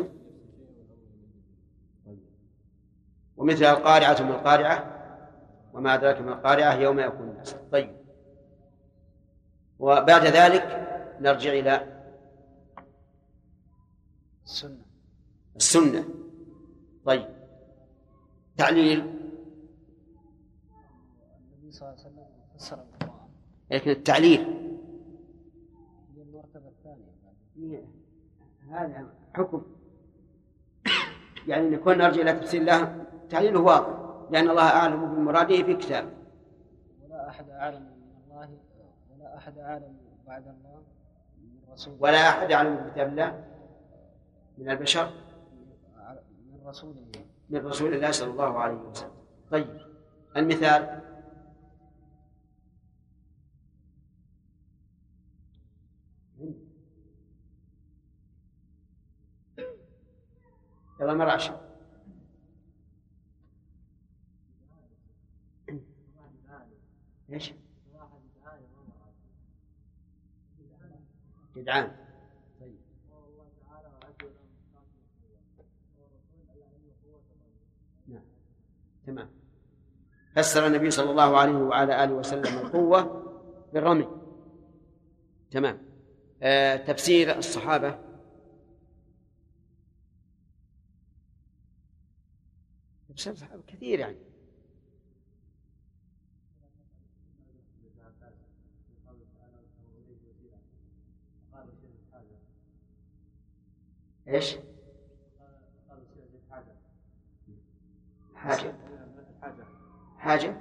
[3.36, 4.90] ومثل القارعة من القارعة؟
[5.72, 7.56] وما أدراك ما القارعة يوم يكون الناس.
[7.72, 8.03] طيب.
[9.78, 10.62] وبعد ذلك
[11.20, 11.94] نرجع إلى
[14.44, 14.84] السنة.
[15.56, 16.05] السنة.
[17.05, 17.28] طيب.
[18.56, 18.98] تعليل.
[21.52, 22.26] النبي صلى الله عليه وسلم
[22.56, 23.28] فسر القرآن
[23.70, 24.40] لكن التعليل.
[26.16, 27.84] هي المرتبة الثانية.
[28.70, 29.62] هذا حكم.
[31.46, 33.06] يعني نكون نرجع إلى تفسير الله.
[33.30, 34.05] تعليله واضح.
[34.30, 36.10] لأن الله أعلم بمراده في كتابه
[37.02, 38.59] ولا أحد أعلم من الله
[39.36, 39.97] أحد أعلم
[40.27, 40.82] بعد الله
[41.39, 43.44] من رسول ولا أحد أعلم الله
[44.59, 45.11] من البشر؟
[46.52, 47.06] من رسوله
[47.51, 49.11] من رسول الله صلى الله عليه وسلم.
[49.51, 49.81] طيب
[50.36, 51.05] المثال.
[61.01, 61.61] يلا مراشد
[67.32, 67.52] إيش؟
[71.65, 71.97] جدعان
[72.61, 72.77] طيب.
[78.09, 78.24] نعم.
[79.07, 79.31] تمام.
[80.36, 83.24] فسر النبي صلى الله عليه وعلى آله وسلم القوة
[83.73, 84.09] بالرمي.
[85.51, 85.82] تمام.
[86.43, 87.99] آه تفسير الصحابة.
[93.09, 94.23] تفسير الصحابة كثير يعني.
[104.28, 104.56] إيش؟
[108.34, 108.74] حاجة.
[110.18, 110.56] حاجة.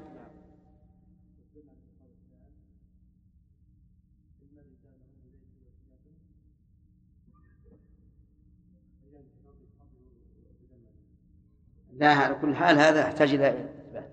[11.93, 14.11] لا على كل حال هذا يحتاج إلى إثبات.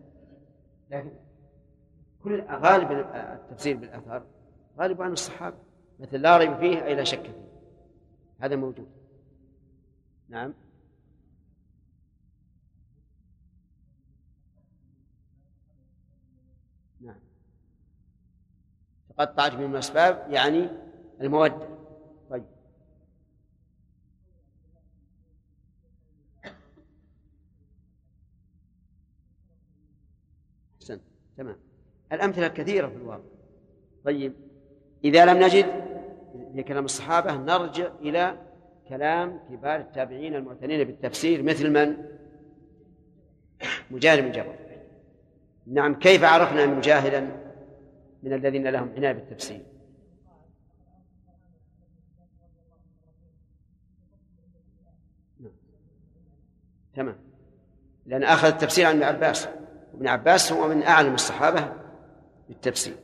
[0.91, 1.13] لكن
[2.25, 4.27] كل غالب التفسير بالآثار
[4.79, 5.57] غالب عن الصحابة
[6.01, 7.49] مثل لا ريب فيه أي لا شك فيه.
[8.41, 9.00] هذا موجود.
[10.31, 10.55] نعم.
[17.01, 17.21] نعم.
[19.09, 20.69] تقطعت من الأسباب يعني
[21.21, 21.69] المودة.
[22.31, 22.45] طيب.
[30.77, 31.01] أحسن
[31.37, 31.57] تمام.
[32.13, 33.23] الأمثلة كثيرة في الواقع.
[34.05, 34.35] طيب.
[35.05, 35.67] إذا لم نجد
[36.55, 38.50] في كلام الصحابة نرجع إلى
[38.91, 41.97] كلام كبار التابعين المعتنين بالتفسير مثل من؟
[43.91, 44.55] مجاهد بن جبر
[45.67, 47.21] نعم كيف عرفنا مجاهدا
[48.23, 49.61] من الذين لهم عناية بالتفسير؟
[56.95, 57.17] تمام.
[58.07, 59.49] لأن أخذ التفسير عن ابن عباس.
[59.95, 61.73] ابن عباس هو من أعلم الصحابة
[62.49, 62.97] بالتفسير.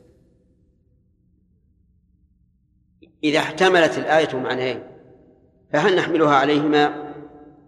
[3.23, 4.96] إذا احتملت الآية معنيين.
[5.73, 7.13] فهل نحملها عليهما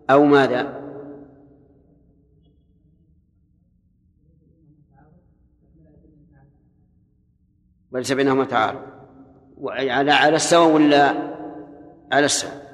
[0.09, 0.79] أو ماذا؟
[7.91, 8.81] وليس بينهما تعارض
[9.67, 11.13] على على السواء ولا
[12.11, 12.69] على السواء؟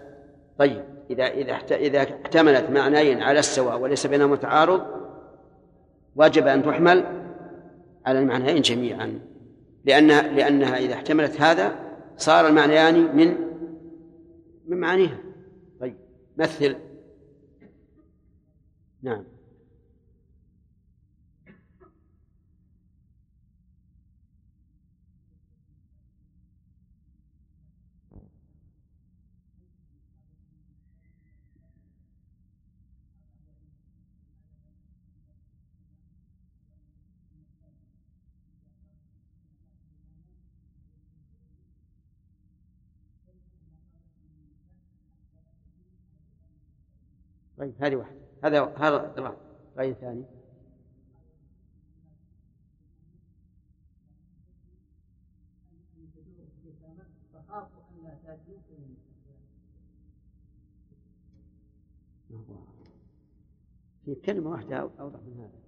[0.57, 4.81] طيب إذا إذا إذا احتملت معنيين على السواء وليس بينهما تعارض
[6.15, 7.05] وجب أن تحمل
[8.05, 9.19] على المعنيين جميعا.
[9.85, 11.75] لأن لأنها إذا احتملت هذا
[12.17, 13.44] صار المعنيان من
[14.67, 15.19] من معانيها
[15.79, 15.95] طيب.
[16.37, 16.75] مثل.
[19.01, 19.34] نعم.
[47.57, 48.19] طيب هذه واحدة.
[48.43, 49.13] هذا هذا
[49.75, 50.25] الرأي الثاني
[64.05, 65.65] في كلمة واحدة أوضح من هذا.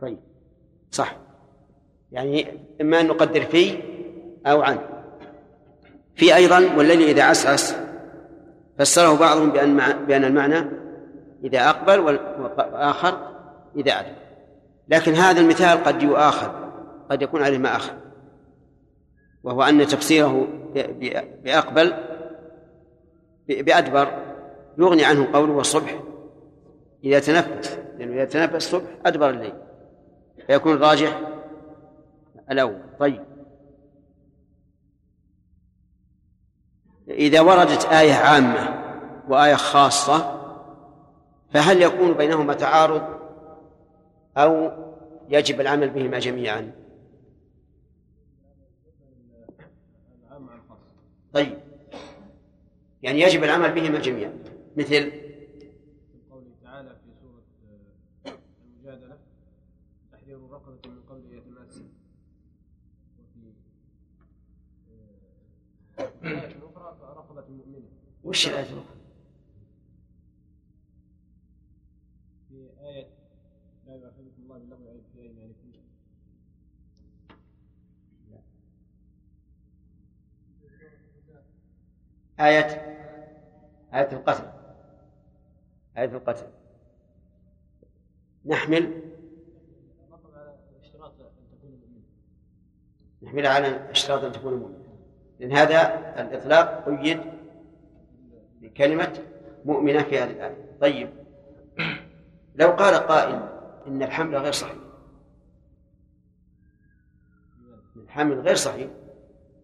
[0.00, 0.18] طيب.
[0.90, 1.33] صح.
[2.14, 2.46] يعني
[2.80, 3.78] إما أن نقدر في
[4.46, 4.78] أو عن.
[6.14, 7.76] في أيضا والليل إذا عسعس
[8.78, 9.76] فسره بعضهم بأن
[10.06, 10.70] بأن المعنى
[11.44, 13.28] إذا أقبل والآخر
[13.76, 14.16] إذا أدبر
[14.88, 16.50] لكن هذا المثال قد يؤاخذ
[17.10, 17.92] قد يكون عليه ما أخذ.
[19.42, 20.48] وهو أن تفسيره
[21.44, 21.94] بأقبل
[23.48, 24.08] بأدبر
[24.78, 26.00] يغني عنه قوله والصبح
[27.04, 27.78] إذا تنفس.
[27.98, 29.52] لأنه إذا تنفس الصبح أدبر الليل.
[30.46, 31.20] فيكون الراجح
[32.50, 32.82] الأول.
[33.00, 33.24] طيب.
[37.08, 38.84] إذا وردت آية عامة
[39.28, 40.40] وآية خاصة
[41.50, 43.02] فهل يكون بينهما تعارض؟
[44.36, 44.70] أو
[45.28, 46.72] يجب العمل بهما جميعا؟
[51.32, 51.58] طيب.
[53.02, 54.32] يعني يجب العمل بهما جميعا.
[54.76, 55.12] مثل
[56.30, 57.42] قوله تعالى في سورة
[58.64, 59.18] المجادلة
[60.12, 61.82] تحرير رقبة من قبل يتماس
[63.18, 63.52] وفي
[66.24, 67.88] آية أخرى رقبة مؤمنة
[68.24, 68.84] وش الآية الأخرى؟
[72.48, 73.06] في آية
[73.86, 75.64] لا يؤاخذكم الله باللغو في أيمانكم
[82.40, 82.64] آية
[83.94, 84.44] آية القتل.
[85.96, 86.46] آية القتل.
[88.44, 89.02] نحمل.
[93.22, 94.84] نحمل على اشتراط أن تكون مؤمنة
[95.40, 95.80] لأن هذا
[96.20, 97.33] الإطلاق قيد
[98.74, 99.22] بكلمة
[99.64, 100.76] مؤمنة في هذه الآية.
[100.80, 101.10] طيب.
[102.54, 103.48] لو قال قائل
[103.86, 104.76] إن الحمل غير صحيح.
[107.96, 108.90] الحمل غير صحيح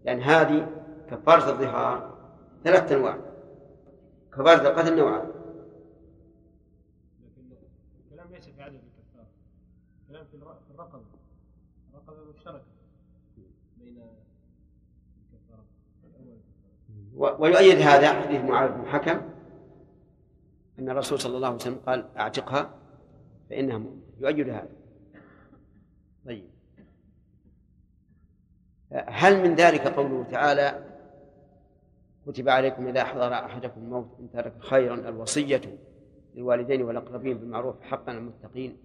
[0.05, 2.19] لأن هذه كفارة الظهار
[2.65, 3.19] ثلاثة أنواع.
[4.33, 5.31] كفارة القتل نوعان.
[8.05, 9.27] الكلام ليس في عدد الكفار.
[10.03, 11.03] الكلام في الر- في الرقبة.
[11.95, 12.65] الرقبة مشتركة
[13.79, 14.03] بين
[15.33, 15.65] الكفارة
[16.05, 16.39] الأول
[17.15, 19.21] ويؤيد هذا حديث معاذ بن حكم
[20.79, 22.75] أن الرسول صلى الله عليه وسلم قال أعتقها
[23.51, 23.83] فإنها
[24.21, 24.69] يؤيد هذا.
[26.27, 26.51] طيب.
[28.93, 30.85] هل من ذلك قوله تعالى
[32.27, 35.79] كتب عليكم إذا حضر أحدكم الموت إن ترك خيرا الوصية
[36.35, 38.77] للوالدين والأقربين بالمعروف حقا المتقين؟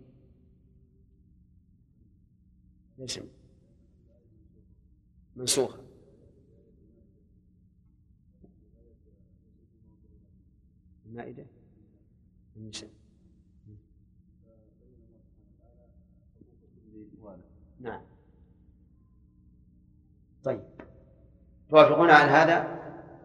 [2.98, 3.20] ليس
[5.36, 5.85] منسوخة؟
[11.16, 11.46] المائدة.
[12.58, 12.90] النساء
[17.80, 18.02] نعم.
[20.44, 20.64] طيب.
[21.70, 22.82] توافقون على هذا؟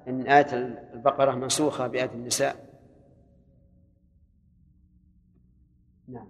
[0.09, 0.55] أن آية
[0.95, 2.71] البقرة منسوخة بآية النساء؟
[6.09, 6.29] نعم.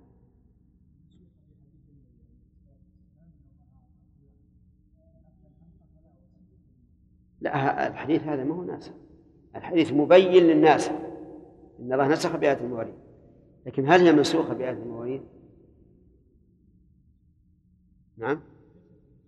[7.40, 8.92] لا الحديث هذا ما هو ناسخ.
[9.56, 10.90] الحديث مبين للناس.
[11.80, 12.94] إن الله نسخ بآية المواليد
[13.66, 15.22] لكن هل هي منسوخة بآية المواليد؟
[18.16, 18.40] نعم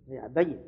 [0.09, 0.59] هي بين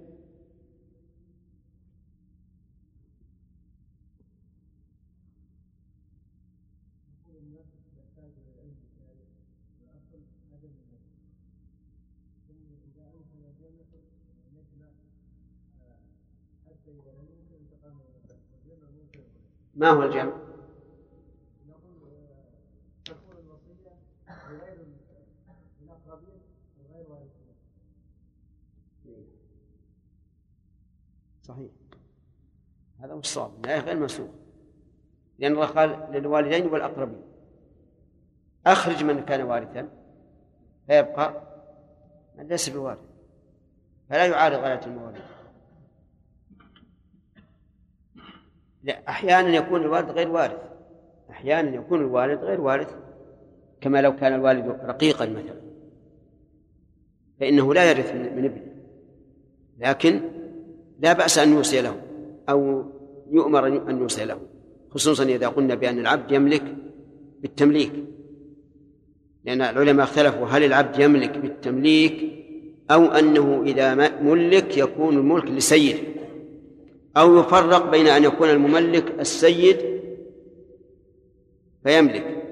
[19.74, 20.32] ما هو الجمع؟
[31.44, 31.70] صحيح
[33.14, 34.28] هذا هو الصواب غير منسوخ
[35.38, 37.22] لأن الله قال للوالدين والأقربين
[38.66, 39.88] أخرج من كان وارثا
[40.86, 41.42] فيبقى
[42.38, 42.98] من ليس بوارث
[44.10, 45.22] فلا يعارض آية المواريث.
[48.82, 50.62] لا أحيانا يكون الوالد غير وارث
[51.30, 52.94] أحيانا يكون الوالد غير وارث
[53.80, 55.60] كما لو كان الوالد رقيقا مثلا.
[57.40, 58.66] فإنه لا يرث من ابنه
[59.78, 60.20] لكن
[60.98, 62.02] لا بأس أن يوصي له
[62.48, 62.84] أو
[63.30, 64.40] يؤمر أن يوصي له
[64.90, 66.76] خصوصا إذا قلنا بأن العبد يملك
[67.40, 67.92] بالتمليك.
[69.44, 72.44] لأن العلماء اختلفوا هل العبد يملك بالتمليك
[72.90, 75.98] أو أنه إذا ملك يكون الملك لسيده
[77.16, 79.76] أو يفرق بين أن يكون المملك السيد
[81.84, 82.42] فيملك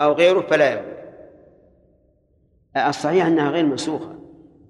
[0.00, 0.98] أو غيره فلا يملك.
[2.76, 4.18] الصحيح أنها غير منسوخة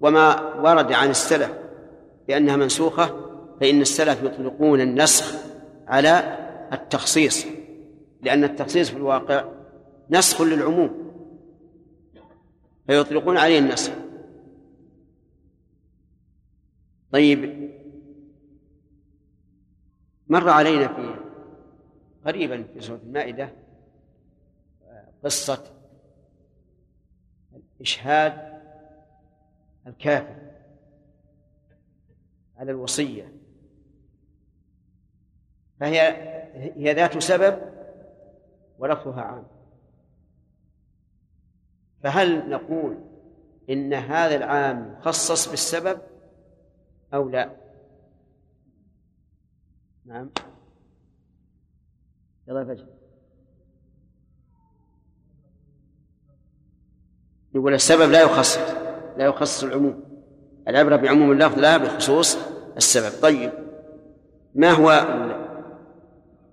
[0.01, 1.51] وما ورد عن السلف
[2.27, 3.28] بأنها منسوخة
[3.59, 5.35] فإن السلف يطلقون النسخ
[5.87, 6.37] على
[6.73, 7.45] التخصيص
[8.21, 9.51] لأن التخصيص في الواقع
[10.09, 11.09] نسخ للعموم.
[12.87, 13.93] فيطلقون عليه النسخ.
[17.11, 17.69] طيب
[20.27, 21.15] مر علينا في
[22.25, 23.49] قريبا في سورة المائدة
[25.23, 25.63] قصة
[27.81, 28.61] إشهاد
[29.87, 30.51] الكافر
[32.57, 33.38] على الوصية.
[35.79, 35.99] فهي
[36.53, 37.59] هي ذات سبب
[38.79, 39.47] ولفظها عام.
[42.03, 42.97] فهل نقول
[43.69, 46.01] إن هذا العام يخصص بالسبب
[47.13, 47.49] أو لا؟
[50.05, 50.29] نعم.
[52.47, 52.85] يلا فجر.
[57.55, 58.57] يقول السبب لا يخصص
[59.17, 60.03] لا يخصص العموم.
[60.67, 62.37] العبرة بعموم اللفظ لا بخصوص
[62.77, 63.21] السبب.
[63.21, 63.51] طيب.
[64.55, 64.89] ما هو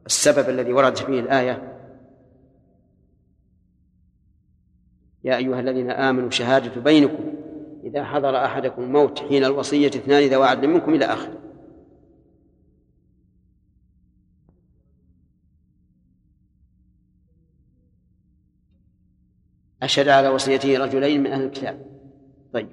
[0.06, 1.72] السبب الذي وردت فيه الآية.
[5.24, 7.34] يا أيها الذين آمنوا شهادة بينكم.
[7.84, 11.38] إذا حضر أحدكم الموت حين الوصية اثنان ذوى عدل منكم إلى آخره
[19.82, 21.86] أشهد على وصيته رجلين من أهل الكتاب.
[22.52, 22.68] طيب.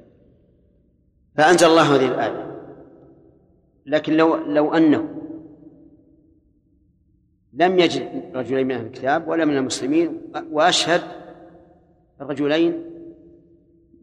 [1.35, 2.53] فأنزل الله هذه الآية.
[3.85, 5.12] لكن لو لو أنه
[7.53, 10.21] لم يجد رجلين من أهل الكتاب ولا من المسلمين
[10.51, 11.01] وأشهد
[12.19, 12.83] رجلين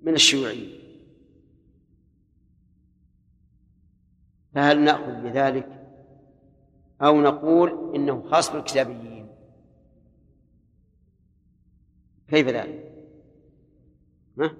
[0.02, 0.80] من الشيوعيين
[4.54, 5.68] فهل نأخذ بذلك
[7.02, 9.28] أو نقول إنه خاص بالكتابيين
[12.28, 12.92] كيف ذلك؟
[14.38, 14.56] ها؟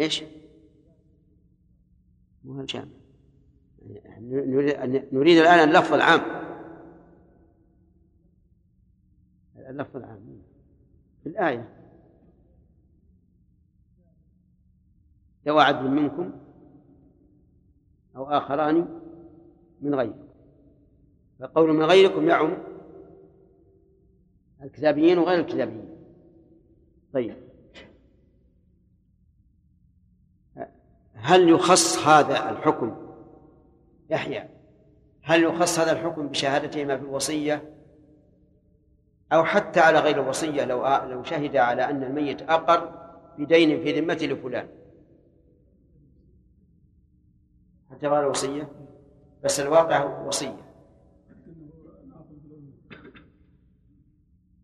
[0.00, 0.22] إيش؟
[2.44, 2.86] مو الجامع
[5.12, 6.37] نريد الآن اللفظ العام
[9.68, 10.42] اللفظ العام.
[11.22, 11.74] في الآية.
[15.46, 16.32] ذوى عدل منكم
[18.16, 19.00] أو آخران
[19.80, 20.28] من غيركم.
[21.40, 22.58] فقول من غيركم يعم
[24.62, 25.88] الكتابيين وغير الكتابيين.
[27.12, 27.36] طيب.
[31.14, 32.96] هل يخص هذا الحكم
[34.10, 34.48] يحيى؟
[35.22, 37.77] هل يخص هذا الحكم بشهادتهما في الوصية؟
[39.32, 44.26] أو حتى على غير الوصية لو لو شهد على أن الميت أقر بدين في ذمته
[44.26, 44.68] لفلان.
[47.90, 48.72] حتى غير الوصية
[49.44, 50.68] بس الواقع وصية.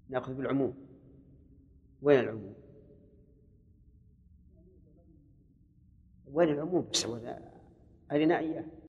[0.09, 0.75] نأخذ بالعموم.
[2.03, 2.55] وين العموم؟
[6.33, 7.07] وين العموم؟ بس
[8.13, 8.65] أرنا إياه.